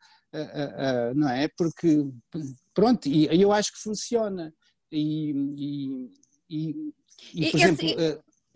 não 1.15 1.29
é? 1.29 1.47
Porque, 1.47 2.05
pronto, 2.73 3.07
e 3.07 3.41
eu 3.41 3.51
acho 3.51 3.71
que 3.71 3.79
funciona. 3.79 4.53
E, 4.91 5.31
e, 5.57 6.11
e, 6.49 6.93
e 7.33 7.51
por 7.51 7.59
exemplo. 7.59 7.87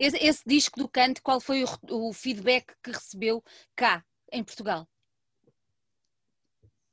Esse 0.02 0.16
esse, 0.16 0.42
disco 0.44 0.80
do 0.80 0.88
Cante, 0.88 1.22
qual 1.22 1.40
foi 1.40 1.62
o, 1.62 2.08
o 2.08 2.12
feedback 2.12 2.74
que 2.82 2.90
recebeu 2.90 3.40
cá, 3.76 4.04
em 4.32 4.42
Portugal? 4.42 4.88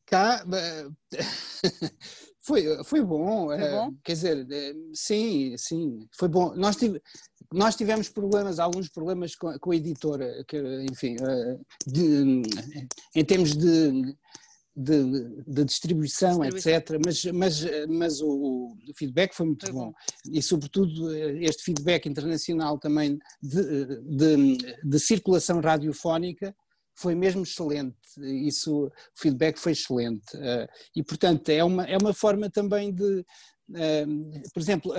Cá 0.05 0.45
foi, 2.39 2.83
foi 2.83 3.01
bom. 3.01 3.47
Foi 3.47 3.57
eh, 3.57 3.71
bom? 3.71 3.95
Quer 4.03 4.13
dizer, 4.13 4.47
eh, 4.51 4.73
sim, 4.93 5.57
sim, 5.57 6.07
foi 6.15 6.27
bom. 6.27 6.53
Nós, 6.53 6.75
tive, 6.75 7.01
nós 7.51 7.75
tivemos 7.75 8.09
problemas, 8.09 8.59
alguns 8.59 8.89
problemas 8.89 9.35
com, 9.35 9.57
com 9.57 9.71
a 9.71 9.75
editora, 9.75 10.45
que, 10.47 10.57
enfim, 10.91 11.15
eh, 11.19 11.57
de, 11.87 12.43
em 13.15 13.25
termos 13.25 13.57
de 13.57 14.15
de, 14.79 15.43
de 15.45 15.65
distribuição, 15.65 16.39
distribuição, 16.39 16.73
etc. 16.73 16.99
Mas, 17.05 17.25
mas, 17.25 17.87
mas 17.89 18.21
o, 18.21 18.77
o 18.87 18.93
feedback 18.95 19.33
foi 19.33 19.47
muito 19.47 19.65
foi 19.65 19.73
bom. 19.73 19.87
bom. 19.87 19.93
E, 20.31 20.41
sobretudo, 20.41 21.13
este 21.15 21.63
feedback 21.63 22.07
internacional 22.07 22.79
também 22.79 23.19
de, 23.43 24.01
de, 24.01 24.57
de, 24.81 24.99
circulação 24.99 25.59
radiofónica 25.59 26.55
foi 26.95 27.13
mesmo 27.13 27.43
excelente. 27.43 27.97
Isso, 28.17 28.85
o 28.85 28.91
feedback 29.15 29.57
foi 29.57 29.73
excelente. 29.73 30.25
Eh, 30.35 30.67
e, 30.95 31.03
portanto, 31.03 31.49
é 31.49 31.63
uma, 31.63 31.83
é 31.83 31.97
uma 31.97 32.13
forma 32.13 32.49
também 32.49 32.93
de. 32.93 33.25
Eh, 33.75 34.05
por 34.53 34.61
exemplo, 34.61 34.93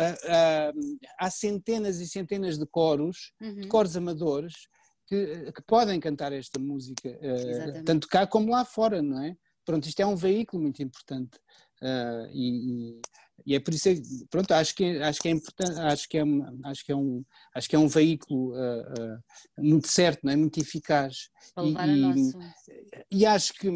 há 1.19 1.31
centenas 1.31 2.01
e 2.01 2.07
centenas 2.07 2.59
de 2.59 2.67
coros, 2.67 3.33
uhum. 3.41 3.61
de 3.61 3.67
coros 3.67 3.97
amadores, 3.97 4.55
que, 5.07 5.53
que, 5.53 5.63
podem 5.63 5.99
cantar 5.99 6.33
esta 6.33 6.59
música, 6.59 7.09
eh, 7.09 7.51
Exatamente. 7.51 7.85
tanto 7.85 8.09
cá 8.09 8.27
como 8.27 8.51
lá 8.51 8.65
fora, 8.65 9.03
não 9.03 9.23
é? 9.23 9.37
Pronto, 9.71 9.89
isto 9.89 10.01
é 10.01 10.07
um 10.07 10.17
veículo 10.17 10.63
muito 10.63 10.83
importante 10.83 11.39
uh, 11.81 12.27
e, 12.33 13.01
e, 13.47 13.55
é 13.55 13.61
por 13.61 13.73
isso 13.73 13.85
que, 13.85 14.03
pronto, 14.29 14.51
acho 14.51 14.75
que, 14.75 15.01
acho 15.01 15.21
que 15.21 15.29
é 15.29 15.31
importante, 15.31 15.79
acho 15.79 16.09
que 16.09 16.19
é, 16.19 16.23
acho 16.65 16.85
que 16.85 16.93
é 16.93 16.97
um, 16.97 17.25
acho 17.55 17.69
que 17.69 17.77
é 17.77 17.79
um 17.79 17.87
veículo 17.87 18.53
uh, 18.53 18.83
uh, 18.83 19.65
muito 19.65 19.87
certo, 19.87 20.21
não 20.25 20.33
é? 20.33 20.37
muito 20.37 20.59
eficaz. 20.59 21.31
Para 21.55 21.63
levar 21.63 21.89
e, 21.89 22.33
e 23.13 23.27
acho 23.27 23.55
que 23.55 23.69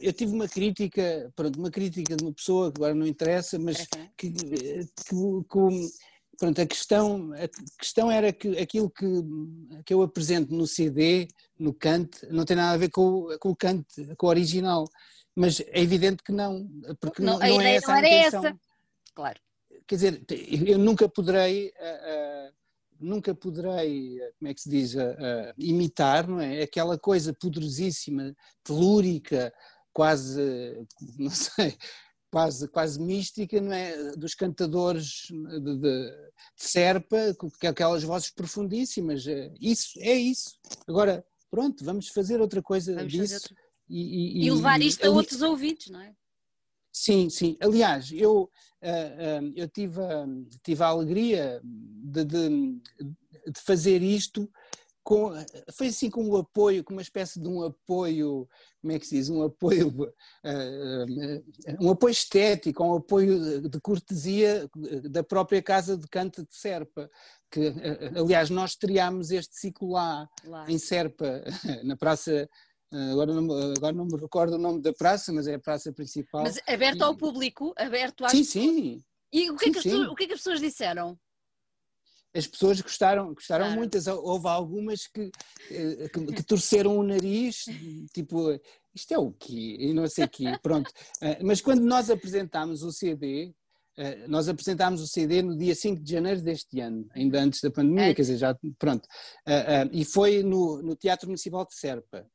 eu 0.00 0.12
tive 0.12 0.32
uma 0.32 0.48
crítica, 0.48 1.32
pronto, 1.34 1.58
uma 1.58 1.70
crítica 1.70 2.16
de 2.16 2.24
uma 2.24 2.32
pessoa 2.32 2.70
que 2.72 2.78
agora 2.78 2.94
não 2.94 3.06
interessa, 3.06 3.58
mas 3.58 3.86
que, 4.16 4.30
que, 4.30 4.32
que, 4.32 5.14
pronto, 6.38 6.60
a 6.60 6.66
questão, 6.66 7.32
a 7.32 7.78
questão 7.78 8.10
era 8.10 8.32
que 8.32 8.58
aquilo 8.58 8.90
que, 8.90 9.06
que 9.84 9.94
eu 9.94 10.02
apresento 10.02 10.54
no 10.54 10.66
CD, 10.66 11.28
no 11.58 11.72
Kant, 11.72 12.10
não 12.30 12.44
tem 12.44 12.56
nada 12.56 12.74
a 12.74 12.78
ver 12.78 12.90
com, 12.90 13.26
com 13.40 13.50
o 13.50 13.56
Kant, 13.56 13.86
com 14.16 14.26
o 14.26 14.30
original. 14.30 14.84
Mas 15.34 15.60
é 15.60 15.80
evidente 15.80 16.22
que 16.22 16.32
não, 16.32 16.68
porque 17.00 17.20
não, 17.20 17.38
não, 17.38 17.48
não 17.48 17.60
é 17.60 17.76
essa 17.76 17.88
não 17.88 17.94
a 17.94 17.98
intenção. 18.00 18.46
Essa. 18.46 18.58
Claro. 19.14 19.40
Quer 19.86 19.94
dizer, 19.96 20.24
eu 20.66 20.78
nunca 20.78 21.08
poderei, 21.08 21.68
uh, 21.68 22.48
uh, 22.48 22.54
nunca 23.00 23.34
poderei, 23.34 24.18
como 24.38 24.50
é 24.50 24.54
que 24.54 24.60
se 24.60 24.70
diz, 24.70 24.94
uh, 24.94 25.52
imitar, 25.58 26.26
não 26.28 26.40
é? 26.40 26.62
Aquela 26.62 26.98
coisa 26.98 27.34
poderosíssima, 27.34 28.34
telúrica, 28.62 29.52
quase, 29.92 30.86
não 31.18 31.30
sei, 31.30 31.76
quase, 32.34 32.66
quase 32.66 33.00
mística, 33.00 33.60
não 33.60 33.72
é? 33.72 34.16
Dos 34.16 34.34
cantadores 34.34 35.28
de, 35.30 35.60
de, 35.60 35.78
de 35.78 36.10
Serpa, 36.56 37.32
com 37.38 37.48
aquelas 37.64 38.02
vozes 38.02 38.28
profundíssimas. 38.28 39.24
É, 39.24 39.54
isso, 39.60 39.92
é 40.00 40.14
isso. 40.14 40.58
Agora, 40.88 41.24
pronto, 41.48 41.84
vamos 41.84 42.08
fazer 42.08 42.40
outra 42.40 42.60
coisa 42.60 42.92
vamos 42.92 43.12
disso. 43.12 43.54
E, 43.88 44.42
e, 44.42 44.46
e, 44.46 44.50
levar 44.50 44.82
isto 44.82 45.04
a 45.04 45.06
ali... 45.06 45.16
outros 45.16 45.42
ouvidos, 45.42 45.86
não 45.90 46.00
é? 46.00 46.12
Sim, 46.92 47.30
sim. 47.30 47.56
Aliás, 47.60 48.10
eu, 48.10 48.42
uh, 48.42 49.44
uh, 49.44 49.52
eu 49.54 49.68
tive, 49.68 50.00
a, 50.00 50.26
tive 50.60 50.82
a 50.82 50.88
alegria 50.88 51.60
de, 51.62 52.24
de, 52.24 52.48
de 52.48 53.60
fazer 53.64 54.02
isto 54.02 54.50
com, 55.04 55.32
foi 55.72 55.88
assim 55.88 56.08
com 56.08 56.24
um 56.24 56.36
apoio, 56.36 56.82
com 56.82 56.94
uma 56.94 57.02
espécie 57.02 57.38
de 57.38 57.46
um 57.46 57.62
apoio, 57.62 58.48
como 58.80 58.92
é 58.92 58.98
que 58.98 59.06
se 59.06 59.16
diz, 59.16 59.28
um 59.28 59.42
apoio, 59.42 59.88
uh, 59.88 61.78
um 61.80 61.90
apoio 61.90 62.12
estético, 62.12 62.82
um 62.82 62.96
apoio 62.96 63.68
de 63.68 63.80
cortesia 63.80 64.68
da 65.10 65.22
própria 65.22 65.62
Casa 65.62 65.96
de 65.96 66.08
Canto 66.08 66.42
de 66.42 66.56
Serpa, 66.56 67.10
que 67.50 67.72
aliás 68.16 68.48
nós 68.48 68.70
estreámos 68.70 69.30
este 69.30 69.56
ciclo 69.56 69.92
lá, 69.92 70.28
lá. 70.44 70.70
em 70.70 70.78
Serpa, 70.78 71.44
na 71.84 71.96
Praça 71.96 72.48
Agora 73.12 73.34
não, 73.34 73.72
agora 73.76 73.92
não 73.92 74.04
me 74.04 74.16
recordo 74.16 74.54
o 74.54 74.58
nome 74.58 74.80
da 74.80 74.92
praça, 74.92 75.32
mas 75.32 75.48
é 75.48 75.54
a 75.54 75.58
praça 75.58 75.92
principal. 75.92 76.42
Mas 76.42 76.60
aberto 76.64 77.02
ao 77.02 77.16
público, 77.16 77.74
aberto 77.76 78.24
às 78.24 78.30
Sim, 78.30 78.44
sim. 78.44 79.04
E 79.32 79.50
o 79.50 79.56
que, 79.56 79.64
sim, 79.64 79.70
é 79.70 79.74
que 79.74 79.82
pessoas, 79.82 80.08
o 80.08 80.14
que, 80.14 80.24
é 80.24 80.26
que 80.28 80.32
as 80.32 80.38
pessoas 80.38 80.60
disseram? 80.60 81.18
As 82.34 82.46
pessoas 82.46 82.80
gostaram, 82.80 83.32
gostaram 83.32 83.66
claro. 83.66 83.78
muitas. 83.78 84.06
Houve 84.08 84.48
algumas 84.48 85.06
que, 85.06 85.30
eh, 85.70 86.08
que, 86.08 86.26
que, 86.26 86.42
torceram 86.42 86.98
o 86.98 87.02
nariz, 87.02 87.64
tipo, 88.12 88.60
isto 88.92 89.14
é 89.14 89.18
o 89.18 89.30
quê? 89.32 89.76
E 89.78 89.94
não 89.94 90.06
sei 90.08 90.24
o 90.24 90.28
quê, 90.28 90.44
pronto. 90.60 90.90
Eh, 91.20 91.38
mas 91.42 91.60
quando 91.60 91.82
nós 91.82 92.10
apresentámos 92.10 92.82
o 92.82 92.90
CD, 92.90 93.54
eh, 93.96 94.26
nós 94.26 94.48
apresentámos 94.48 95.00
o 95.00 95.06
CD 95.06 95.42
no 95.42 95.56
dia 95.56 95.74
5 95.76 96.02
de 96.02 96.10
janeiro 96.10 96.40
deste 96.40 96.80
ano, 96.80 97.06
ainda 97.14 97.40
antes 97.40 97.60
da 97.60 97.70
pandemia, 97.70 98.10
é. 98.10 98.14
quer 98.14 98.22
dizer, 98.22 98.38
já, 98.38 98.58
pronto. 98.78 99.08
E 99.92 100.04
foi 100.04 100.42
no, 100.42 100.82
no 100.82 100.96
Teatro 100.96 101.28
Municipal 101.28 101.64
de 101.64 101.74
Serpa. 101.74 102.26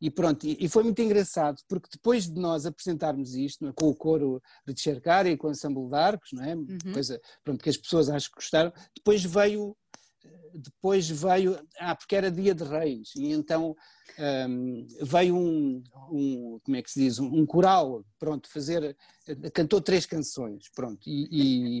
E 0.00 0.10
pronto, 0.10 0.46
e, 0.46 0.66
foi 0.68 0.82
muito 0.82 1.00
engraçado, 1.02 1.60
porque 1.68 1.88
depois 1.92 2.26
de 2.26 2.40
nós 2.40 2.64
apresentarmos 2.64 3.34
isto, 3.34 3.66
é, 3.66 3.72
com 3.72 3.88
o 3.88 3.94
coro 3.94 4.42
de 4.66 4.80
Cercar 4.80 5.26
e 5.26 5.36
com 5.36 5.48
o 5.48 5.50
ensemble 5.50 5.88
de 5.88 5.94
arcos, 5.94 6.32
não 6.32 6.42
é? 6.42 6.54
Uhum. 6.54 6.78
Coisa, 6.92 7.20
pronto, 7.44 7.62
que 7.62 7.68
as 7.68 7.76
pessoas 7.76 8.08
acho 8.08 8.30
que 8.30 8.36
gostaram, 8.36 8.72
depois 8.96 9.22
veio, 9.22 9.76
depois 10.54 11.08
veio, 11.08 11.58
ah, 11.78 11.94
porque 11.94 12.16
era 12.16 12.30
dia 12.30 12.54
de 12.54 12.64
reis, 12.64 13.10
e 13.16 13.32
então 13.32 13.76
um, 14.48 14.86
veio 15.02 15.36
um, 15.36 15.82
um, 16.10 16.60
como 16.62 16.76
é 16.76 16.82
que 16.82 16.90
se 16.90 17.00
diz, 17.00 17.18
um, 17.18 17.26
um, 17.26 17.46
coral, 17.46 18.04
pronto, 18.18 18.48
fazer, 18.50 18.96
cantou 19.52 19.80
três 19.80 20.06
canções, 20.06 20.68
pronto, 20.74 21.00
e, 21.06 21.80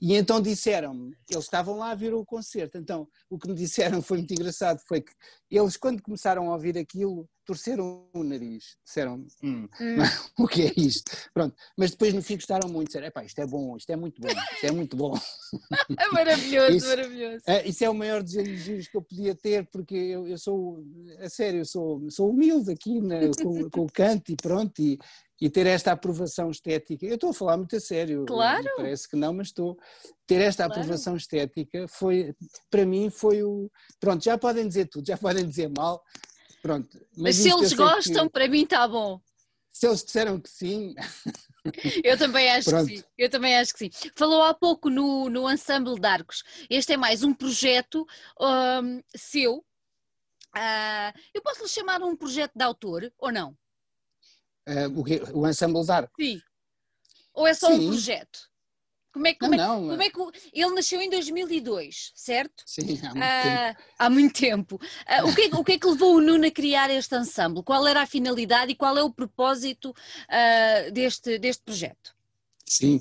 e 0.00 0.14
então 0.14 0.40
disseram-me, 0.40 1.16
eles 1.28 1.44
estavam 1.44 1.78
lá 1.78 1.90
a 1.90 1.94
ver 1.94 2.14
o 2.14 2.24
concerto, 2.24 2.78
então 2.78 3.08
o 3.28 3.38
que 3.38 3.48
me 3.48 3.54
disseram 3.54 4.02
foi 4.02 4.18
muito 4.18 4.32
engraçado, 4.32 4.80
foi 4.86 5.00
que 5.00 5.12
eles 5.50 5.76
quando 5.76 6.02
começaram 6.02 6.50
a 6.50 6.54
ouvir 6.54 6.78
aquilo, 6.78 7.28
torceram 7.44 8.08
o 8.12 8.22
nariz, 8.22 8.76
disseram, 8.84 9.26
hum, 9.42 9.68
hum. 9.80 9.96
o 10.38 10.46
que 10.46 10.62
é 10.62 10.72
isto? 10.76 11.10
Pronto, 11.34 11.54
mas 11.76 11.90
depois 11.90 12.14
no 12.14 12.22
fim 12.22 12.36
gostaram 12.36 12.68
muito, 12.68 12.88
disseram, 12.88 13.10
isto 13.24 13.40
é 13.40 13.46
bom, 13.46 13.76
isto 13.76 13.90
é 13.90 13.96
muito 13.96 14.20
bom, 14.20 14.28
isto 14.28 14.66
é 14.66 14.70
muito 14.70 14.96
bom. 14.96 15.12
É 15.98 16.08
maravilhoso, 16.10 16.76
isso, 16.76 16.88
maravilhoso. 16.88 17.42
É, 17.46 17.68
isso 17.68 17.84
é 17.84 17.90
o 17.90 17.94
maior 18.02 18.22
dos 18.22 18.34
elogios 18.34 18.88
que 18.88 18.96
eu 18.96 19.02
podia 19.02 19.34
ter, 19.34 19.68
porque 19.70 19.94
eu, 19.94 20.26
eu 20.26 20.36
sou, 20.36 20.84
a 21.20 21.28
sério, 21.28 21.60
eu 21.60 21.64
sou, 21.64 22.10
sou 22.10 22.30
humilde 22.30 22.72
aqui 22.72 23.00
na, 23.00 23.20
com, 23.40 23.70
com, 23.70 23.80
o 23.82 23.92
canto 23.92 24.32
e 24.32 24.36
pronto, 24.36 24.80
e, 24.82 24.98
e 25.40 25.48
ter 25.48 25.66
esta 25.66 25.92
aprovação 25.92 26.50
estética. 26.50 27.06
Eu 27.06 27.14
estou 27.14 27.30
a 27.30 27.34
falar 27.34 27.56
muito 27.56 27.76
a 27.76 27.80
sério. 27.80 28.24
Claro. 28.26 28.68
Parece 28.76 29.08
que 29.08 29.16
não, 29.16 29.32
mas 29.32 29.48
estou. 29.48 29.78
Ter 30.26 30.40
esta 30.40 30.64
claro. 30.64 30.80
aprovação 30.80 31.16
estética 31.16 31.86
foi, 31.88 32.34
para 32.70 32.84
mim, 32.84 33.08
foi 33.08 33.42
o. 33.42 33.70
Pronto, 34.00 34.24
já 34.24 34.36
podem 34.36 34.66
dizer 34.66 34.88
tudo, 34.88 35.06
já 35.06 35.16
podem 35.16 35.46
dizer 35.46 35.70
mal. 35.76 36.02
Pronto. 36.60 36.98
Mas, 37.16 37.22
mas 37.22 37.36
se 37.36 37.50
eles 37.50 37.72
gostam, 37.72 38.26
que, 38.26 38.32
para 38.32 38.48
mim 38.48 38.62
está 38.62 38.86
bom. 38.86 39.20
Se 39.72 39.86
eles 39.86 40.04
disseram 40.04 40.38
que 40.38 40.50
sim. 40.50 40.94
Eu 42.04 42.18
também 42.18 42.50
acho 42.50 42.68
Pronto. 42.68 42.88
que 42.88 42.98
sim. 42.98 43.04
Eu 43.16 43.30
também 43.30 43.56
acho 43.56 43.72
que 43.72 43.78
sim. 43.78 44.10
Falou 44.14 44.42
há 44.42 44.52
pouco 44.52 44.90
no, 44.90 45.30
no 45.30 45.50
Ensemble 45.50 45.98
de 45.98 46.06
Arcos. 46.06 46.42
Este 46.68 46.92
é 46.92 46.96
mais 46.96 47.22
um 47.22 47.32
projeto 47.32 48.06
um, 48.38 49.00
seu. 49.16 49.64
Uh, 50.54 51.18
eu 51.32 51.40
posso 51.40 51.62
lhe 51.62 51.68
chamar 51.68 52.02
um 52.02 52.14
projeto 52.14 52.52
de 52.54 52.62
autor 52.62 53.10
ou 53.18 53.32
não? 53.32 53.56
Uh, 54.68 55.32
o, 55.34 55.40
o 55.40 55.48
Ensemble 55.48 55.86
Dar. 55.86 56.10
Sim. 56.20 56.40
Ou 57.32 57.46
é 57.46 57.54
só 57.54 57.68
Sim. 57.68 57.86
um 57.86 57.88
projeto? 57.88 58.51
Como 59.12 59.26
é, 59.26 59.34
como, 59.34 59.54
não, 59.54 59.76
é, 59.76 59.80
não, 59.80 59.88
como 59.90 60.02
é 60.02 60.10
que 60.10 60.18
ele 60.54 60.74
nasceu 60.74 61.00
em 61.00 61.10
2002, 61.10 62.12
certo? 62.14 62.64
Sim, 62.66 62.98
há 63.02 63.10
muito 63.10 63.18
uh, 63.18 63.42
tempo. 63.42 63.82
Há 63.98 64.10
muito 64.10 64.40
tempo. 64.40 64.76
Uh, 64.76 65.28
o, 65.28 65.34
que 65.34 65.42
é, 65.42 65.46
o 65.54 65.64
que 65.64 65.72
é 65.72 65.78
que 65.78 65.86
levou 65.86 66.16
o 66.16 66.20
Nuno 66.20 66.46
a 66.46 66.50
criar 66.50 66.90
este 66.90 67.14
ensemble? 67.14 67.62
Qual 67.62 67.86
era 67.86 68.02
a 68.02 68.06
finalidade 68.06 68.72
e 68.72 68.74
qual 68.74 68.96
é 68.96 69.02
o 69.02 69.12
propósito 69.12 69.90
uh, 69.90 70.92
deste, 70.92 71.38
deste 71.38 71.62
projeto? 71.62 72.14
Sim, 72.66 73.00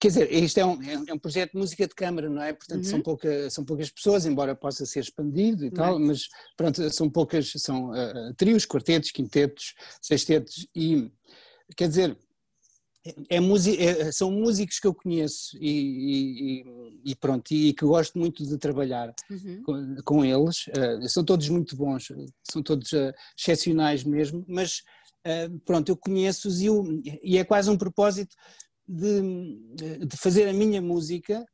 quer 0.00 0.08
dizer, 0.08 0.32
isto 0.32 0.58
é 0.58 0.64
um, 0.64 0.82
é 1.08 1.12
um 1.12 1.18
projeto 1.18 1.52
de 1.52 1.58
música 1.58 1.86
de 1.86 1.94
câmara, 1.94 2.28
não 2.28 2.42
é? 2.42 2.52
Portanto, 2.52 2.84
uhum. 2.84 2.90
são, 2.90 3.02
pouca, 3.02 3.50
são 3.50 3.64
poucas 3.64 3.90
pessoas, 3.90 4.26
embora 4.26 4.54
possa 4.54 4.86
ser 4.86 5.00
expandido 5.00 5.64
e 5.64 5.70
tal, 5.70 5.94
uhum. 5.94 6.06
mas 6.06 6.28
pronto, 6.56 6.88
são 6.90 7.10
poucas, 7.10 7.52
são 7.56 7.90
uh, 7.90 8.34
trios, 8.36 8.64
quartetos, 8.64 9.10
quintetos, 9.10 9.74
sextetos 10.00 10.68
e, 10.74 11.10
quer 11.76 11.88
dizer, 11.88 12.16
é, 13.28 13.36
é, 13.36 14.12
são 14.12 14.30
músicos 14.30 14.78
que 14.78 14.86
eu 14.86 14.94
conheço 14.94 15.56
e, 15.60 16.62
e, 16.62 16.64
e, 17.04 17.14
pronto, 17.14 17.52
e 17.52 17.72
que 17.72 17.84
gosto 17.84 18.18
muito 18.18 18.44
de 18.44 18.58
trabalhar 18.58 19.14
uhum. 19.30 19.62
com, 19.64 19.96
com, 20.04 20.24
eles. 20.24 20.66
Uh, 20.68 21.08
são 21.08 21.24
todos 21.24 21.48
muito 21.48 21.76
bons, 21.76 22.08
são 22.42 22.62
todos 22.62 22.92
uh, 22.92 23.12
excepcionais 23.38 24.04
mesmo, 24.04 24.44
mas 24.48 24.82
uh, 25.26 25.58
pronto, 25.64 25.88
eu 25.88 25.96
conheço-os 25.96 26.60
e, 26.60 26.68
e, 27.22 27.38
é 27.38 27.44
quase 27.44 27.70
um 27.70 27.78
propósito 27.78 28.34
de, 28.86 30.06
de 30.06 30.16
fazer 30.16 30.48
a 30.48 30.52
minha 30.52 30.80
música, 30.80 31.44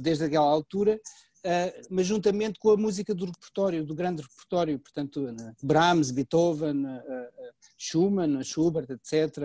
desde 0.00 0.24
aquela 0.24 0.46
altura, 0.46 1.00
uh, 1.44 1.86
mas 1.90 2.06
juntamente 2.06 2.58
com 2.58 2.70
a 2.70 2.76
música 2.76 3.14
do 3.14 3.26
repertório, 3.26 3.84
do 3.84 3.94
grande 3.94 4.22
repertório, 4.22 4.78
portanto, 4.78 5.34
Brahms, 5.62 6.10
Beethoven, 6.10 6.84
uh, 6.84 7.28
Schumann, 7.76 8.42
Schubert, 8.42 8.90
etc. 8.90 9.38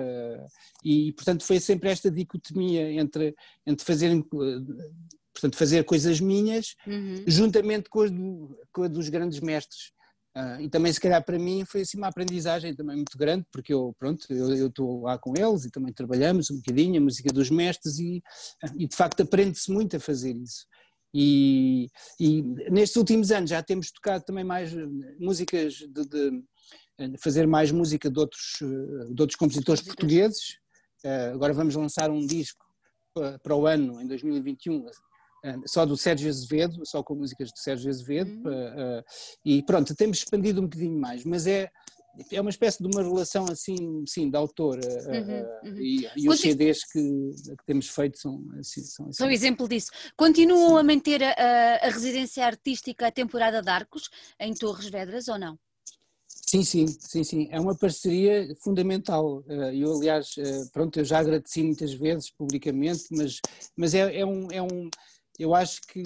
E, 0.83 1.11
portanto, 1.13 1.43
foi 1.43 1.59
sempre 1.59 1.89
esta 1.89 2.09
dicotomia 2.09 2.91
entre, 2.93 3.35
entre 3.65 3.85
fazer, 3.85 4.11
portanto, 5.33 5.55
fazer 5.55 5.83
coisas 5.83 6.19
minhas, 6.19 6.75
uhum. 6.85 7.23
juntamente 7.27 7.89
com 7.89 8.01
a, 8.01 8.07
do, 8.07 8.57
com 8.71 8.83
a 8.83 8.87
dos 8.87 9.09
grandes 9.09 9.39
mestres. 9.39 9.91
Uh, 10.35 10.61
e 10.61 10.67
também, 10.67 10.91
se 10.91 10.99
calhar, 10.99 11.23
para 11.23 11.37
mim 11.37 11.63
foi 11.63 11.81
assim 11.81 11.95
uma 11.95 12.07
aprendizagem 12.07 12.73
também 12.75 12.95
muito 12.95 13.15
grande, 13.15 13.45
porque 13.51 13.71
eu, 13.71 13.95
pronto, 13.99 14.25
eu 14.31 14.67
estou 14.67 15.01
lá 15.01 15.15
com 15.15 15.33
eles 15.37 15.65
e 15.65 15.69
também 15.69 15.93
trabalhamos 15.93 16.49
um 16.49 16.55
bocadinho 16.55 16.99
a 16.99 17.03
música 17.03 17.31
dos 17.31 17.51
mestres 17.51 17.99
e, 17.99 18.23
e 18.75 18.87
de 18.87 18.95
facto 18.95 19.21
aprende-se 19.21 19.71
muito 19.71 19.95
a 19.95 19.99
fazer 19.99 20.35
isso. 20.35 20.65
E, 21.13 21.89
e, 22.19 22.41
nestes 22.71 22.95
últimos 22.95 23.31
anos 23.31 23.49
já 23.49 23.61
temos 23.61 23.91
tocado 23.91 24.23
também 24.23 24.43
mais 24.43 24.73
músicas 25.19 25.73
de, 25.75 26.05
de 26.05 26.43
fazer 27.19 27.45
mais 27.45 27.71
música 27.71 28.09
de 28.09 28.19
outros, 28.19 28.57
de 28.59 29.21
outros 29.21 29.35
compositores 29.35 29.81
portugueses. 29.81 30.57
Agora 31.33 31.53
vamos 31.53 31.75
lançar 31.75 32.09
um 32.09 32.25
disco 32.25 32.65
para 33.43 33.55
o 33.55 33.67
ano, 33.67 34.01
em 34.01 34.07
2021, 34.07 34.85
eh, 35.43 35.55
só 35.65 35.85
do 35.85 35.95
Sérgio 35.97 36.29
Azevedo, 36.29 36.85
só 36.85 37.03
com 37.03 37.15
músicas 37.15 37.51
do 37.51 37.59
Sérgio 37.59 37.89
Azevedo, 37.89 38.31
uhum. 38.31 38.99
uh, 38.99 39.03
e 39.45 39.61
pronto, 39.63 39.93
temos 39.95 40.17
expandido 40.19 40.61
um 40.61 40.63
bocadinho 40.63 40.97
mais, 40.99 41.23
mas 41.25 41.45
é, 41.45 41.69
é 42.31 42.39
uma 42.39 42.49
espécie 42.49 42.81
de 42.81 42.87
uma 42.87 43.01
relação 43.01 43.45
assim, 43.45 44.03
sim, 44.07 44.29
de 44.29 44.37
autor, 44.37 44.79
uhum, 44.79 45.71
uhum. 45.71 45.77
e, 45.77 46.07
e 46.15 46.29
os 46.29 46.39
CDs 46.39 46.83
que, 46.85 46.99
que, 47.01 47.65
temos 47.65 47.89
feito 47.89 48.19
são, 48.19 48.43
assim, 48.59 48.83
são 48.83 49.05
assim. 49.07 49.17
São 49.17 49.31
exemplo 49.31 49.67
disso. 49.67 49.91
Continuam 50.15 50.69
sim. 50.69 50.77
a 50.77 50.83
manter 50.83 51.23
a, 51.23 51.75
a, 51.81 51.89
residência 51.89 52.45
artística 52.45 53.07
a 53.07 53.11
temporada 53.11 53.61
de 53.61 53.69
Arcos 53.69 54.09
em 54.39 54.53
Torres 54.53 54.89
Vedras 54.89 55.27
ou 55.27 55.39
não? 55.39 55.57
Sim, 56.27 56.63
sim, 56.63 56.87
sim, 56.87 57.23
sim. 57.23 57.47
É 57.51 57.59
uma 57.59 57.75
parceria 57.75 58.47
fundamental. 58.63 59.43
Eu, 59.73 59.97
aliás, 59.97 60.35
pronto, 60.71 60.99
eu 60.99 61.05
já 61.05 61.19
agradeci 61.19 61.63
muitas 61.63 61.93
vezes 61.93 62.31
publicamente, 62.31 63.05
mas, 63.11 63.39
mas 63.75 63.93
é, 63.93 64.19
é 64.19 64.25
um, 64.25 64.47
é 64.51 64.61
um 64.61 64.89
eu 65.39 65.55
acho 65.55 65.81
que, 65.81 66.03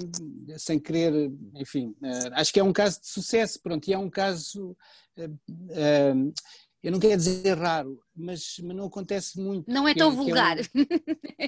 sem 0.58 0.80
querer, 0.80 1.32
enfim, 1.56 1.94
acho 2.34 2.54
que 2.54 2.60
é 2.60 2.64
um 2.64 2.72
caso 2.72 3.02
de 3.02 3.08
sucesso, 3.08 3.60
pronto, 3.62 3.88
e 3.88 3.94
é 3.94 3.98
um 3.98 4.10
caso, 4.10 4.76
uh, 5.18 5.32
uh, 5.32 6.34
eu 6.84 6.92
não 6.92 7.00
quero 7.00 7.18
dizer 7.18 7.58
raro, 7.58 8.00
mas, 8.16 8.56
mas 8.64 8.78
não 8.78 8.86
acontece 8.86 9.40
muito. 9.42 9.70
Não 9.70 9.88
é 9.88 9.94
tão 9.96 10.12
é, 10.12 10.16
vulgar. 10.16 10.58
É 10.60 10.64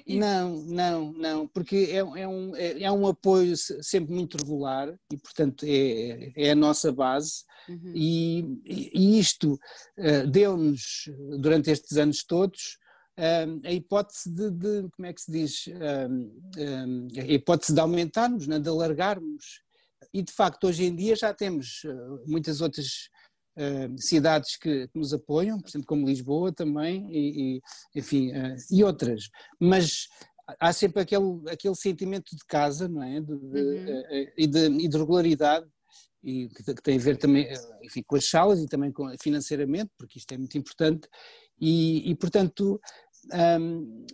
um, 0.07 0.17
não, 0.19 0.55
não, 0.65 1.13
não, 1.13 1.47
porque 1.47 1.87
é, 1.91 1.97
é, 1.97 2.27
um, 2.27 2.55
é, 2.55 2.83
é, 2.83 2.91
um 2.91 3.07
apoio 3.07 3.55
sempre 3.55 4.13
muito 4.13 4.37
regular 4.37 4.93
e, 5.11 5.17
portanto, 5.17 5.65
é, 5.67 6.33
é 6.35 6.51
a 6.51 6.55
nossa 6.55 6.91
base. 6.91 7.43
Uhum. 7.69 7.93
E, 7.95 8.61
e, 8.65 9.19
isto 9.19 9.59
deu-nos, 10.31 11.09
durante 11.39 11.69
estes 11.69 11.97
anos 11.97 12.23
todos, 12.23 12.79
a 13.63 13.71
hipótese 13.71 14.33
de, 14.33 14.49
de, 14.49 14.89
como 14.89 15.05
é 15.05 15.13
que 15.13 15.21
se 15.21 15.31
diz, 15.31 15.65
a 17.17 17.31
hipótese 17.31 17.73
de 17.73 17.79
aumentarmos, 17.79 18.47
né, 18.47 18.59
de 18.59 18.67
alargarmos. 18.67 19.61
E 20.13 20.23
de 20.23 20.31
facto 20.31 20.65
hoje 20.65 20.85
em 20.85 20.95
dia 20.95 21.15
já 21.15 21.33
temos 21.33 21.83
ah, 21.85 22.23
muitas 22.25 22.61
outras 22.61 23.09
cidades 23.97 24.55
que, 24.57 24.87
que, 24.87 24.97
nos 24.97 25.13
apoiam, 25.13 25.59
por 25.59 25.69
exemplo 25.69 25.87
como 25.87 26.05
Lisboa 26.05 26.51
também, 26.51 27.07
e, 27.11 27.57
e 27.57 27.61
enfim, 27.95 28.31
ah, 28.31 28.55
e 28.71 28.83
outras. 28.83 29.29
Mas 29.59 30.07
há 30.59 30.71
sempre 30.71 31.01
aquele, 31.01 31.41
aquele 31.49 31.75
sentimento 31.75 32.35
de 32.35 32.45
casa, 32.47 32.87
não 32.87 33.03
é? 33.03 33.19
De, 33.19 33.37
de, 33.37 33.61
uhum. 33.61 34.03
Ah, 34.05 34.31
e, 34.37 34.47
de, 34.47 34.65
e 34.65 34.87
de 34.87 34.97
regularidade 34.97 35.67
e 36.23 36.49
que, 36.49 36.63
que, 36.63 36.81
tem 36.81 36.97
a 36.97 37.01
ver 37.01 37.17
também 37.17 37.47
enfim, 37.83 38.03
com 38.05 38.15
as 38.15 38.29
salas 38.29 38.59
e 38.59 38.67
também 38.67 38.91
com, 38.91 39.09
financeiramente, 39.21 39.91
porque 39.97 40.19
isto 40.19 40.31
é 40.33 40.37
muito 40.37 40.57
importante, 40.57 41.07
e, 41.59 42.09
e 42.09 42.15
portanto 42.15 42.79
um, 43.59 44.05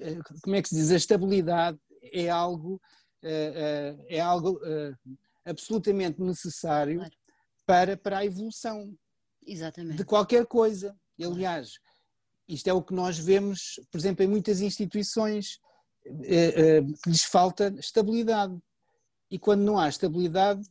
como 0.42 0.56
é 0.56 0.62
que 0.62 0.70
se 0.70 0.76
diz, 0.76 0.92
a 0.92 0.96
estabilidade 0.96 1.78
é 2.12 2.30
algo, 2.30 2.82
uh, 3.24 3.98
uh, 4.00 4.06
é 4.08 4.20
algo 4.20 4.54
uh, 4.54 5.18
absolutamente 5.46 6.22
necessário 6.22 6.98
claro. 6.98 7.14
para, 7.66 7.98
para 7.98 8.18
a 8.20 8.26
evolução 8.26 8.94
Exatamente. 9.46 9.98
de 9.98 10.06
qualquer 10.06 10.46
coisa. 10.46 10.96
Aliás, 11.22 11.74
isto 12.48 12.68
é 12.68 12.74
o 12.74 12.82
que 12.82 12.94
nós 12.94 13.18
vemos, 13.18 13.80
por 13.92 13.98
exemplo, 13.98 14.24
em 14.24 14.28
muitas 14.28 14.62
instituições 14.62 15.60
que 16.04 17.10
lhes 17.10 17.24
falta 17.24 17.74
estabilidade. 17.80 18.58
E 19.30 19.40
quando 19.40 19.62
não 19.62 19.80
há 19.80 19.90
estabilidade, 19.90 20.62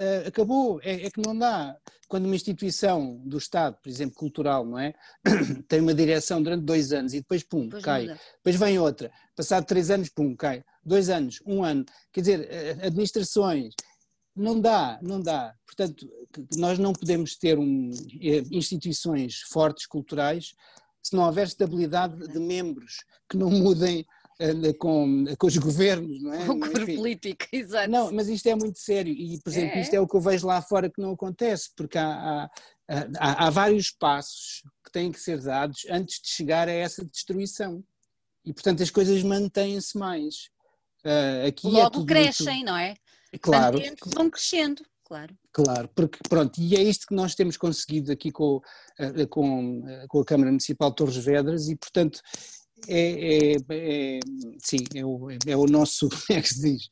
uh, 0.00 0.28
acabou, 0.28 0.80
é, 0.82 1.06
é, 1.06 1.10
que 1.10 1.20
não 1.20 1.36
dá. 1.36 1.76
Quando 2.08 2.26
uma 2.26 2.36
instituição 2.36 3.20
do 3.24 3.38
Estado, 3.38 3.78
por 3.82 3.88
exemplo, 3.88 4.16
cultural, 4.16 4.64
não 4.64 4.78
é? 4.78 4.94
tem 5.68 5.80
uma 5.80 5.94
direção 5.94 6.42
durante 6.42 6.64
dois 6.64 6.92
anos 6.92 7.14
e 7.14 7.20
depois, 7.20 7.42
pum, 7.42 7.64
depois 7.64 7.84
cai. 7.84 8.02
Muda. 8.02 8.20
Depois 8.36 8.56
vem 8.56 8.78
outra. 8.78 9.10
Passado 9.34 9.66
três 9.66 9.90
anos, 9.90 10.08
pum, 10.08 10.34
cai. 10.36 10.64
Dois 10.84 11.08
anos, 11.08 11.40
um 11.44 11.64
ano. 11.64 11.84
Quer 12.12 12.20
dizer, 12.20 12.48
eh, 12.48 12.86
administrações, 12.86 13.74
não 14.36 14.60
dá, 14.60 14.98
não 15.02 15.20
dá. 15.20 15.54
Portanto, 15.64 16.08
nós 16.56 16.78
não 16.78 16.92
podemos 16.92 17.36
ter 17.36 17.58
um, 17.58 17.90
eh, 18.20 18.42
instituições 18.50 19.40
fortes 19.40 19.86
culturais 19.86 20.54
se 21.02 21.14
não 21.14 21.24
houver 21.24 21.46
estabilidade 21.46 22.26
de 22.28 22.38
membros 22.38 23.04
que 23.30 23.36
não 23.36 23.48
mudem 23.48 24.04
com, 24.78 25.24
com 25.38 25.46
os 25.46 25.56
governos, 25.56 26.20
não 26.22 26.32
é? 26.32 26.44
Com 26.44 26.52
o 26.52 26.60
cor 26.60 26.84
político, 26.84 27.46
exato. 27.52 27.90
Não, 27.90 28.12
mas 28.12 28.28
isto 28.28 28.46
é 28.46 28.54
muito 28.54 28.78
sério 28.78 29.12
e, 29.12 29.40
por 29.40 29.50
exemplo, 29.50 29.78
é. 29.78 29.80
isto 29.80 29.94
é 29.94 30.00
o 30.00 30.06
que 30.06 30.16
eu 30.16 30.20
vejo 30.20 30.46
lá 30.46 30.60
fora 30.60 30.90
que 30.90 31.00
não 31.00 31.12
acontece, 31.12 31.70
porque 31.74 31.96
há, 31.96 32.06
há, 32.06 32.50
há, 33.18 33.46
há 33.46 33.50
vários 33.50 33.90
passos 33.90 34.62
que 34.84 34.92
têm 34.92 35.10
que 35.10 35.20
ser 35.20 35.40
dados 35.40 35.86
antes 35.88 36.20
de 36.20 36.28
chegar 36.28 36.68
a 36.68 36.72
essa 36.72 37.04
destruição. 37.04 37.82
E, 38.44 38.52
portanto, 38.52 38.82
as 38.82 38.90
coisas 38.90 39.22
mantêm-se 39.22 39.96
mais. 39.96 40.50
Uh, 41.04 41.46
aqui 41.48 41.68
Logo 41.68 42.02
é 42.02 42.04
crescem, 42.04 42.56
muito... 42.56 42.66
não 42.66 42.76
é? 42.76 42.94
Claro. 43.38 43.78
Vão 44.14 44.30
crescendo. 44.30 44.82
Claro. 45.04 45.36
Claro, 45.52 45.88
porque 45.94 46.18
pronto, 46.28 46.58
e 46.60 46.74
é 46.74 46.82
isto 46.82 47.06
que 47.06 47.14
nós 47.14 47.34
temos 47.36 47.56
conseguido 47.56 48.10
aqui 48.10 48.32
com, 48.32 48.60
com, 49.30 49.82
com 50.08 50.20
a 50.20 50.24
Câmara 50.24 50.50
Municipal 50.50 50.90
de 50.90 50.96
Torres 50.96 51.16
Vedras 51.16 51.68
e, 51.68 51.76
portanto, 51.76 52.20
é, 52.88 53.52
é, 53.52 53.56
é, 53.70 54.20
sim, 54.60 54.78
é 54.94 55.04
o, 55.04 55.28
é 55.30 55.56
o 55.56 55.66
nosso, 55.66 56.08
como 56.26 56.38
é 56.38 56.42
que 56.42 56.48
se 56.48 56.60
diz? 56.60 56.88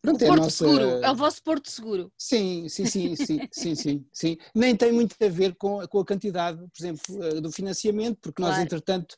Pronto, 0.00 0.20
o 0.20 0.24
é 0.24 0.28
Porto 0.28 0.42
nossa... 0.42 0.56
Seguro, 0.56 0.84
é 0.84 1.10
o 1.10 1.16
vosso 1.16 1.42
Porto 1.42 1.70
Seguro. 1.70 2.12
Sim, 2.16 2.68
sim, 2.68 2.86
sim, 2.86 3.16
sim, 3.16 3.40
sim, 3.50 3.74
sim, 3.74 4.06
sim. 4.12 4.36
Nem 4.54 4.76
tem 4.76 4.92
muito 4.92 5.16
a 5.20 5.28
ver 5.28 5.56
com, 5.56 5.84
com 5.88 5.98
a 5.98 6.06
quantidade, 6.06 6.58
por 6.58 6.80
exemplo, 6.80 7.24
eh, 7.24 7.40
do 7.40 7.50
financiamento, 7.50 8.18
porque 8.22 8.40
nós, 8.40 8.50
claro. 8.50 8.62
entretanto, 8.62 9.16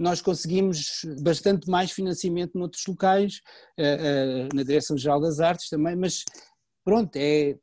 nós 0.00 0.22
conseguimos 0.22 1.04
bastante 1.20 1.68
mais 1.68 1.92
financiamento 1.92 2.58
noutros 2.58 2.86
locais, 2.86 3.42
uh, 3.78 4.48
uh, 4.48 4.56
na 4.56 4.62
Direção-Geral 4.62 5.20
das 5.20 5.40
Artes 5.40 5.68
também, 5.68 5.94
mas 5.94 6.24
pronto, 6.82 7.14
é, 7.16 7.58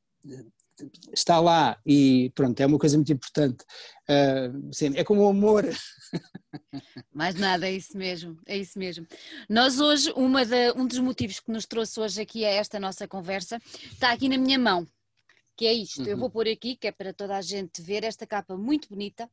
está 1.12 1.40
lá 1.40 1.80
e 1.84 2.32
pronto, 2.36 2.60
é 2.60 2.66
uma 2.68 2.78
coisa 2.78 2.96
muito 2.96 3.12
importante. 3.12 3.66
Sim, 4.72 4.94
é 4.96 5.04
como 5.04 5.24
o 5.24 5.30
amor. 5.30 5.66
Mais 7.12 7.34
nada, 7.34 7.68
é 7.68 7.72
isso 7.72 7.98
mesmo, 7.98 8.40
é 8.46 8.56
isso 8.56 8.78
mesmo. 8.78 9.08
Nós 9.50 9.80
hoje, 9.80 10.14
uma 10.16 10.46
da, 10.46 10.74
um 10.76 10.86
dos 10.86 11.00
motivos 11.00 11.40
que 11.40 11.52
nos 11.52 11.66
trouxe 11.66 12.00
hoje 12.00 12.22
aqui 12.22 12.46
a 12.46 12.50
esta 12.50 12.80
nossa 12.80 13.08
conversa, 13.08 13.60
está 13.92 14.12
aqui 14.12 14.30
na 14.30 14.38
minha 14.38 14.60
mão, 14.60 14.88
que 15.56 15.66
é 15.66 15.74
isto. 15.74 16.04
Uhum. 16.04 16.08
Eu 16.08 16.18
vou 16.18 16.30
pôr 16.30 16.48
aqui, 16.48 16.76
que 16.76 16.86
é 16.86 16.92
para 16.92 17.12
toda 17.12 17.36
a 17.36 17.42
gente 17.42 17.82
ver 17.82 18.04
esta 18.04 18.28
capa 18.28 18.56
muito 18.56 18.88
bonita, 18.88 19.28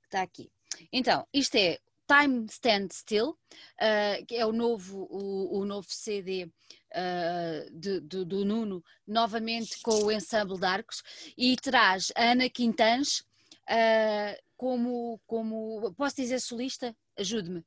que 0.00 0.06
está 0.06 0.22
aqui. 0.22 0.48
Então, 0.92 1.26
isto 1.34 1.56
é 1.56 1.78
Time 2.08 2.46
Stand 2.46 2.88
Still, 2.90 3.30
uh, 3.30 4.26
que 4.26 4.34
é 4.34 4.46
o 4.46 4.52
novo, 4.52 5.06
o, 5.10 5.58
o 5.60 5.64
novo 5.66 5.86
CD 5.90 6.44
uh, 6.44 6.50
ah, 6.94 7.66
de, 7.70 8.00
de, 8.00 8.24
do 8.24 8.44
Nuno, 8.44 8.82
novamente 9.06 9.80
com 9.82 10.04
o 10.04 10.10
Ensemble 10.10 10.58
de 10.58 10.64
Arcos, 10.64 11.02
e 11.36 11.54
traz 11.56 12.10
a 12.16 12.32
Ana 12.32 12.48
Quintans 12.48 13.20
uh, 13.68 14.42
como, 14.56 15.20
como, 15.26 15.94
posso 15.94 16.16
dizer 16.16 16.40
solista? 16.40 16.96
Ajude-me. 17.16 17.62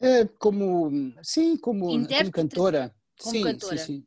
É, 0.00 0.24
como, 0.38 1.14
sim, 1.22 1.56
como, 1.56 1.86
como 1.86 2.32
cantora. 2.32 2.94
Como 3.20 3.36
sim, 3.36 3.42
cantora. 3.42 3.78
Sim, 3.78 4.02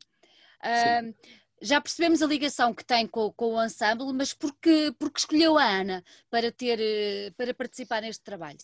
sim. 0.62 1.14
Já 1.62 1.80
percebemos 1.80 2.20
a 2.20 2.26
ligação 2.26 2.74
que 2.74 2.84
tem 2.84 3.06
com, 3.06 3.32
com 3.32 3.54
o 3.54 3.64
ensemble, 3.64 4.12
mas 4.12 4.34
por 4.34 4.54
que, 4.60 4.94
escolheu 5.16 5.56
a 5.56 5.64
Ana 5.64 6.04
para, 6.28 6.52
ter, 6.52 6.78
eh, 6.78 7.32
para 7.34 7.54
participar 7.54 8.02
neste 8.02 8.22
trabalho? 8.22 8.58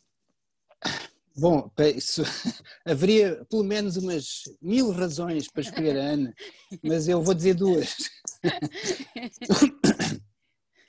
Bom, 1.37 1.71
isso, 1.97 2.23
haveria 2.85 3.45
pelo 3.49 3.65
menos 3.65 3.97
umas 3.97 4.43
mil 4.61 4.91
razões 4.91 5.49
para 5.49 5.63
escolher 5.63 5.99
a 5.99 6.03
Ana, 6.03 6.35
mas 6.83 7.09
eu 7.09 7.23
vou 7.23 7.35
dizer 7.35 7.55
duas. 7.55 7.97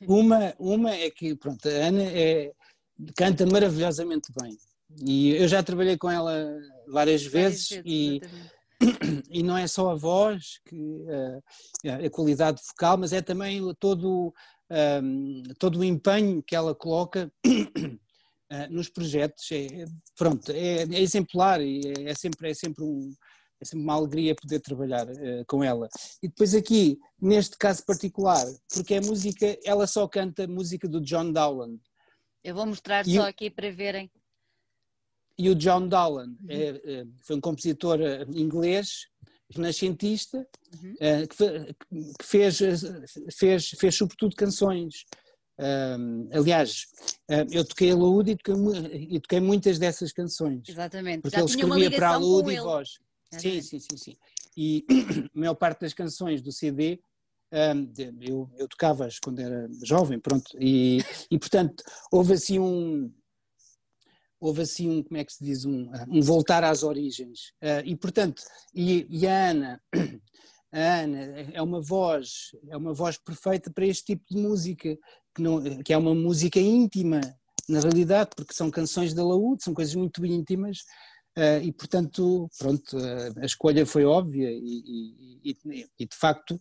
Uma, 0.06 0.54
uma 0.60 0.94
é 0.94 1.10
que, 1.10 1.34
pronto, 1.34 1.66
a 1.66 1.72
Ana 1.72 2.04
é, 2.04 2.52
canta 3.16 3.46
maravilhosamente 3.46 4.34
bem. 4.38 4.58
E 5.06 5.30
eu 5.36 5.48
já 5.48 5.64
trabalhei 5.64 5.98
com 5.98 6.12
ela 6.12 6.34
várias, 6.88 7.24
várias 7.24 7.26
vezes, 7.26 7.70
vezes 7.70 7.84
e, 7.86 8.22
e 9.32 9.42
não 9.42 9.58
é 9.58 9.66
só 9.66 9.92
a 9.92 9.96
voz, 9.96 10.60
que, 10.68 11.06
a, 11.86 12.06
a 12.06 12.10
qualidade 12.10 12.62
vocal, 12.68 12.98
mas 12.98 13.14
é 13.14 13.22
também 13.22 13.62
todo, 13.80 14.34
um, 15.02 15.44
todo 15.58 15.80
o 15.80 15.84
empenho 15.84 16.44
que 16.44 16.56
ela 16.56 16.76
coloca 16.76 17.32
nos 18.70 18.90
projetos 18.90 19.52
é, 19.52 19.86
pronto, 20.16 20.52
é, 20.52 20.84
é 20.84 21.02
exemplar 21.02 21.62
e 21.62 21.82
é, 21.86 22.12
é, 22.12 22.16
sempre, 22.16 22.52
é 22.52 22.54
sempre 22.54 22.84
um, 22.84 23.12
é 23.60 23.66
sempre 23.66 23.84
uma 23.84 23.96
alegria 23.96 24.36
poder 24.36 24.60
trabalhar 24.60 25.08
uh, 25.08 25.46
com 25.48 25.64
ela. 25.64 25.88
E 26.22 26.28
depois 26.28 26.54
aqui, 26.54 27.00
neste 27.20 27.58
caso 27.58 27.84
particular, 27.86 28.46
porque 28.72 28.96
é 28.96 29.02
música, 29.02 29.58
ela 29.66 29.88
só 29.88 30.08
canta 30.08 30.48
música 30.48 30.88
do 30.88 31.02
John 31.02 31.32
Dowland. 31.32 31.80
Eu 32.44 32.56
vou 32.56 32.66
mostrar 32.66 33.08
e 33.08 33.16
só 33.16 33.28
aqui 33.28 33.50
para 33.50 33.72
verem. 33.72 34.12
E 35.38 35.50
o 35.50 35.56
John 35.56 35.88
Dowland 35.88 36.38
uhum. 36.42 36.50
é, 36.50 36.68
é, 36.68 37.06
foi 37.24 37.36
um 37.38 37.42
compositor 37.42 38.00
inglês, 38.36 39.08
renascentista, 39.50 40.46
uhum. 40.76 40.94
uh, 40.94 41.28
que, 41.28 41.74
que, 42.20 42.26
fez, 42.26 42.60
fez, 43.36 43.70
fez 43.70 43.96
sobretudo 43.96 44.36
canções 44.36 45.06
um, 45.60 46.30
aliás, 46.32 46.88
eu 47.52 47.64
toquei 47.66 47.92
a 47.92 47.96
Laúde 47.96 48.32
e 48.32 48.36
toquei, 48.36 49.08
e 49.10 49.20
toquei, 49.20 49.40
muitas 49.40 49.78
dessas 49.78 50.12
canções. 50.12 50.68
Exatamente. 50.68 51.22
Porque 51.22 51.36
Já 51.36 51.42
ele 51.42 51.50
escrevia 51.50 51.92
para 51.92 52.10
a 52.10 52.18
Laúde 52.18 52.54
e 52.54 52.60
voz. 52.60 53.00
Sim, 53.32 53.62
sim, 53.62 53.80
sim, 53.80 53.98
sim. 53.98 54.18
E 54.56 54.86
a 55.36 55.40
maior 55.40 55.56
parte 55.56 55.82
das 55.82 55.94
canções 55.94 56.42
do 56.42 56.52
CD 56.52 57.00
um, 57.54 57.94
eu, 58.20 58.50
eu 58.58 58.68
tocava-as 58.68 59.20
quando 59.20 59.40
era 59.40 59.70
jovem, 59.84 60.20
pronto. 60.20 60.58
E, 60.60 60.98
e 61.30 61.38
portanto, 61.38 61.84
houve 62.12 62.34
assim 62.34 62.58
um. 62.58 63.14
Houve 64.40 64.64
assim 64.64 64.90
um, 64.90 65.04
como 65.04 65.18
é 65.18 65.24
que 65.24 65.32
se 65.32 65.44
diz, 65.44 65.64
um, 65.64 65.90
um 66.10 66.20
voltar 66.20 66.64
às 66.64 66.84
origens. 66.84 67.54
Uh, 67.62 67.86
e 67.86 67.96
portanto, 67.96 68.42
e, 68.74 69.06
e 69.10 69.28
a 69.28 69.52
Ana, 69.52 69.82
a 70.74 70.80
Ana 70.80 71.20
é 71.54 71.62
uma 71.62 71.80
voz, 71.80 72.52
é 72.68 72.76
uma 72.76 72.94
voz 72.94 73.18
perfeita 73.18 73.72
para 73.72 73.86
este 73.86 74.04
tipo 74.04 74.26
de 74.30 74.42
música, 74.42 74.98
que, 75.34 75.42
não, 75.42 75.62
que 75.84 75.94
é 75.94 75.98
uma 75.98 76.14
música 76.14 76.60
íntima, 76.60 77.22
na 77.68 77.80
realidade, 77.80 78.32
porque 78.36 78.54
são 78.54 78.70
canções 78.70 79.14
da 79.14 79.24
laúde, 79.24 79.64
são 79.64 79.74
coisas 79.74 79.96
muito 79.96 80.26
íntimas, 80.26 80.80
uh, 81.38 81.64
e 81.64 81.72
portanto, 81.72 82.50
pronto, 82.58 82.98
uh, 82.98 83.40
a 83.42 83.46
escolha 83.46 83.86
foi 83.86 84.06
óbvia 84.06 84.50
e, 84.52 85.42
e, 85.44 85.58
e, 85.66 85.88
e 86.00 86.06
de 86.06 86.16
facto 86.16 86.60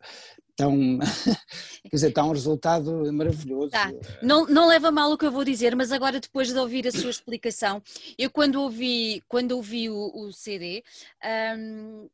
está 0.50 0.68
um, 0.68 0.98
quer 1.82 1.96
dizer, 1.96 2.08
está 2.08 2.24
um 2.24 2.32
resultado 2.32 3.12
maravilhoso. 3.12 3.70
Tá. 3.70 3.92
Não, 4.22 4.46
não 4.46 4.68
leva 4.68 4.90
mal 4.90 5.10
o 5.10 5.18
que 5.18 5.26
eu 5.26 5.32
vou 5.32 5.44
dizer, 5.44 5.74
mas 5.74 5.90
agora 5.90 6.20
depois 6.20 6.48
de 6.52 6.58
ouvir 6.58 6.86
a 6.86 6.92
sua 6.92 7.10
explicação, 7.10 7.82
eu 8.16 8.30
quando 8.30 8.60
ouvi, 8.60 9.22
quando 9.28 9.52
ouvi 9.52 9.90
o, 9.90 10.12
o 10.14 10.32
CD, 10.32 10.84
um, 11.58 12.08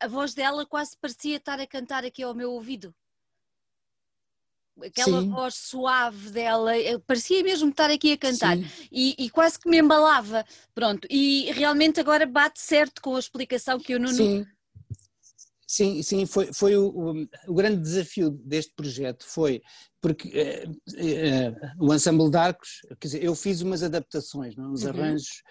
a 0.00 0.08
voz 0.08 0.34
dela 0.34 0.66
quase 0.66 0.96
parecia 1.00 1.36
estar 1.36 1.58
a 1.58 1.66
cantar 1.66 2.04
aqui 2.04 2.22
ao 2.22 2.34
meu 2.34 2.52
ouvido 2.52 2.94
aquela 4.82 5.20
Sim. 5.20 5.30
voz 5.30 5.54
suave 5.54 6.30
dela, 6.30 6.72
parecia 7.06 7.42
mesmo 7.42 7.70
estar 7.70 7.90
aqui 7.90 8.12
a 8.12 8.18
cantar 8.18 8.56
e, 8.90 9.14
e, 9.18 9.30
quase 9.30 9.58
que 9.58 9.68
me 9.68 9.78
embalava, 9.78 10.44
pronto, 10.74 11.06
e 11.10 11.50
realmente 11.52 12.00
agora 12.00 12.26
bate 12.26 12.60
certo 12.60 13.00
com 13.00 13.14
a 13.16 13.18
explicação 13.18 13.78
que 13.78 13.94
eu 13.94 14.00
não... 14.00 14.08
Sim, 14.08 14.44
sim, 15.66 16.02
sim 16.02 16.26
foi, 16.26 16.52
foi 16.52 16.76
o, 16.76 16.88
o, 16.88 17.26
o, 17.48 17.54
grande 17.54 17.80
desafio 17.80 18.30
deste 18.30 18.72
projeto, 18.74 19.24
foi 19.26 19.62
porque 20.00 20.28
eh, 20.34 20.64
eh, 20.96 21.54
o 21.78 21.94
Ensemble 21.94 22.30
de 22.30 22.36
Arcos, 22.36 22.80
quer 23.00 23.06
dizer, 23.06 23.24
eu 23.24 23.34
fiz 23.34 23.60
umas 23.60 23.82
adaptações, 23.82 24.56
não, 24.56 24.72
uns 24.72 24.82
uhum. 24.82 24.90
arranjos, 24.90 25.42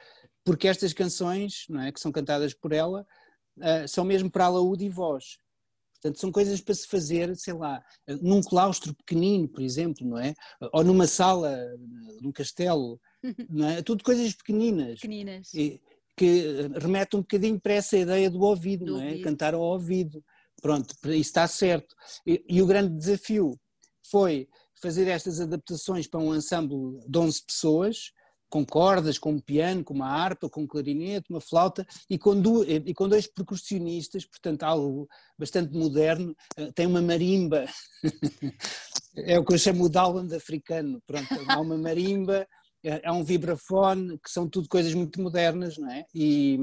porque 0.44 0.68
estas 0.68 0.94
canções, 0.94 1.66
não 1.70 1.82
é, 1.82 1.92
que 1.92 2.00
são 2.00 2.12
cantadas 2.12 2.54
por 2.54 2.74
ela, 2.74 3.06
são 3.88 4.04
mesmo 4.04 4.30
para 4.30 4.46
a 4.46 4.50
laúde 4.50 4.84
e 4.84 4.90
voz. 4.90 5.38
Portanto, 6.04 6.20
são 6.20 6.34
coisas 6.34 6.60
para 6.60 6.76
se 6.76 6.86
fazer, 6.86 7.34
sei 7.38 7.54
lá, 7.54 7.82
num 8.22 8.42
claustro 8.42 8.94
pequenino, 8.94 9.48
por 9.48 9.64
exemplo, 9.64 10.06
não 10.06 10.18
é? 10.18 10.34
Ou 10.74 10.84
numa 10.84 11.08
sala, 11.08 11.58
num 12.22 12.32
castelo, 12.32 13.00
não 13.50 13.70
é? 13.70 13.82
Tudo 13.82 14.04
coisas 14.04 14.34
pequeninas. 14.34 15.00
Pequeninas. 15.00 15.54
E, 15.54 15.82
que 16.16 16.70
remete 16.76 17.16
um 17.16 17.22
bocadinho 17.22 17.60
para 17.60 17.74
essa 17.74 17.98
ideia 17.98 18.30
do 18.30 18.42
ouvido, 18.42 18.86
do 18.86 18.92
não 18.94 19.02
é? 19.02 19.06
Ouvido. 19.06 19.24
Cantar 19.24 19.54
ao 19.54 19.62
ouvido. 19.62 20.24
Pronto, 20.62 20.94
isso 21.06 21.16
está 21.16 21.48
certo. 21.48 21.96
E, 22.28 22.44
e 22.48 22.62
o 22.62 22.68
grande 22.68 22.96
desafio 22.96 23.58
foi 24.12 24.48
fazer 24.82 25.08
estas 25.08 25.40
adaptações 25.40 26.06
para 26.06 26.20
um 26.20 26.36
ensemble 26.36 27.00
de 27.08 27.18
11 27.18 27.46
pessoas, 27.48 28.12
com 28.54 28.64
cordas, 28.64 29.18
com 29.18 29.32
um 29.32 29.40
piano, 29.40 29.84
com 29.84 29.96
uma 29.96 30.08
harpa, 30.08 30.48
com 30.48 30.62
um 30.62 30.68
clarinete, 30.68 31.26
uma 31.28 31.42
flauta 31.42 31.88
e 32.08 32.20
com, 32.20 32.40
duas, 32.40 32.68
e 32.70 32.94
com 32.94 33.10
dois 33.10 33.26
percussionistas, 33.26 34.28
portanto 34.28 34.62
algo 34.62 35.10
bastante 35.36 35.76
moderno, 35.76 36.36
eh, 36.56 36.72
tem 36.72 36.86
uma 36.86 37.02
marimba, 37.02 37.66
é 39.18 39.40
o 39.40 39.44
que 39.44 39.56
eu 39.56 39.58
chamo 39.58 39.86
o 39.86 39.90
Dowland 39.90 40.36
africano, 40.36 41.02
pronto, 41.08 41.30
há 41.48 41.60
uma 41.60 41.76
marimba, 41.80 42.48
eh, 42.84 43.02
há 43.04 43.12
um 43.12 43.24
vibrafone, 43.24 44.20
que 44.20 44.30
são 44.30 44.48
tudo 44.48 44.70
coisas 44.70 44.94
muito 44.94 45.20
modernas, 45.20 45.76
não 45.80 45.92
é? 45.92 46.06
E, 46.14 46.60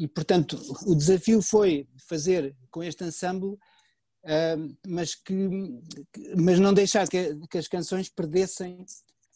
e 0.00 0.08
portanto 0.08 0.60
o 0.84 0.96
desafio 0.96 1.40
foi 1.40 1.86
fazer 2.08 2.56
com 2.72 2.82
este 2.82 3.04
ensemble 3.04 3.56
Uh, 4.24 4.76
mas 4.86 5.14
que 5.14 5.32
mas 6.36 6.58
não 6.58 6.74
deixar 6.74 7.08
que, 7.08 7.38
que, 7.48 7.56
as 7.56 7.68
canções 7.68 8.10
perdessem 8.10 8.84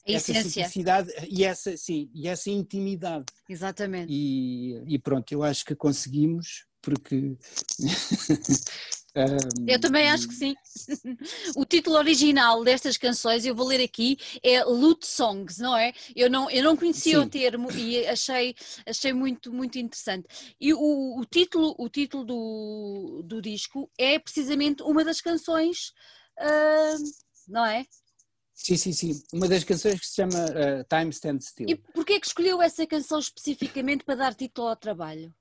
a 0.06 0.12
essa 0.12 0.32
essência. 0.32 0.50
simplicidade 0.50 1.12
e 1.28 1.44
essa, 1.44 1.76
sim, 1.76 2.10
e 2.12 2.26
essa 2.26 2.50
intimidade. 2.50 3.26
Exatamente. 3.48 4.12
E, 4.12 4.82
e 4.86 4.98
pronto, 4.98 5.30
eu 5.32 5.42
acho 5.42 5.64
que 5.64 5.74
conseguimos, 5.74 6.66
porque. 6.80 7.36
um, 9.14 9.68
eu 9.68 9.80
também 9.80 10.08
acho 10.10 10.26
que 10.26 10.34
sim. 10.34 10.54
o 11.54 11.64
título 11.64 11.96
original 11.96 12.64
destas 12.64 12.96
canções, 12.96 13.44
eu 13.44 13.54
vou 13.54 13.66
ler 13.66 13.82
aqui, 13.82 14.18
é 14.42 14.64
Loot 14.64 15.06
Songs, 15.06 15.58
não 15.58 15.76
é? 15.76 15.92
Eu 16.16 16.28
não, 16.28 16.50
eu 16.50 16.64
não 16.64 16.76
conhecia 16.76 17.18
sim. 17.20 17.24
o 17.24 17.28
termo 17.28 17.70
e 17.70 18.04
achei, 18.06 18.56
achei 18.84 19.12
muito, 19.12 19.52
muito 19.52 19.78
interessante. 19.78 20.26
E 20.60 20.74
o, 20.74 21.20
o 21.20 21.24
título, 21.24 21.76
o 21.78 21.88
título 21.88 22.24
do, 22.24 23.22
do 23.24 23.40
disco 23.40 23.88
é 23.96 24.18
precisamente 24.18 24.82
uma 24.82 25.04
das 25.04 25.20
canções, 25.20 25.92
uh, 26.40 26.98
não 27.46 27.64
é? 27.64 27.86
Sim, 28.54 28.76
sim, 28.76 28.92
sim. 28.92 29.22
Uma 29.32 29.48
das 29.48 29.64
canções 29.64 29.98
que 29.98 30.06
se 30.06 30.14
chama 30.14 30.38
uh, 30.44 30.84
Time 30.88 31.10
Stand 31.10 31.40
Still. 31.40 31.68
E 31.68 31.76
porquê 31.76 32.14
é 32.14 32.20
que 32.20 32.26
escolheu 32.26 32.60
essa 32.60 32.86
canção 32.86 33.18
especificamente 33.18 34.04
para 34.04 34.14
dar 34.14 34.34
título 34.34 34.68
ao 34.68 34.76
trabalho? 34.76 35.34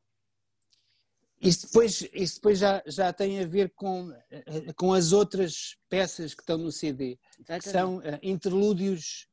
Isso 1.42 1.66
depois, 1.66 2.08
isso 2.14 2.36
depois 2.36 2.60
já, 2.60 2.84
já 2.86 3.12
tem 3.12 3.40
a 3.40 3.48
ver 3.48 3.74
com, 3.76 4.14
eh, 4.30 4.72
com 4.76 4.94
as 4.94 5.12
outras 5.12 5.76
peças 5.90 6.36
que 6.36 6.44
estão 6.44 6.56
no 6.56 6.72
CD, 6.72 7.18
Exatamente. 7.40 7.64
que 7.64 7.70
são 7.70 7.98
uh, 7.98 8.20
interlúdios 8.22 9.28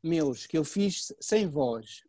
meus, 0.00 0.46
que 0.46 0.56
eu 0.56 0.62
fiz 0.62 1.12
sem 1.20 1.48
voz, 1.48 2.04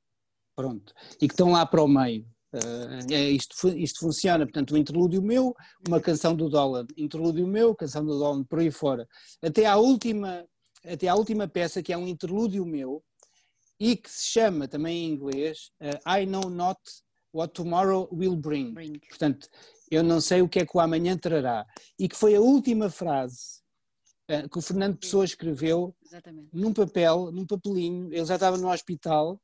pronto, 0.56 0.94
e 1.20 1.28
que 1.28 1.34
estão 1.34 1.52
lá 1.52 1.66
para 1.66 1.82
o 1.82 1.88
meio. 1.88 2.28
Uh, 2.54 3.12
é, 3.12 3.32
isto, 3.32 3.68
isto 3.70 4.00
funciona, 4.00 4.46
portanto, 4.46 4.76
o 4.76 4.78
interlúdio 4.78 5.20
meu, 5.20 5.56
uma 5.88 6.00
canção 6.00 6.36
do 6.36 6.48
Dolan, 6.48 6.86
interlúdio 6.96 7.48
meu, 7.48 7.74
canção 7.74 8.06
do 8.06 8.20
Dolan, 8.20 8.44
por 8.44 8.60
aí 8.60 8.70
fora. 8.70 9.08
Até 9.42 9.66
à 9.66 9.78
última, 9.78 10.46
até 10.86 11.08
à 11.08 11.16
última 11.16 11.48
peça, 11.48 11.84
que 11.84 11.94
é 11.94 11.98
um 11.98 12.08
interlúdio 12.08 12.66
meu, 12.66 13.04
e 13.80 13.96
que 13.96 14.10
se 14.10 14.28
chama 14.28 14.68
também 14.68 15.06
em 15.06 15.14
inglês 15.14 15.72
uh, 15.82 16.20
I 16.20 16.26
Know 16.26 16.50
Not 16.50 16.80
What 17.34 17.54
Tomorrow 17.54 18.10
Will 18.12 18.36
bring. 18.36 18.74
bring. 18.74 19.00
Portanto, 19.08 19.48
eu 19.90 20.04
não 20.04 20.20
sei 20.20 20.42
o 20.42 20.50
que 20.50 20.60
é 20.60 20.66
que 20.66 20.76
o 20.76 20.80
amanhã 20.80 21.18
trará. 21.18 21.66
E 21.98 22.08
que 22.08 22.16
foi 22.16 22.36
a 22.36 22.42
última 22.42 22.90
frase 22.90 23.62
uh, 24.30 24.50
que 24.50 24.58
o 24.58 24.62
Fernando 24.62 24.98
Pessoa 24.98 25.24
escreveu 25.24 25.96
Exatamente. 26.04 26.50
num 26.52 26.74
papel, 26.74 27.32
num 27.32 27.46
papelinho. 27.46 28.12
Ele 28.12 28.26
já 28.26 28.36
estava 28.36 28.58
no 28.58 28.70
hospital 28.70 29.42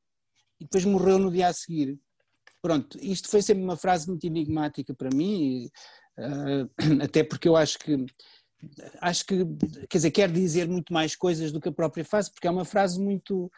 e 0.60 0.66
depois 0.66 0.84
morreu 0.86 1.18
no 1.18 1.32
dia 1.32 1.48
a 1.48 1.54
seguir. 1.54 1.98
Pronto, 2.62 2.98
isto 3.00 3.30
foi 3.30 3.42
sempre 3.42 3.64
uma 3.64 3.78
frase 3.78 4.08
muito 4.08 4.26
enigmática 4.26 4.94
para 4.94 5.10
mim, 5.16 5.70
uh, 6.18 6.70
até 7.04 7.24
porque 7.24 7.48
eu 7.48 7.56
acho 7.56 7.78
que 7.78 8.06
acho 9.02 9.26
que, 9.26 9.46
quer 9.90 9.98
dizer, 9.98 10.12
quer 10.12 10.32
dizer 10.32 10.68
muito 10.68 10.94
mais 10.94 11.16
coisas 11.16 11.52
do 11.52 11.62
que 11.62 11.70
a 11.70 11.74
própria 11.74 12.06
frase, 12.06 12.32
porque 12.32 12.48
é 12.48 12.52
uma 12.52 12.66
frase 12.66 13.00
muito 13.00 13.52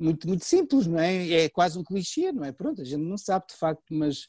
muito, 0.00 0.26
muito 0.26 0.44
simples, 0.46 0.86
não 0.86 0.98
é? 0.98 1.30
É 1.44 1.48
quase 1.50 1.78
um 1.78 1.84
clichê, 1.84 2.32
não 2.32 2.42
é? 2.42 2.50
Pronto, 2.50 2.80
a 2.80 2.84
gente 2.84 3.02
não 3.02 3.18
sabe 3.18 3.44
de 3.50 3.54
facto, 3.54 3.84
mas 3.90 4.26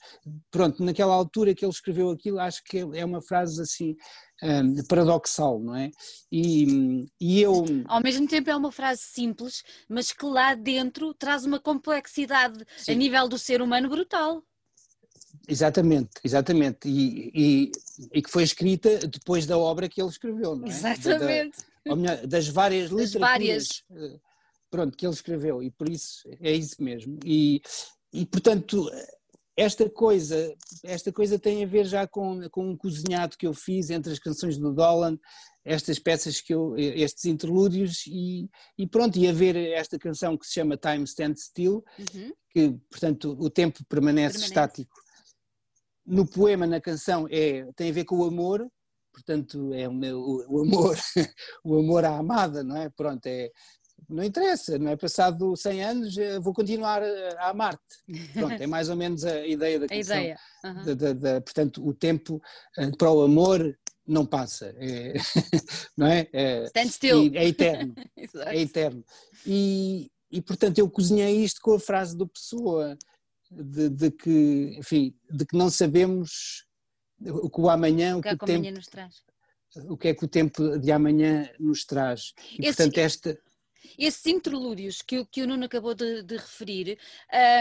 pronto, 0.52 0.84
naquela 0.84 1.14
altura 1.14 1.56
que 1.56 1.64
ele 1.64 1.72
escreveu 1.72 2.10
aquilo, 2.10 2.40
acho 2.40 2.62
que 2.66 2.80
é 2.80 3.06
uma 3.06 3.22
frase 3.22 3.62
assim 3.62 3.96
um, 4.44 4.84
paradoxal, 4.88 5.62
não 5.62 5.76
é? 5.76 5.90
E, 6.30 7.06
e 7.20 7.42
eu. 7.42 7.64
Ao 7.88 8.02
mesmo 8.02 8.28
tempo 8.28 8.50
é 8.50 8.56
uma 8.56 8.72
frase 8.72 9.04
simples, 9.04 9.64
mas 9.88 10.12
que 10.12 10.26
lá 10.26 10.54
dentro 10.56 11.14
traz 11.14 11.46
uma 11.46 11.60
complexidade 11.60 12.66
Sim. 12.76 12.92
a 12.92 12.96
nível 12.96 13.30
do 13.30 13.38
ser 13.38 13.62
humano 13.62 13.88
brutal. 13.88 14.44
Exatamente, 15.48 16.12
exatamente. 16.24 16.88
E, 16.88 17.32
e, 17.34 17.72
e, 18.14 18.22
que 18.22 18.30
foi 18.30 18.44
escrita 18.44 19.00
depois 19.08 19.46
da 19.46 19.58
obra 19.58 19.90
que 19.90 20.02
ele 20.02 20.10
escreveu, 20.10 20.56
não 20.56 20.66
é? 20.66 20.70
Exatamente. 20.70 21.58
Da, 21.86 21.96
da, 21.96 22.16
das 22.26 22.48
várias 22.48 22.90
literaturas. 22.90 23.12
Das 23.12 23.22
várias 23.22 23.84
eh, 23.92 24.20
pronto, 24.70 24.98
que 24.98 25.06
ele 25.06 25.14
escreveu, 25.14 25.62
e 25.62 25.70
por 25.70 25.90
isso 25.90 26.24
é 26.40 26.54
isso 26.54 26.82
mesmo. 26.82 27.20
E, 27.26 27.62
e 28.14 28.26
portanto, 28.26 28.90
esta 29.56 29.90
coisa, 29.90 30.56
esta 30.84 31.12
coisa 31.12 31.38
tem 31.38 31.64
a 31.64 31.68
ver 31.68 31.86
já 31.86 32.08
com, 32.08 32.50
com 32.50 32.70
um 32.70 32.78
cozinhado 32.78 33.38
que 33.38 33.46
eu 33.46 33.54
fiz 33.54 33.90
entre 33.90 34.12
as 34.12 34.20
canções 34.20 34.58
do 34.58 34.74
Dolan, 34.74 35.20
estas 35.64 36.00
peças 36.00 36.42
que 36.42 36.54
eu, 36.54 36.76
estes 36.78 37.26
interlúdios 37.26 38.04
e, 38.08 38.50
e 38.78 38.88
pronto, 38.88 39.20
e 39.20 39.28
a 39.28 39.34
ver 39.34 39.56
esta 39.56 40.00
canção 40.00 40.38
que 40.38 40.48
se 40.48 40.54
chama 40.54 40.78
Time 40.78 41.04
Stand 41.04 41.36
Still, 41.36 41.84
uhum. 42.00 42.32
que 42.50 42.76
portanto 42.90 43.38
o 43.40 43.50
tempo 43.50 43.84
permanece, 43.88 44.34
permanece, 44.34 44.46
estático. 44.46 45.01
No 46.06 46.26
poema, 46.26 46.66
na 46.66 46.82
canção, 46.82 47.28
é, 47.30 47.68
tem 47.76 47.90
a 47.90 47.94
ver 47.94 48.06
com 48.06 48.18
o 48.18 48.26
amor, 48.26 48.68
portanto 49.14 49.74
é 49.74 49.88
o, 49.88 49.94
meu, 49.94 50.20
o 50.20 50.62
amor, 50.62 50.98
o 51.64 51.78
amor 51.78 52.06
à 52.06 52.18
amada, 52.18 52.64
não 52.64 52.78
é? 52.78 52.90
Pronto, 52.90 53.26
é, 53.28 53.52
não 54.10 54.24
interessa, 54.24 54.78
não 54.78 54.92
é? 54.92 54.96
Passado 54.96 55.56
100 55.56 55.84
anos 55.84 56.18
eh, 56.18 56.40
vou 56.40 56.54
continuar 56.54 57.02
eh, 57.02 57.36
a 57.38 57.50
amar-te. 57.50 57.80
Pronto, 58.34 58.62
é 58.62 58.68
mais 58.68 58.90
ou 58.90 58.96
menos 58.96 59.24
a 59.24 59.46
ideia 59.46 59.80
da 59.80 59.88
canção. 59.88 60.16
A 60.16 60.20
ideia. 60.20 60.40
Uhum. 60.64 60.84
Da, 60.84 60.94
da, 60.94 61.14
da, 61.14 61.42
portanto, 61.42 61.86
o 61.88 61.94
tempo 61.94 62.42
uh, 62.78 62.98
para 62.98 63.12
o 63.12 63.22
amor 63.22 63.78
não 64.06 64.26
passa, 64.26 64.74
é, 64.78 65.14
não 65.96 66.08
é? 66.08 66.28
é 66.34 66.66
Stand 66.66 66.88
still. 66.88 67.32
É 67.34 67.48
eterno, 67.48 67.94
é 68.18 68.60
eterno. 68.60 69.04
E, 69.46 70.12
e, 70.30 70.42
portanto, 70.42 70.80
eu 70.80 70.90
cozinhei 70.90 71.44
isto 71.44 71.62
com 71.62 71.76
a 71.76 71.80
frase 71.80 72.18
do 72.18 72.28
Pessoa, 72.28 72.98
de, 73.52 73.90
de, 73.90 74.12
que, 74.12 74.76
enfim, 74.78 75.14
de 75.30 75.46
que 75.46 75.58
não 75.58 75.70
sabemos 75.70 76.66
o 77.20 77.50
que 77.50 77.62
o 77.62 77.70
amanhã, 77.70 78.18
o 78.18 78.22
que, 78.22 78.30
o, 78.30 78.38
que 78.38 78.44
o 78.44 78.48
tempo... 78.48 78.72
nos 78.72 78.88
traz. 78.88 79.24
O 79.88 79.98
que 79.98 80.10
é 80.10 80.14
que 80.14 80.26
o 80.26 80.28
tempo 80.28 80.80
de 80.80 80.92
amanhã 80.92 81.50
nos 81.60 81.86
traz? 81.86 82.34
E, 82.58 82.68
Esse... 82.68 82.78
portanto, 82.78 82.98
esta 82.98 83.40
esses 83.98 84.26
interlúdios 84.26 85.02
que, 85.02 85.26
que 85.26 85.42
o 85.42 85.48
Nuno 85.48 85.66
acabou 85.66 85.94
de, 85.94 86.24
de 86.24 86.38
referir, 86.38 86.98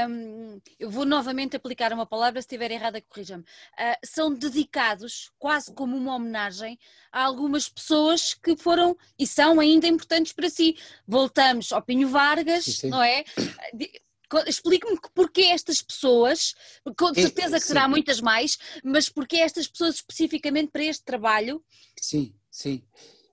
um, 0.09 0.61
eu 0.79 0.91
vou 0.91 1.05
novamente 1.05 1.57
aplicar 1.57 1.93
uma 1.93 2.07
palavra, 2.07 2.41
se 2.41 2.47
estiver 2.47 2.71
errada, 2.71 3.01
corrija-me, 3.01 3.43
uh, 3.43 3.97
são 4.05 4.33
dedicados 4.33 5.31
quase 5.39 5.73
como 5.73 5.97
uma 5.97 6.15
homenagem 6.15 6.79
a 7.11 7.25
algumas 7.25 7.69
pessoas 7.69 8.35
que 8.35 8.57
foram 8.57 8.97
e 9.19 9.27
são 9.27 9.61
ainda 9.61 9.87
importantes 9.87 10.33
para 10.33 10.51
si. 10.51 10.77
Voltamos 11.07 11.73
ao 11.73 11.83
Pinho 11.83 12.09
Vargas, 12.09 12.65
sim, 12.65 12.73
sim. 12.73 12.89
não 12.91 13.03
é? 13.03 13.25
Explique-me 14.47 14.99
porquê 15.15 15.43
estas 15.43 15.83
pessoas, 15.83 16.55
com 16.97 17.15
certeza 17.15 17.59
que 17.59 17.67
será 17.67 17.89
muitas 17.89 18.21
mais, 18.21 18.59
mas 18.85 19.09
porquê 19.09 19.37
estas 19.37 19.67
pessoas 19.67 19.97
especificamente 19.97 20.71
para 20.71 20.85
este 20.85 21.05
trabalho? 21.05 21.63
Sim, 22.01 22.35
sim. 22.51 22.83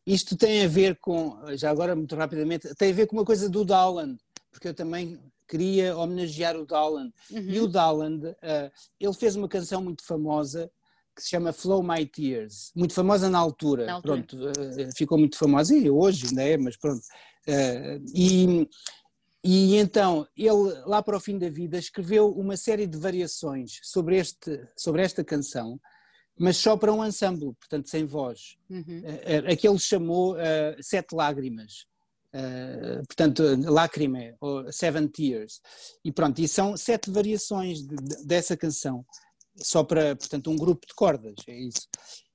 Isto 0.05 0.37
tem 0.37 0.63
a 0.63 0.67
ver 0.67 0.97
com, 0.99 1.37
já 1.57 1.69
agora 1.69 1.95
muito 1.95 2.15
rapidamente, 2.15 2.73
tem 2.75 2.91
a 2.91 2.95
ver 2.95 3.07
com 3.07 3.17
uma 3.17 3.25
coisa 3.25 3.49
do 3.49 3.65
Dowland, 3.65 4.17
porque 4.51 4.69
eu 4.69 4.73
também 4.73 5.19
queria 5.47 5.97
homenagear 5.97 6.55
o 6.57 6.65
Dowland. 6.65 7.13
Uhum. 7.31 7.49
E 7.49 7.59
o 7.59 7.67
Dowland, 7.67 8.25
uh, 8.27 8.71
ele 8.99 9.13
fez 9.13 9.35
uma 9.35 9.47
canção 9.47 9.81
muito 9.81 10.05
famosa 10.05 10.71
que 11.15 11.23
se 11.23 11.29
chama 11.29 11.51
Flow 11.51 11.81
My 11.81 12.05
Tears, 12.05 12.71
muito 12.75 12.93
famosa 12.93 13.27
na 13.29 13.39
altura, 13.39 13.85
na 13.85 13.93
altura. 13.93 14.23
pronto, 14.23 14.49
uh, 14.49 14.95
ficou 14.95 15.17
muito 15.17 15.37
famosa 15.37 15.75
e 15.75 15.89
hoje 15.89 16.27
ainda 16.27 16.43
é, 16.43 16.57
mas 16.57 16.77
pronto. 16.77 17.01
Uh, 17.47 18.03
e, 18.13 18.69
e 19.49 19.77
então 19.77 20.27
ele, 20.35 20.73
lá 20.85 21.01
para 21.01 21.15
o 21.15 21.21
fim 21.21 21.37
da 21.37 21.49
vida, 21.49 21.77
escreveu 21.77 22.29
uma 22.31 22.57
série 22.57 22.85
de 22.85 22.97
variações 22.97 23.79
sobre, 23.81 24.17
este, 24.17 24.61
sobre 24.75 25.01
esta 25.01 25.23
canção, 25.23 25.79
mas 26.37 26.57
só 26.57 26.75
para 26.75 26.91
um 26.91 27.05
ensemble, 27.05 27.53
portanto 27.53 27.89
sem 27.89 28.03
voz. 28.03 28.57
Uhum. 28.69 29.03
Aquele 29.49 29.79
chamou 29.79 30.33
uh, 30.33 30.83
Sete 30.83 31.15
Lágrimas, 31.15 31.85
uh, 32.33 33.07
portanto 33.07 33.41
Lágrime, 33.71 34.35
ou 34.41 34.69
Seven 34.69 35.07
Tears. 35.07 35.61
E 36.03 36.11
pronto, 36.11 36.39
e 36.41 36.47
são 36.47 36.75
sete 36.75 37.09
variações 37.09 37.79
de, 37.87 37.95
de, 37.95 38.25
dessa 38.25 38.57
canção, 38.57 39.05
só 39.55 39.81
para, 39.81 40.13
portanto, 40.17 40.51
um 40.51 40.57
grupo 40.57 40.85
de 40.85 40.93
cordas, 40.93 41.35
é 41.47 41.57
isso. 41.57 41.87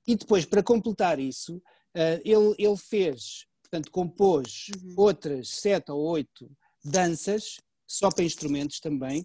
E 0.07 0.17
depois, 0.17 0.47
para 0.47 0.63
completar 0.63 1.21
isso, 1.21 1.57
uh, 1.57 2.21
ele, 2.25 2.55
ele 2.57 2.77
fez, 2.79 3.45
portanto, 3.61 3.91
compôs 3.91 4.69
uhum. 4.75 4.95
outras 4.97 5.51
sete 5.51 5.93
ou 5.93 6.01
oito 6.09 6.51
danças, 6.85 7.61
só 7.87 8.11
para 8.11 8.25
instrumentos 8.25 8.81
também, 8.81 9.25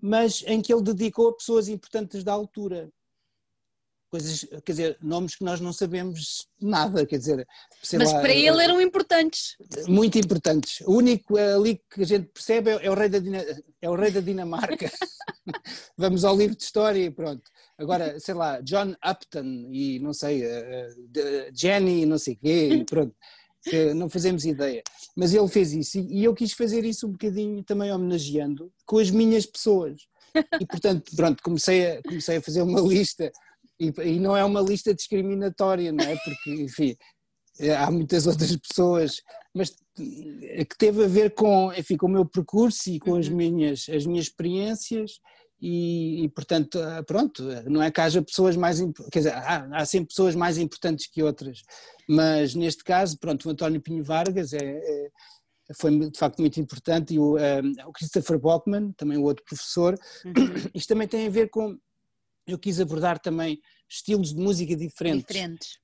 mas 0.00 0.42
em 0.46 0.60
que 0.60 0.72
ele 0.72 0.82
dedicou 0.82 1.28
a 1.28 1.36
pessoas 1.36 1.68
importantes 1.68 2.24
da 2.24 2.32
altura 2.32 2.90
coisas, 4.10 4.44
quer 4.64 4.72
dizer, 4.72 4.98
nomes 5.00 5.36
que 5.36 5.44
nós 5.44 5.60
não 5.60 5.72
sabemos 5.72 6.48
nada, 6.60 7.06
quer 7.06 7.18
dizer. 7.18 7.46
Mas 7.92 8.12
lá, 8.12 8.20
para 8.20 8.34
ele 8.34 8.62
eram 8.62 8.80
importantes. 8.80 9.56
Muito 9.86 10.18
importantes. 10.18 10.80
O 10.80 10.96
único 10.96 11.36
ali 11.36 11.80
que 11.88 12.02
a 12.02 12.06
gente 12.06 12.26
percebe 12.26 12.70
é, 12.70 12.86
é 12.86 12.90
o 12.90 12.94
rei 12.94 13.08
da, 13.08 13.18
é 13.80 13.88
o 13.88 13.94
rei 13.94 14.10
da 14.10 14.20
Dinamarca. 14.20 14.90
Vamos 15.96 16.24
ao 16.24 16.36
livro 16.36 16.56
de 16.56 16.64
história 16.64 17.04
e 17.04 17.10
pronto. 17.10 17.42
Agora, 17.78 18.18
sei 18.18 18.34
lá, 18.34 18.60
John 18.60 18.94
Upton 19.08 19.68
e 19.70 20.00
não 20.00 20.12
sei, 20.12 20.44
uh, 20.44 21.50
Jenny 21.54 22.04
não 22.04 22.18
sei 22.18 22.34
quê, 22.34 22.84
pronto. 22.90 23.14
Não 23.94 24.08
fazemos 24.08 24.44
ideia. 24.44 24.82
Mas 25.16 25.34
ele 25.34 25.48
fez 25.48 25.72
isso 25.72 25.98
e 25.98 26.24
eu 26.24 26.34
quis 26.34 26.52
fazer 26.52 26.84
isso 26.84 27.06
um 27.06 27.12
bocadinho 27.12 27.62
também 27.62 27.92
homenageando 27.92 28.72
com 28.86 28.98
as 28.98 29.10
minhas 29.10 29.46
pessoas. 29.46 30.00
E 30.60 30.66
portanto, 30.66 31.14
pronto, 31.14 31.42
comecei 31.42 31.86
a, 31.86 32.02
comecei 32.02 32.36
a 32.36 32.42
fazer 32.42 32.62
uma 32.62 32.80
lista 32.80 33.30
e, 33.78 33.92
e, 34.04 34.20
não 34.20 34.36
é 34.36 34.44
uma 34.44 34.60
lista 34.60 34.94
discriminatória, 34.94 35.90
não 35.90 36.04
é? 36.04 36.14
Porque, 36.16 36.50
enfim, 36.50 36.96
há 37.78 37.90
muitas 37.90 38.26
outras 38.26 38.54
pessoas, 38.56 39.22
mas 39.54 39.70
que 39.96 40.78
teve 40.78 41.04
a 41.04 41.08
ver 41.08 41.34
com, 41.34 41.72
enfim, 41.72 41.96
com 41.96 42.06
o 42.06 42.10
meu 42.10 42.26
percurso 42.26 42.90
e 42.90 43.00
com 43.00 43.16
as 43.16 43.28
uhum. 43.28 43.36
minhas, 43.36 43.86
as 43.88 44.06
minhas 44.06 44.26
experiências 44.26 45.18
e, 45.60 46.24
e, 46.24 46.28
portanto, 46.28 46.78
ah, 46.80 47.02
pronto, 47.02 47.42
não 47.68 47.82
é 47.82 47.90
que 47.90 48.00
haja 48.00 48.22
pessoas 48.22 48.56
mais, 48.56 48.80
quer 49.10 49.18
dizer, 49.18 49.34
há, 49.34 49.68
há, 49.72 49.84
sempre 49.84 50.08
pessoas 50.08 50.34
mais 50.34 50.56
importantes 50.56 51.06
que 51.06 51.22
outras, 51.22 51.62
mas 52.08 52.54
neste 52.54 52.82
caso, 52.82 53.18
pronto, 53.18 53.46
o 53.46 53.50
António 53.50 53.80
Pinho 53.80 54.02
Vargas 54.02 54.52
é, 54.52 54.58
é 54.58 55.10
foi 55.78 56.10
de 56.10 56.18
facto 56.18 56.40
muito 56.40 56.58
importante 56.58 57.14
e 57.14 57.18
o, 57.18 57.36
um, 57.36 57.38
ah, 57.38 57.88
o 57.88 57.92
Christopher 57.92 58.38
Bockman, 58.38 58.92
também 58.92 59.18
o 59.18 59.22
outro 59.22 59.44
professor, 59.44 59.98
uhum. 60.24 60.32
isto 60.74 60.88
também 60.88 61.06
tem 61.06 61.26
a 61.26 61.30
ver 61.30 61.50
com 61.50 61.78
eu 62.46 62.58
quis 62.58 62.80
abordar 62.80 63.18
também 63.18 63.60
estilos 63.88 64.34
de 64.34 64.40
música 64.40 64.74
diferentes. 64.74 65.26
Diferentes. 65.26 65.78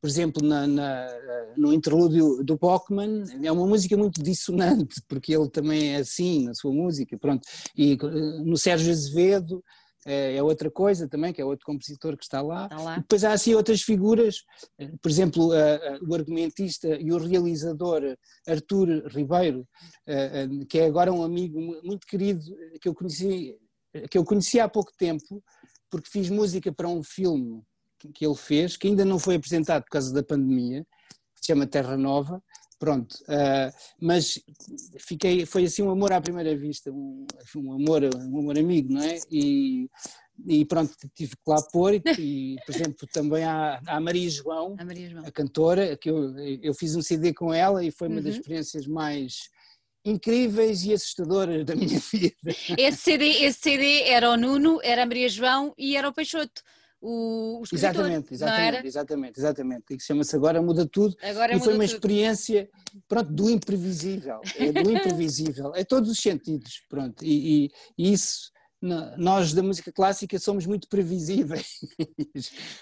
Por 0.00 0.08
exemplo, 0.08 0.46
na, 0.46 0.66
na, 0.66 1.08
no 1.56 1.72
interlúdio 1.72 2.42
do 2.44 2.56
Bachmann, 2.56 3.24
é 3.42 3.50
uma 3.50 3.66
música 3.66 3.96
muito 3.96 4.22
dissonante, 4.22 5.02
porque 5.08 5.34
ele 5.34 5.48
também 5.50 5.94
é 5.94 5.96
assim 5.96 6.44
na 6.44 6.54
sua 6.54 6.72
música, 6.72 7.18
pronto. 7.18 7.46
E 7.76 7.92
eh, 7.92 7.96
no 8.44 8.56
Sérgio 8.56 8.92
Azevedo 8.92 9.62
é, 10.06 10.36
é 10.36 10.42
outra 10.42 10.70
coisa 10.70 11.08
também, 11.08 11.32
que 11.32 11.40
é 11.40 11.44
outro 11.44 11.66
compositor 11.66 12.16
que 12.16 12.22
está 12.22 12.40
lá. 12.40 12.64
Está 12.64 12.80
lá. 12.80 12.96
depois 12.98 13.24
há 13.24 13.32
assim 13.32 13.54
outras 13.54 13.82
figuras, 13.82 14.44
eh, 14.78 14.92
por 15.02 15.10
exemplo, 15.10 15.48
o 16.06 16.14
argumentista 16.14 16.88
e 16.96 17.12
o 17.12 17.18
realizador 17.18 18.16
Artur 18.46 18.88
Ribeiro, 19.08 19.66
que 20.68 20.78
é 20.78 20.86
agora 20.86 21.12
um 21.12 21.24
amigo 21.24 21.60
muito 21.82 22.06
querido 22.06 22.40
que 22.80 22.88
eu 22.88 22.94
conheci, 22.94 23.56
que 24.10 24.16
eu 24.16 24.24
conheci 24.24 24.60
há 24.60 24.68
pouco 24.68 24.92
tempo, 24.96 25.42
porque 25.90 26.08
fiz 26.08 26.30
música 26.30 26.72
para 26.72 26.88
um 26.88 27.02
filme 27.02 27.62
que 28.12 28.24
ele 28.24 28.34
fez, 28.34 28.76
que 28.76 28.88
ainda 28.88 29.04
não 29.04 29.18
foi 29.18 29.36
apresentado 29.36 29.82
por 29.84 29.90
causa 29.90 30.12
da 30.12 30.22
pandemia, 30.22 30.86
que 31.34 31.40
se 31.40 31.46
chama 31.46 31.66
Terra 31.66 31.96
Nova, 31.96 32.42
pronto, 32.78 33.12
uh, 33.24 33.72
mas 34.00 34.38
fiquei, 35.00 35.44
foi 35.44 35.64
assim 35.64 35.82
um 35.82 35.90
amor 35.90 36.12
à 36.12 36.20
primeira 36.20 36.56
vista, 36.56 36.90
um, 36.90 37.26
um, 37.56 37.72
amor, 37.72 38.02
um 38.04 38.38
amor 38.38 38.58
amigo, 38.58 38.92
não 38.92 39.02
é? 39.02 39.18
E, 39.30 39.88
e 40.46 40.64
pronto, 40.64 40.94
tive 41.14 41.32
que 41.32 41.42
lá 41.46 41.60
pôr, 41.72 41.94
e, 41.94 42.02
e 42.18 42.56
por 42.64 42.74
exemplo 42.74 43.08
também 43.12 43.42
há, 43.42 43.80
há 43.86 44.00
Maria, 44.00 44.30
João, 44.30 44.76
a 44.78 44.84
Maria 44.84 45.10
João, 45.10 45.24
a 45.26 45.32
cantora, 45.32 45.96
que 45.96 46.08
eu, 46.08 46.38
eu 46.38 46.72
fiz 46.72 46.94
um 46.94 47.02
CD 47.02 47.34
com 47.34 47.52
ela 47.52 47.84
e 47.84 47.90
foi 47.90 48.08
uma 48.08 48.18
uhum. 48.18 48.22
das 48.22 48.36
experiências 48.36 48.86
mais 48.86 49.50
incríveis 50.04 50.84
e 50.84 50.92
assustadoras 50.92 51.64
da 51.64 51.74
minha 51.74 51.98
vida. 52.12 52.54
Esse 52.78 52.98
CD, 52.98 53.24
esse 53.44 53.58
CD 53.58 54.02
era 54.02 54.30
o 54.30 54.36
Nuno, 54.36 54.78
era 54.82 55.02
a 55.02 55.06
Maria 55.06 55.28
João 55.28 55.74
e 55.76 55.96
era 55.96 56.08
o 56.08 56.12
Peixoto 56.12 56.62
o, 57.00 57.60
o 57.60 57.62
Exatamente, 57.72 58.34
exatamente, 58.34 58.86
exatamente, 58.86 59.38
exatamente. 59.38 59.84
E 59.90 59.96
que 59.96 60.02
chama-se 60.02 60.34
Agora 60.34 60.60
Muda 60.60 60.86
Tudo. 60.86 61.16
Agora 61.22 61.54
e 61.54 61.60
foi 61.60 61.74
uma 61.74 61.84
tudo. 61.84 61.94
experiência, 61.94 62.68
pronto, 63.06 63.32
do 63.32 63.48
imprevisível. 63.50 64.40
É 64.56 64.72
do 64.72 64.90
imprevisível, 64.90 65.72
é 65.74 65.84
todos 65.84 66.10
os 66.10 66.18
sentidos, 66.18 66.82
pronto. 66.88 67.24
E, 67.24 67.66
e, 67.66 67.70
e 67.96 68.12
isso, 68.12 68.50
nós 68.80 69.52
da 69.52 69.62
música 69.62 69.92
clássica 69.92 70.38
somos 70.38 70.66
muito 70.66 70.88
previsíveis. 70.88 71.78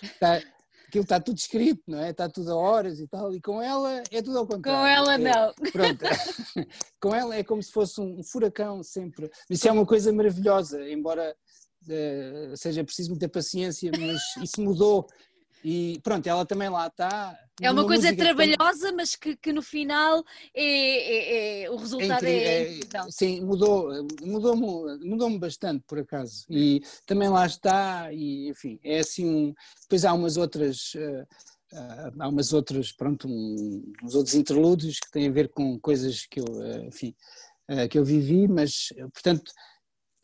está, 0.02 0.40
aquilo 0.88 1.04
está 1.04 1.20
tudo 1.20 1.36
escrito, 1.36 1.82
não 1.86 1.98
é? 2.00 2.10
Está 2.10 2.28
tudo 2.28 2.52
a 2.52 2.56
horas 2.56 3.00
e 3.00 3.06
tal, 3.06 3.34
e 3.34 3.40
com 3.40 3.60
ela 3.60 4.02
é 4.10 4.22
tudo 4.22 4.38
ao 4.38 4.46
contrário. 4.46 4.80
Com 4.80 4.86
ela 4.86 5.18
não. 5.18 5.50
É, 5.50 5.70
pronto. 5.70 6.04
com 7.00 7.14
ela 7.14 7.36
é 7.36 7.44
como 7.44 7.62
se 7.62 7.70
fosse 7.70 8.00
um 8.00 8.22
furacão 8.22 8.82
sempre. 8.82 9.30
Isso 9.50 9.68
é 9.68 9.72
uma 9.72 9.84
coisa 9.84 10.10
maravilhosa, 10.12 10.88
embora 10.88 11.36
uh, 11.88 12.56
seja 12.56 12.84
preciso 12.84 13.10
muita 13.10 13.28
paciência, 13.28 13.90
mas 13.98 14.20
isso 14.42 14.60
mudou. 14.60 15.06
E 15.68 15.98
pronto, 16.04 16.24
ela 16.28 16.46
também 16.46 16.68
lá 16.68 16.86
está. 16.86 17.36
É 17.60 17.68
uma 17.70 17.84
coisa 17.84 18.14
trabalhosa, 18.14 18.92
mas 18.92 19.16
que, 19.16 19.34
que 19.34 19.52
no 19.52 19.62
final 19.62 20.22
é, 20.54 20.62
é, 20.64 21.62
é 21.64 21.70
o 21.70 21.74
resultado 21.74 22.24
é, 22.24 22.30
é, 22.30 22.78
é 22.78 22.80
Sim, 23.10 23.40
mudou, 23.40 23.90
mudou-me 24.22 25.04
mudou 25.04 25.38
bastante 25.40 25.82
por 25.84 25.98
acaso. 25.98 26.44
E 26.48 26.82
também 27.04 27.28
lá 27.28 27.44
está, 27.46 28.12
e 28.12 28.48
enfim, 28.48 28.78
é 28.84 29.00
assim 29.00 29.26
um. 29.26 29.54
Depois 29.82 30.04
há 30.04 30.12
umas 30.12 30.36
outras. 30.36 30.94
Uh, 30.94 31.26
Uh, 31.72 32.12
há 32.20 32.28
umas 32.28 32.52
outras, 32.52 32.92
pronto, 32.92 33.26
um, 33.26 33.92
uns 34.04 34.14
outros 34.14 34.36
interlúdios 34.36 35.00
que 35.00 35.10
têm 35.10 35.26
a 35.26 35.32
ver 35.32 35.48
com 35.48 35.80
coisas 35.80 36.24
que 36.24 36.38
eu, 36.38 36.44
uh, 36.44 36.86
enfim, 36.86 37.12
que 37.90 37.98
eu 37.98 38.04
vivi, 38.04 38.46
mas, 38.46 38.92
portanto, 39.12 39.50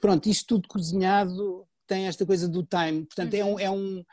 pronto, 0.03 0.29
isto 0.29 0.47
tudo 0.47 0.69
cozinhado 0.69 1.65
tem 1.87 2.07
esta 2.07 2.27
coisa 2.27 2.49
do 2.49 2.65
time, 2.65 3.07
portanto 3.07 3.35
é, 3.35 3.45
um, 3.45 3.59
é, 3.59 3.71
um, 3.71 4.05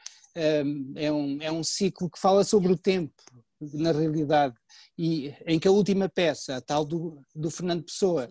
é, 0.96 1.12
um, 1.12 1.38
é 1.42 1.52
um 1.52 1.64
ciclo 1.64 2.10
que 2.10 2.20
fala 2.20 2.44
sobre 2.44 2.72
o 2.72 2.78
tempo, 2.78 3.14
na 3.60 3.92
realidade, 3.92 4.56
e 4.98 5.34
em 5.48 5.60
que 5.60 5.68
a 5.68 5.72
última 5.72 6.08
peça, 6.08 6.58
a 6.58 6.62
tal 6.62 6.86
do, 6.86 7.22
do 7.36 7.50
Fernando 7.50 7.84
Pessoa, 7.84 8.30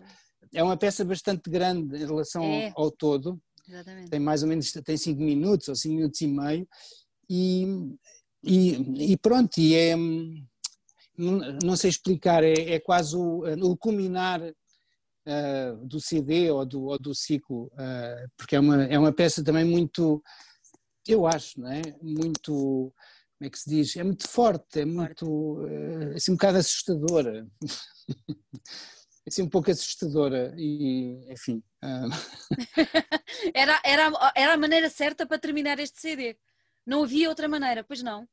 é 0.53 0.63
uma 0.63 0.77
peça 0.77 1.03
bastante 1.03 1.49
grande 1.49 1.97
em 1.97 2.05
relação 2.05 2.43
é. 2.43 2.69
ao, 2.75 2.85
ao, 2.85 2.91
todo, 2.91 3.39
Exatamente. 3.67 4.09
tem 4.09 4.19
mais 4.19 4.41
ou 4.41 4.49
menos 4.49 4.71
tem 4.71 4.97
cinco 4.97 5.21
minutos 5.21 5.67
ou 5.67 5.75
cinco 5.75 5.95
minutos 5.95 6.21
e 6.21 6.27
meio, 6.27 6.67
e, 7.29 7.65
e, 8.41 9.11
e 9.11 9.17
pronto, 9.17 9.57
e 9.57 9.75
é, 9.75 9.95
não, 11.17 11.57
não 11.61 11.75
sei 11.75 11.89
explicar, 11.89 12.41
é, 12.41 12.53
é 12.53 12.79
quase 12.79 13.17
o, 13.17 13.43
o 13.61 13.75
culminar 13.75 14.41
uh, 15.29 15.85
do 15.85 16.01
CD 16.01 16.49
ou 16.49 16.65
do, 16.65 16.83
ou 16.85 16.99
do 16.99 17.13
ciclo, 17.13 17.65
uh, 17.73 18.29
porque 18.35 18.55
é 18.55 18.59
uma, 18.59 18.83
é 18.85 18.97
uma 18.97 19.13
peça 19.13 19.43
também 19.43 19.63
muito, 19.63 20.23
eu 21.07 21.27
acho, 21.27 21.59
não 21.61 21.71
é? 21.71 21.81
Muito, 22.01 22.51
como 23.37 23.47
é 23.47 23.49
que 23.49 23.59
se 23.59 23.69
diz? 23.69 23.95
É 23.95 24.03
muito 24.03 24.27
forte, 24.27 24.81
é 24.81 24.85
muito, 24.85 25.25
uh, 25.25 26.15
assim 26.15 26.31
um 26.31 26.35
bocado 26.35 26.57
assustadora. 26.57 27.47
assim 29.27 29.43
um 29.43 29.49
pouco 29.49 29.69
assustadora 29.69 30.53
e 30.57 31.31
enfim. 31.31 31.61
era, 33.53 33.79
era, 33.85 34.11
era 34.35 34.53
a 34.53 34.57
maneira 34.57 34.89
certa 34.89 35.25
para 35.25 35.37
terminar 35.37 35.79
este 35.79 36.01
CD. 36.01 36.37
Não 36.85 37.03
havia 37.03 37.29
outra 37.29 37.47
maneira, 37.47 37.83
pois 37.83 38.01
não? 38.01 38.27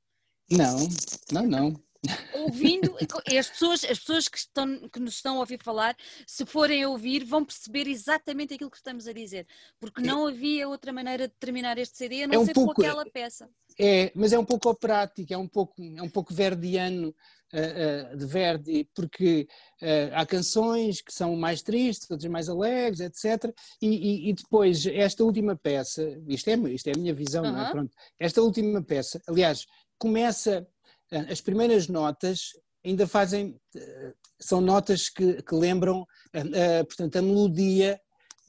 Não, 0.51 0.89
não, 1.31 1.47
não 1.47 1.86
ouvindo, 2.35 2.97
as 3.39 3.49
pessoas, 3.49 3.85
as 3.85 3.99
pessoas 3.99 4.29
que, 4.29 4.39
estão, 4.39 4.89
que 4.89 5.01
nos 5.01 5.15
estão 5.15 5.37
a 5.37 5.41
ouvir 5.41 5.63
falar, 5.63 5.97
se 6.27 6.45
forem 6.47 6.83
a 6.83 6.89
ouvir, 6.89 7.25
vão 7.25 7.45
perceber 7.45 7.87
exatamente 7.89 8.55
aquilo 8.55 8.71
que 8.71 8.77
estamos 8.77 9.07
a 9.07 9.13
dizer, 9.13 9.47
porque 9.81 10.01
não 10.01 10.27
havia 10.27 10.69
outra 10.69 10.93
maneira 10.93 11.29
de 11.29 11.35
terminar 11.39 11.79
este 11.79 11.97
CD 11.97 12.23
a 12.23 12.27
não 12.27 12.35
é 12.35 12.39
um 12.39 12.47
ser 12.47 12.55
pouco, 12.55 12.75
com 12.75 12.83
aquela 12.83 13.05
peça. 13.07 13.49
É, 13.79 14.11
mas 14.15 14.33
é 14.33 14.39
um 14.39 14.45
pouco 14.45 14.71
operático, 14.71 15.33
é 15.33 15.37
um 15.37 15.49
pouco, 15.49 15.75
é 15.83 16.03
um 16.03 16.09
pouco 16.09 16.33
verdiano 16.33 17.15
uh, 17.53 18.15
uh, 18.15 18.17
de 18.17 18.27
Verdi, 18.27 18.89
porque 18.95 19.47
uh, 19.83 20.15
há 20.15 20.25
canções 20.27 21.01
que 21.01 21.13
são 21.13 21.37
mais 21.37 21.63
tristes, 21.63 22.11
outras 22.11 22.31
mais 22.31 22.49
alegres, 22.49 23.01
etc. 23.01 23.53
E, 23.81 23.89
e, 23.89 24.31
e, 24.31 24.33
depois, 24.33 24.87
esta 24.87 25.25
última 25.25 25.57
peça, 25.57 26.03
isto 26.29 26.49
é, 26.49 26.55
isto 26.71 26.89
é 26.89 26.93
a 26.95 26.99
minha 26.99 27.15
visão, 27.15 27.45
-huh. 27.45 27.53
não 27.53 27.67
é? 27.67 27.71
Pronto, 27.71 27.95
esta 28.19 28.41
última 28.41 28.83
peça, 28.83 29.21
aliás, 29.29 29.67
começa 29.99 30.67
as 31.11 31.41
primeiras 31.41 31.89
notas 31.89 32.51
ainda 32.85 33.07
fazem, 33.07 33.59
eh, 33.75 34.15
são 34.41 34.61
notas 34.61 35.09
que, 35.09 35.43
que 35.43 35.55
lembram, 35.55 36.03
uh, 36.03 36.85
portanto, 36.87 37.17
a 37.17 37.23
melodia 37.23 38.01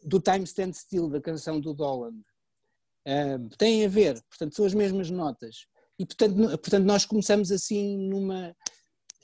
do 0.03 0.19
Time 0.19 0.43
Stand 0.43 0.73
Still, 0.73 1.09
da 1.09 1.19
canção 1.19 1.59
do 1.59 1.73
Dolan. 1.73 2.13
Têm 3.57 3.85
a 3.85 3.87
ver, 3.87 4.21
portanto, 4.29 4.55
são 4.55 4.65
as 4.65 4.73
mesmas 4.73 5.09
notas. 5.09 5.65
E, 5.97 6.05
portanto, 6.05 6.35
portanto 6.35 6.83
nós 6.83 7.05
começamos 7.05 7.51
assim 7.51 7.97
numa, 7.97 8.55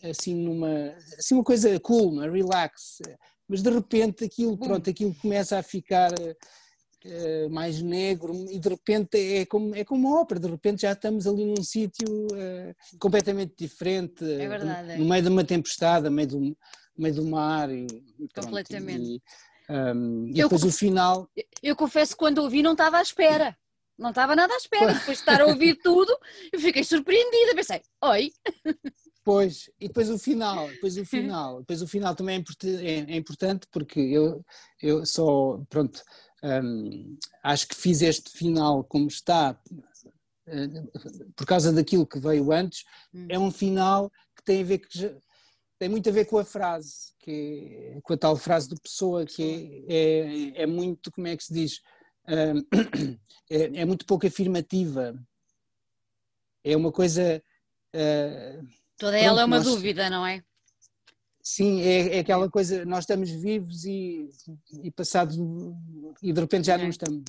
assim 0.01 0.35
numa, 0.35 0.95
assim 1.17 1.35
uma 1.35 1.43
coisa 1.43 1.79
cool, 1.79 2.13
uma 2.13 2.29
relax, 2.29 2.99
mas 3.47 3.61
de 3.61 3.69
repente 3.69 4.23
aquilo, 4.23 4.57
pronto, 4.57 4.89
aquilo 4.89 5.13
começa 5.15 5.57
a 5.57 5.63
ficar 5.63 6.11
uh, 7.05 7.49
mais 7.49 7.81
negro 7.81 8.33
e 8.49 8.59
de 8.59 8.69
repente 8.69 9.17
é 9.17 9.45
como, 9.45 9.75
é 9.75 9.83
como 9.83 10.07
uma 10.07 10.21
ópera, 10.21 10.39
de 10.39 10.47
repente 10.47 10.83
já 10.83 10.91
estamos 10.91 11.27
ali 11.27 11.45
num 11.45 11.63
sítio 11.63 12.07
uh, 12.07 12.97
completamente 12.99 13.53
diferente, 13.57 14.23
é 14.23 14.47
verdade, 14.47 14.93
no, 14.93 15.03
no, 15.03 15.09
meio 15.09 15.23
de 15.23 15.29
uma 15.29 15.43
tempestade, 15.43 16.05
no 16.05 16.11
meio 16.11 16.27
do, 16.27 16.39
no 16.39 16.55
meio 16.97 17.15
do 17.15 17.25
mar 17.25 17.69
e, 17.71 17.87
pronto, 18.33 18.47
completamente. 18.47 19.03
E, 19.03 19.21
um, 19.69 20.27
e 20.27 20.33
depois 20.33 20.63
o 20.63 20.71
final. 20.71 21.29
Eu 21.61 21.75
confesso 21.75 22.13
que 22.13 22.19
quando 22.19 22.39
ouvi 22.39 22.61
não 22.61 22.73
estava 22.73 22.97
à 22.97 23.01
espera. 23.01 23.57
Não 23.97 24.09
estava 24.09 24.35
nada 24.35 24.53
à 24.53 24.57
espera. 24.57 24.93
Depois 24.93 25.17
de 25.17 25.21
estar 25.21 25.41
a 25.41 25.45
ouvir 25.45 25.75
tudo, 25.81 26.11
eu 26.51 26.59
fiquei 26.59 26.83
surpreendida. 26.83 27.55
Pensei, 27.55 27.81
oi. 28.01 28.31
Pois, 29.23 29.69
e 29.79 29.87
depois 29.87 30.09
o 30.09 30.19
final, 30.19 30.67
depois 30.67 30.97
o 30.97 31.05
final, 31.05 31.59
depois 31.59 31.81
o 31.81 31.87
final 31.87 32.13
também 32.13 32.43
é, 32.63 32.67
é, 32.67 33.13
é 33.13 33.15
importante 33.15 33.65
porque 33.71 33.99
eu, 33.99 34.43
eu 34.81 35.05
só, 35.05 35.61
pronto, 35.69 36.03
um, 36.43 37.17
acho 37.41 37.67
que 37.67 37.75
fiz 37.75 38.01
este 38.01 38.29
final 38.31 38.83
como 38.83 39.07
está, 39.07 39.57
uh, 40.47 41.31
por 41.35 41.45
causa 41.45 41.71
daquilo 41.71 42.05
que 42.05 42.19
veio 42.19 42.51
antes, 42.51 42.83
hum. 43.13 43.27
é 43.29 43.39
um 43.39 43.51
final 43.51 44.11
que 44.35 44.43
tem 44.43 44.61
a 44.61 44.65
ver 44.65 44.79
que 44.79 45.21
tem 45.79 45.89
muito 45.89 46.07
a 46.07 46.13
ver 46.13 46.25
com 46.25 46.37
a 46.37 46.45
frase, 46.45 47.13
que 47.19 47.93
é, 47.95 48.01
com 48.01 48.13
a 48.13 48.17
tal 48.17 48.37
frase 48.37 48.69
do 48.69 48.79
Pessoa, 48.79 49.25
que 49.25 49.85
é, 49.89 50.61
é, 50.61 50.63
é 50.63 50.65
muito, 50.65 51.11
como 51.11 51.27
é 51.27 51.35
que 51.35 51.43
se 51.43 51.53
diz, 51.53 51.81
um, 52.27 52.59
é, 53.49 53.81
é, 53.81 53.85
muito 53.85 54.05
pouco 54.05 54.25
afirmativa. 54.25 55.13
É 56.63 56.77
uma 56.77 56.91
coisa. 56.91 57.43
Uh, 57.93 58.65
Toda 58.97 59.17
ela 59.17 59.41
é 59.41 59.45
uma 59.45 59.57
nós, 59.57 59.65
dúvida, 59.65 60.09
não 60.09 60.25
é? 60.25 60.41
Sim, 61.43 61.81
é, 61.81 62.15
é, 62.15 62.19
aquela 62.19 62.49
coisa, 62.49 62.85
nós 62.85 63.03
estamos 63.03 63.29
vivos 63.29 63.83
e, 63.83 64.29
e 64.81 64.89
passado 64.89 65.75
e 66.21 66.31
de 66.31 66.39
repente 66.39 66.67
já 66.67 66.75
é. 66.75 66.77
não 66.77 66.87
estamos. 66.87 67.25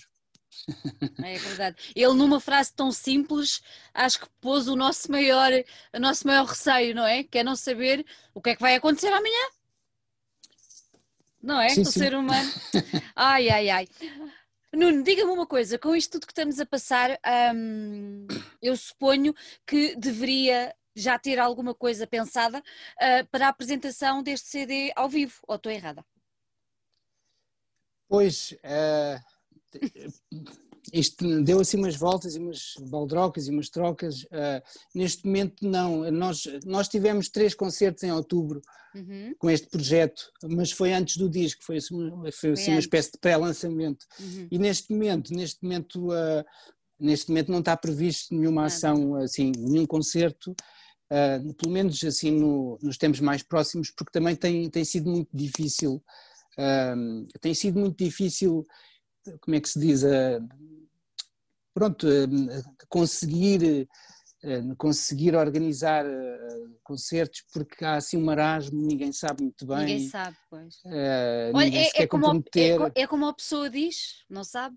É 1.19 1.37
verdade. 1.37 1.77
Ele 1.97 2.15
numa 2.15 2.39
frase 2.39 2.73
tão 2.73 2.93
simples, 2.93 3.61
acho 3.93 4.21
que 4.21 4.29
pôs 4.41 4.69
o 4.69 4.77
nosso 4.77 5.11
maior, 5.11 5.51
o 5.93 5.99
nosso 5.99 6.25
maior 6.29 6.47
receio, 6.47 6.95
não 6.95 7.05
é? 7.05 7.25
Que 7.25 7.39
é 7.39 7.43
não 7.43 7.57
saber 7.57 8.07
o 8.33 8.41
que 8.41 8.51
é 8.51 8.55
que 8.55 8.63
vai 8.63 8.77
acontecer 8.77 9.09
amanhã. 9.09 9.49
Não 11.43 11.61
é? 11.61 11.71
Sim, 11.71 11.83
o 11.83 11.85
sim. 11.85 11.99
ser 11.99 12.15
humano. 12.15 12.51
Ai, 13.17 13.49
ai, 13.51 13.69
ai. 13.69 13.89
Nuno, 14.73 15.03
diga-me 15.03 15.33
uma 15.33 15.47
coisa, 15.47 15.77
com 15.77 15.95
isto 15.95 16.13
tudo 16.13 16.27
que 16.27 16.33
estamos 16.33 16.61
a 16.61 16.67
passar, 16.67 17.19
hum, 17.55 18.27
eu 18.63 18.77
suponho 18.77 19.35
que 19.67 19.95
deveria 19.97 20.75
já 20.95 21.19
ter 21.19 21.39
alguma 21.39 21.75
coisa 21.75 22.07
pensada 22.07 22.59
uh, 22.59 23.27
para 23.31 23.47
a 23.47 23.51
apresentação 23.51 24.23
deste 24.23 24.49
CD 24.49 24.93
ao 24.95 25.09
vivo, 25.09 25.35
ou 25.47 25.57
estou 25.57 25.73
errada? 25.73 26.05
Pois, 28.09 28.53
uh, 28.53 29.21
isto 30.93 31.43
deu 31.43 31.61
assim 31.61 31.79
umas 31.79 31.97
voltas 31.97 32.37
e 32.37 32.39
umas 32.39 32.75
baldrocas 32.81 33.47
e 33.47 33.51
umas 33.51 33.69
trocas. 33.69 34.23
Uh, 34.25 34.63
neste 34.95 35.27
momento, 35.27 35.69
não. 35.69 36.11
Nós, 36.11 36.45
nós 36.65 36.89
tivemos 36.89 37.29
três 37.29 37.55
concertos 37.55 38.03
em 38.05 38.13
outubro 38.13 38.61
uhum. 38.95 39.35
com 39.39 39.51
este 39.51 39.67
projeto, 39.69 40.31
mas 40.45 40.71
foi 40.71 40.93
antes 40.93 41.17
do 41.17 41.29
disco, 41.29 41.65
foi, 41.65 41.79
assim, 41.79 41.97
foi 42.33 42.51
assim 42.51 42.71
uma 42.73 42.81
espécie 42.81 43.13
de 43.13 43.19
pré-lançamento. 43.19 44.07
Uhum. 44.21 44.49
E 44.51 44.59
neste 44.59 44.93
momento, 44.93 45.33
neste 45.33 45.63
momento, 45.63 46.09
uh, 46.11 46.45
neste 46.99 47.29
momento 47.31 47.51
não 47.51 47.59
está 47.61 47.77
previsto 47.77 48.35
nenhuma 48.35 48.67
ação, 48.67 49.17
assim, 49.17 49.53
nenhum 49.57 49.87
concerto. 49.87 50.55
Uh, 51.11 51.55
pelo 51.55 51.73
menos 51.73 52.03
assim 52.03 52.31
no, 52.31 52.79
nos 52.83 52.97
tempos 52.97 53.21
mais 53.21 53.43
próximos, 53.43 53.91
porque 53.91 54.13
também 54.13 54.35
tem, 54.35 54.69
tem 54.71 54.85
sido 54.85 55.11
muito 55.11 55.29
difícil, 55.33 56.03
tem 57.41 57.53
sido 57.53 57.79
muito 57.79 58.03
difícil 58.03 58.65
como 59.41 59.57
é 59.57 59.61
que 59.61 59.69
se 59.69 59.79
diz, 59.79 60.03
pronto, 61.75 62.07
conseguir, 62.89 63.89
conseguir 64.79 65.35
organizar 65.35 66.05
concertos 66.85 67.43
porque 67.53 67.85
há 67.85 67.97
assim 67.97 68.17
um 68.17 68.25
marasmo, 68.25 68.81
ninguém 68.87 69.11
sabe 69.11 69.43
muito 69.43 69.67
bem. 69.67 69.79
Ninguém 69.79 70.09
sabe, 70.09 70.37
pois. 70.51 70.77
Uh, 70.85 71.51
Olha, 71.55 71.79
é, 71.79 71.91
é, 71.95 72.07
como, 72.07 72.45
é, 72.55 73.03
é, 73.03 73.07
como 73.07 73.27
a 73.27 73.35
pessoa 73.35 73.71
diz, 73.71 74.25
não 74.29 74.45
sabe? 74.45 74.77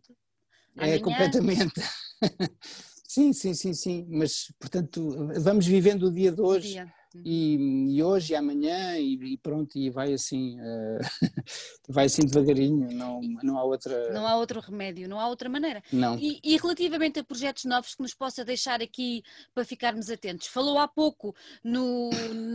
É 0.77 0.83
Amanhã... 0.83 0.95
É 0.95 0.99
completamente. 0.99 1.81
sim, 3.17 3.33
sim, 3.33 3.53
sim, 3.55 3.73
sim, 3.73 4.07
mas 4.09 4.53
portanto 4.59 5.09
vamos 5.41 5.65
vivendo 5.65 6.03
o 6.03 6.11
dia 6.11 6.31
de 6.31 6.41
hoje. 6.41 6.73
Dia. 6.73 6.93
E, 7.25 7.95
e, 7.95 8.03
hoje 8.03 8.33
e 8.33 8.35
amanhã 8.35 8.95
e, 8.97 9.13
e, 9.33 9.37
pronto 9.37 9.75
e 9.75 9.89
vai 9.89 10.13
assim 10.13 10.59
uh, 10.59 10.99
vai 11.89 12.05
assim 12.05 12.21
devagarinho 12.23 12.91
não 12.91 13.21
não 13.41 13.57
há 13.57 13.63
outra 13.63 14.13
não 14.13 14.27
há 14.27 14.35
outro 14.35 14.59
remédio 14.59 15.07
não 15.09 15.19
há 15.19 15.27
outra 15.27 15.49
maneira 15.49 15.81
não 15.91 16.19
e, 16.19 16.39
e, 16.43 16.57
relativamente 16.57 17.17
a 17.17 17.23
projetos 17.23 17.65
novos 17.65 17.95
que 17.95 18.03
nos 18.03 18.13
possa 18.13 18.45
deixar 18.45 18.81
aqui 18.83 19.23
para 19.55 19.65
ficarmos 19.65 20.11
atentos 20.11 20.47
falou 20.47 20.77
há 20.77 20.87
pouco 20.87 21.33
no 21.63 22.09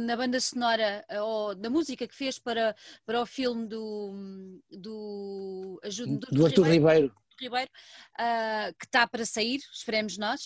na 0.04 0.16
banda 0.16 0.38
sonora 0.38 1.04
ou 1.22 1.54
da 1.56 1.70
música 1.70 2.06
que 2.06 2.14
fez 2.14 2.38
para 2.38 2.76
para 3.04 3.20
o 3.20 3.26
filme 3.26 3.66
do 3.66 4.60
do 4.70 5.80
ajuda 5.82 6.26
do, 6.30 6.36
do 6.36 6.46
Arthur 6.46 6.66
Ribeiro, 6.66 6.84
Ribeiro. 6.84 7.21
Ribeiro 7.40 7.70
uh, 8.18 8.74
que 8.78 8.86
está 8.86 9.06
para 9.06 9.24
sair 9.26 9.60
esperemos 9.72 10.18
nós 10.18 10.44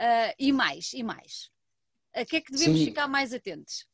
uh, 0.00 0.34
e 0.38 0.52
mais 0.52 0.92
e 0.92 1.02
mais 1.02 1.50
a 2.16 2.24
que 2.24 2.36
é 2.36 2.40
que 2.40 2.50
devemos 2.50 2.78
Sim. 2.78 2.86
ficar 2.86 3.06
mais 3.06 3.32
atentos? 3.32 3.86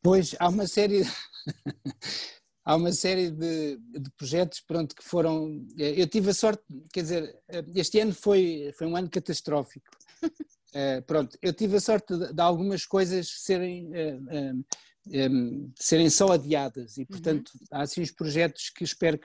Pois, 0.00 0.34
há 0.38 0.48
uma 0.48 0.66
série. 0.66 1.02
há 2.64 2.76
uma 2.76 2.92
série 2.92 3.30
de, 3.30 3.76
de, 3.76 4.10
projetos 4.16 4.60
pronto, 4.60 4.94
que 4.94 5.04
foram. 5.04 5.66
Eu 5.76 6.06
tive 6.06 6.30
a 6.30 6.34
sorte, 6.34 6.62
quer 6.92 7.02
dizer, 7.02 7.36
este 7.74 7.98
ano 8.00 8.14
foi, 8.14 8.72
foi 8.78 8.86
um 8.86 8.96
ano 8.96 9.10
catastrófico. 9.10 9.86
Uh, 10.22 11.02
pronto, 11.06 11.36
eu 11.42 11.52
tive 11.52 11.76
a 11.76 11.80
sorte 11.80 12.16
de, 12.16 12.32
de 12.32 12.40
algumas 12.40 12.86
coisas 12.86 13.28
serem, 13.28 13.88
uh, 13.88 14.30
eh, 14.30 14.52
um, 14.52 14.64
eh, 15.12 15.72
serem 15.76 16.08
só 16.08 16.32
adiadas 16.32 16.96
e, 16.96 17.04
portanto, 17.04 17.50
uhum. 17.54 17.66
há 17.72 17.82
assim 17.82 18.02
os 18.02 18.12
projetos 18.12 18.70
que 18.70 18.84
espero 18.84 19.18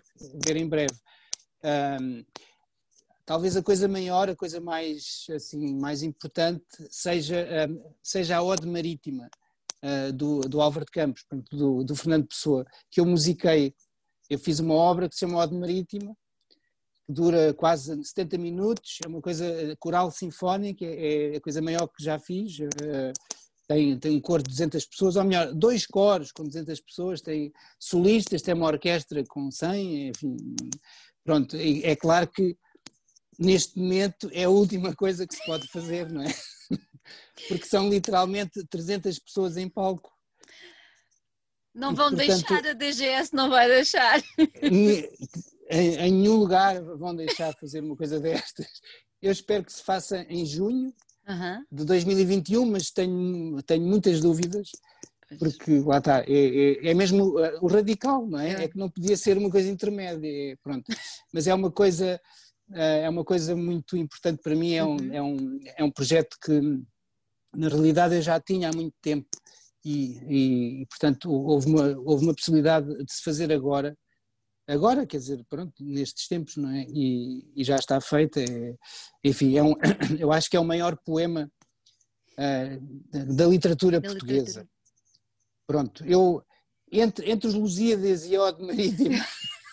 ver 0.43 0.55
em 0.57 0.67
breve. 0.67 0.95
Um, 1.68 2.24
Talvez 3.28 3.57
a 3.57 3.61
coisa 3.61 3.89
maior, 3.89 4.30
a 4.30 4.36
coisa 4.38 4.61
mais, 4.61 5.28
assim, 5.36 5.76
mais 5.76 6.01
importante 6.01 6.63
seja, 6.89 7.45
hum, 7.70 7.84
seja 8.01 8.38
a 8.38 8.41
Ode 8.41 8.65
Marítima 8.65 9.30
uh, 9.84 10.13
do, 10.13 10.39
do 10.39 10.61
Álvaro 10.61 10.86
de 10.86 10.91
Campos, 10.93 11.26
do, 11.51 11.84
do 11.84 11.93
Fernando 11.93 12.26
Pessoa, 12.26 12.65
que 12.89 13.01
eu 13.01 13.05
musiquei. 13.05 13.76
Eu 14.30 14.39
fiz 14.39 14.61
uma 14.61 14.76
obra 14.76 15.09
que 15.09 15.15
se 15.15 15.20
chama 15.20 15.39
Ode 15.39 15.53
Marítima, 15.53 16.15
que 17.05 17.11
dura 17.11 17.53
quase 17.53 18.01
70 18.01 18.38
minutos, 18.38 18.99
é 19.03 19.09
uma 19.09 19.22
coisa 19.22 19.76
coral 19.78 20.09
sinfónica, 20.09 20.86
é, 20.86 21.34
é 21.34 21.36
a 21.36 21.41
coisa 21.41 21.61
maior 21.61 21.86
que 21.88 22.01
já 22.01 22.18
fiz. 22.18 22.59
Uh, 22.59 23.11
tem, 23.68 23.99
tem 23.99 24.15
um 24.15 24.22
coro 24.22 24.41
de 24.41 24.49
200 24.49 24.86
pessoas, 24.86 25.18
ou 25.18 25.26
melhor, 25.26 25.53
dois 25.53 25.86
coros 25.86 26.32
com 26.32 26.45
200 26.45 26.80
pessoas, 26.80 27.20
tem 27.20 27.51
solistas, 27.78 28.41
tem 28.41 28.53
uma 28.53 28.68
orquestra 28.68 29.22
com 29.28 29.51
100, 29.51 30.07
enfim. 30.07 30.38
Pronto, 31.28 31.57
é 31.57 31.93
claro 31.93 32.25
que 32.25 32.57
neste 33.38 33.78
momento 33.78 34.30
é 34.32 34.45
a 34.45 34.49
última 34.49 34.95
coisa 34.95 35.28
que 35.28 35.36
se 35.36 35.45
pode 35.45 35.67
fazer, 35.67 36.09
não 36.09 36.21
é? 36.21 36.34
Porque 37.49 37.65
são 37.65 37.89
literalmente 37.89 38.65
300 38.65 39.19
pessoas 39.19 39.57
em 39.57 39.67
palco. 39.67 40.09
Não 41.75 41.93
vão 41.93 42.11
portanto, 42.11 42.28
deixar, 42.28 42.65
a 42.65 42.71
DGS 42.71 43.36
não 43.36 43.49
vai 43.49 43.67
deixar. 43.67 44.23
Em, 45.69 45.95
em 45.95 46.11
nenhum 46.13 46.38
lugar 46.38 46.82
vão 46.82 47.13
deixar 47.13 47.53
fazer 47.59 47.82
uma 47.82 47.97
coisa 47.97 48.21
destas. 48.21 48.80
Eu 49.21 49.34
espero 49.34 49.65
que 49.65 49.73
se 49.73 49.84
faça 49.84 50.21
em 50.30 50.45
junho 50.45 50.95
uhum. 51.28 51.65
de 51.69 51.84
2021, 51.84 52.71
mas 52.71 52.89
tenho, 52.89 53.61
tenho 53.63 53.86
muitas 53.86 54.21
dúvidas, 54.21 54.69
porque 55.39 55.80
lá 55.80 55.97
está, 55.97 56.21
é, 56.21 56.25
é, 56.28 56.88
é 56.89 56.93
mesmo 56.93 57.38
uh, 57.38 57.57
o 57.61 57.67
radical, 57.67 58.25
não 58.25 58.39
é? 58.39 58.49
é? 58.49 58.63
É 58.63 58.67
que 58.67 58.78
não 58.78 58.89
podia 58.89 59.17
ser 59.17 59.38
uma 59.38 59.49
coisa 59.49 59.69
intermédia, 59.69 60.28
é, 60.28 60.55
pronto. 60.63 60.86
Mas 61.34 61.47
é 61.47 61.53
uma 61.53 61.71
coisa 61.71 62.19
eh, 62.73 63.03
é 63.03 63.09
uma 63.09 63.23
coisa 63.23 63.55
muito 63.55 63.95
importante 63.95 64.41
para 64.41 64.55
mim, 64.55 64.73
é 64.73 64.84
um, 64.84 64.97
uhum. 64.97 65.13
é 65.13 65.21
um, 65.21 65.59
é 65.78 65.84
um 65.84 65.91
projeto 65.91 66.38
que 66.43 66.59
na 67.55 67.69
realidade 67.69 68.15
eu 68.15 68.21
já 68.21 68.39
tinha 68.39 68.69
há 68.69 68.75
muito 68.75 68.95
tempo 69.01 69.30
e, 69.86 70.19
e, 70.28 70.82
e, 70.82 70.86
portanto 70.88 71.32
houve 71.32 71.67
uma, 71.67 71.97
houve 71.99 72.25
uma 72.25 72.36
possibilidade 72.36 72.88
de 72.88 73.13
se 73.13 73.23
fazer 73.23 73.51
agora, 73.53 73.97
agora 74.67 75.07
quer 75.07 75.17
dizer, 75.17 75.45
pronto, 75.49 75.73
nestes 75.80 76.28
tempos, 76.28 76.57
não 76.57 76.69
é? 76.69 76.86
E, 76.89 77.49
e 77.55 77.63
já 77.63 77.78
está 77.78 78.01
feita, 78.01 78.41
é, 78.41 78.75
enfim, 79.23 79.57
é 79.57 79.63
um, 79.63 79.73
eu 80.19 80.32
acho 80.32 80.49
que 80.49 80.57
é 80.57 80.59
o 80.59 80.65
maior 80.65 80.97
poema 81.05 81.49
uh, 82.34 83.34
da 83.34 83.45
literatura 83.47 84.01
da 84.01 84.09
portuguesa. 84.09 84.61
Literatura. 84.61 84.76
Pronto, 85.68 86.03
eu 86.05 86.41
entre, 86.91 87.30
entre 87.30 87.47
os 87.47 87.53
Lusíadas 87.53 88.26
e 88.26 88.36
a 88.36 88.43
Ode 88.43 88.63
Marítima 88.63 89.24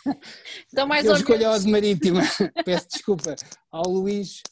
Então, 0.72 0.86
mais 0.86 1.06
eu 1.06 1.14
escolho 1.14 1.48
a 1.48 1.52
Ode 1.52 1.70
Marítima, 1.70 2.20
peço 2.64 2.88
desculpa 2.92 3.34
ao 3.70 3.88
Luís, 3.88 4.42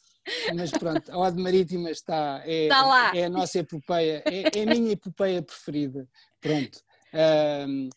mas 0.55 0.71
pronto, 0.71 1.11
a 1.11 1.17
Ode 1.17 1.41
Marítima 1.41 1.91
está, 1.91 2.41
é, 2.45 2.63
está 2.63 2.85
lá. 2.85 3.15
é 3.15 3.25
a 3.25 3.29
nossa 3.29 3.59
epopeia, 3.59 4.23
é, 4.25 4.59
é 4.59 4.63
a 4.63 4.65
minha 4.65 4.93
epopeia 4.93 5.41
preferida, 5.41 6.07
pronto. 6.41 6.79
Um, 7.13 7.89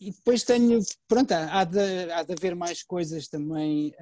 e 0.00 0.12
depois 0.12 0.44
tenho, 0.44 0.80
pronto, 1.08 1.32
há 1.32 1.64
de, 1.64 2.12
há 2.12 2.22
de 2.22 2.32
haver 2.32 2.54
mais 2.54 2.84
coisas 2.84 3.26
também, 3.26 3.92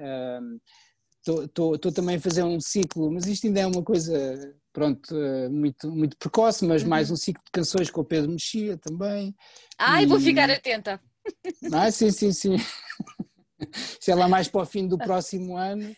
estou 1.25 1.73
um, 1.73 1.77
também 1.77 2.17
a 2.17 2.21
fazer 2.21 2.43
um 2.43 2.59
ciclo, 2.59 3.11
mas 3.11 3.25
isto 3.25 3.47
ainda 3.47 3.61
é 3.61 3.65
uma 3.65 3.81
coisa, 3.81 4.55
pronto, 4.73 5.15
muito, 5.51 5.91
muito 5.91 6.17
precoce, 6.17 6.65
mas 6.65 6.81
uhum. 6.81 6.89
mais 6.89 7.11
um 7.11 7.15
ciclo 7.15 7.43
de 7.45 7.51
canções 7.51 7.89
com 7.89 8.01
o 8.01 8.05
Pedro 8.05 8.31
Mexia 8.31 8.77
também. 8.77 9.33
Ai, 9.77 10.03
e, 10.03 10.07
vou 10.07 10.19
ficar 10.19 10.49
atenta. 10.49 10.99
Ah, 11.71 11.89
sim, 11.91 12.11
sim, 12.11 12.33
sim. 12.33 12.57
Sei 13.99 14.13
lá, 14.13 14.27
mais 14.27 14.47
para 14.47 14.61
o 14.61 14.65
fim 14.65 14.87
do 14.87 14.97
próximo 14.97 15.55
ano. 15.55 15.95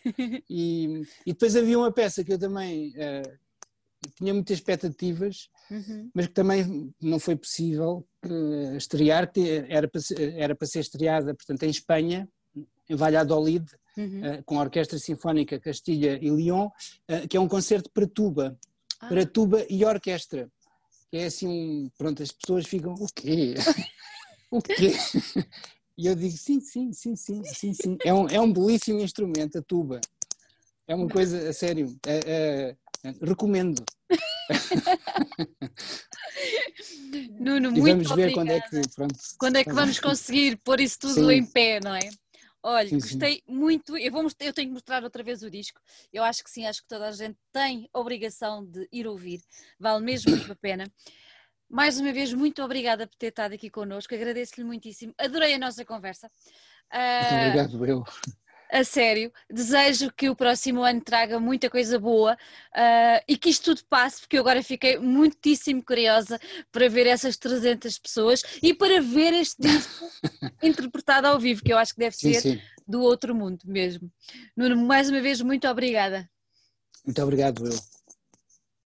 E, 0.48 1.02
e 1.26 1.32
depois 1.32 1.56
havia 1.56 1.78
uma 1.78 1.90
peça 1.90 2.22
que 2.22 2.32
eu 2.32 2.38
também 2.38 2.90
uh, 2.90 3.38
tinha 4.16 4.32
muitas 4.32 4.58
expectativas, 4.58 5.48
uhum. 5.70 6.10
mas 6.14 6.26
que 6.26 6.32
também 6.32 6.94
não 7.00 7.18
foi 7.18 7.34
possível 7.34 8.06
uh, 8.24 8.76
estrear, 8.76 9.30
que 9.32 9.64
era 9.68 9.88
para, 9.88 10.00
era 10.36 10.54
para 10.54 10.68
ser 10.68 10.80
estreada, 10.80 11.34
portanto, 11.34 11.62
em 11.64 11.70
Espanha, 11.70 12.28
em 12.88 12.94
Valladolid, 12.94 13.64
uhum. 13.96 14.20
uh, 14.20 14.44
com 14.44 14.58
a 14.58 14.62
Orquestra 14.62 14.98
Sinfónica 14.98 15.58
Castilha 15.58 16.18
e 16.20 16.28
Lyon, 16.28 16.68
que 17.28 17.36
é 17.36 17.40
um 17.40 17.48
concerto 17.48 17.90
para 17.92 18.06
tuba, 18.06 18.58
ah. 19.00 19.08
para 19.08 19.26
tuba 19.26 19.64
e 19.68 19.84
orquestra. 19.84 20.48
Que 21.10 21.18
é 21.18 21.26
assim, 21.26 21.90
pronto, 21.96 22.22
as 22.22 22.32
pessoas 22.32 22.66
ficam, 22.66 22.94
o 22.94 23.06
quê? 23.14 23.54
O 24.48 24.62
quê? 24.62 24.92
E 25.98 26.06
eu 26.06 26.14
digo, 26.14 26.36
sim, 26.36 26.60
sim, 26.60 26.92
sim, 26.92 27.16
sim, 27.16 27.42
sim, 27.44 27.72
sim. 27.72 27.96
É 28.04 28.12
um, 28.12 28.28
é 28.28 28.38
um 28.38 28.52
belíssimo 28.52 29.00
instrumento, 29.00 29.58
a 29.58 29.62
tuba. 29.62 30.00
É 30.86 30.94
uma 30.94 31.08
coisa, 31.08 31.48
a 31.48 31.52
sério, 31.52 31.96
é, 32.06 32.76
é, 33.02 33.14
recomendo. 33.22 33.82
Nuno, 37.40 37.68
e 37.68 37.80
muito 37.80 38.08
vamos 38.08 38.12
ver 38.12 38.34
quando 38.34 38.50
é 38.50 38.60
que, 38.60 38.82
pronto. 38.94 39.14
Quando 39.38 39.56
é 39.56 39.64
que 39.64 39.72
vamos 39.72 39.98
conseguir 39.98 40.58
pôr 40.58 40.80
isso 40.80 40.98
tudo 40.98 41.28
sim. 41.28 41.32
em 41.32 41.46
pé, 41.46 41.80
não 41.82 41.94
é? 41.94 42.10
Olha, 42.68 42.88
sim, 42.88 42.98
gostei 42.98 43.34
sim. 43.34 43.42
muito. 43.46 43.96
Eu, 43.96 44.10
vou, 44.10 44.22
eu 44.40 44.52
tenho 44.52 44.68
que 44.68 44.74
mostrar 44.74 45.04
outra 45.04 45.22
vez 45.22 45.40
o 45.44 45.48
disco. 45.48 45.80
Eu 46.12 46.24
acho 46.24 46.42
que 46.42 46.50
sim, 46.50 46.66
acho 46.66 46.82
que 46.82 46.88
toda 46.88 47.06
a 47.06 47.12
gente 47.12 47.38
tem 47.52 47.88
obrigação 47.94 48.66
de 48.66 48.88
ir 48.90 49.06
ouvir. 49.06 49.40
Vale 49.78 50.04
mesmo 50.04 50.32
muito 50.32 50.50
a 50.50 50.56
pena. 50.56 50.92
Mais 51.70 52.00
uma 52.00 52.12
vez, 52.12 52.32
muito 52.32 52.60
obrigada 52.64 53.06
por 53.06 53.14
ter 53.14 53.28
estado 53.28 53.52
aqui 53.54 53.70
connosco, 53.70 54.12
agradeço-lhe 54.14 54.64
muitíssimo, 54.64 55.14
adorei 55.16 55.54
a 55.54 55.58
nossa 55.58 55.84
conversa. 55.84 56.28
Muito 57.20 57.34
uh, 57.34 57.46
obrigado, 57.46 57.86
eu. 57.86 58.04
A 58.70 58.84
sério. 58.84 59.32
Desejo 59.50 60.12
que 60.12 60.28
o 60.28 60.36
próximo 60.36 60.82
ano 60.82 61.00
traga 61.00 61.38
muita 61.40 61.70
coisa 61.70 61.98
boa 61.98 62.34
uh, 62.34 63.24
e 63.28 63.36
que 63.36 63.50
isto 63.50 63.74
tudo 63.74 63.86
passe, 63.88 64.20
porque 64.20 64.36
eu 64.36 64.40
agora 64.40 64.62
fiquei 64.62 64.98
muitíssimo 64.98 65.84
curiosa 65.84 66.38
para 66.70 66.88
ver 66.88 67.06
essas 67.06 67.36
300 67.36 67.98
pessoas 67.98 68.42
e 68.62 68.74
para 68.74 69.00
ver 69.00 69.32
este 69.32 69.62
disco 69.62 70.10
interpretado 70.62 71.26
ao 71.26 71.38
vivo, 71.38 71.62
que 71.62 71.72
eu 71.72 71.78
acho 71.78 71.94
que 71.94 72.00
deve 72.00 72.16
sim, 72.16 72.32
ser 72.34 72.40
sim. 72.40 72.60
do 72.86 73.00
outro 73.02 73.34
mundo 73.34 73.60
mesmo. 73.64 74.10
Nuno, 74.56 74.76
mais 74.76 75.08
uma 75.10 75.20
vez, 75.20 75.40
muito 75.40 75.66
obrigada. 75.68 76.28
Muito 77.04 77.22
obrigado, 77.22 77.66
eu. 77.66 77.78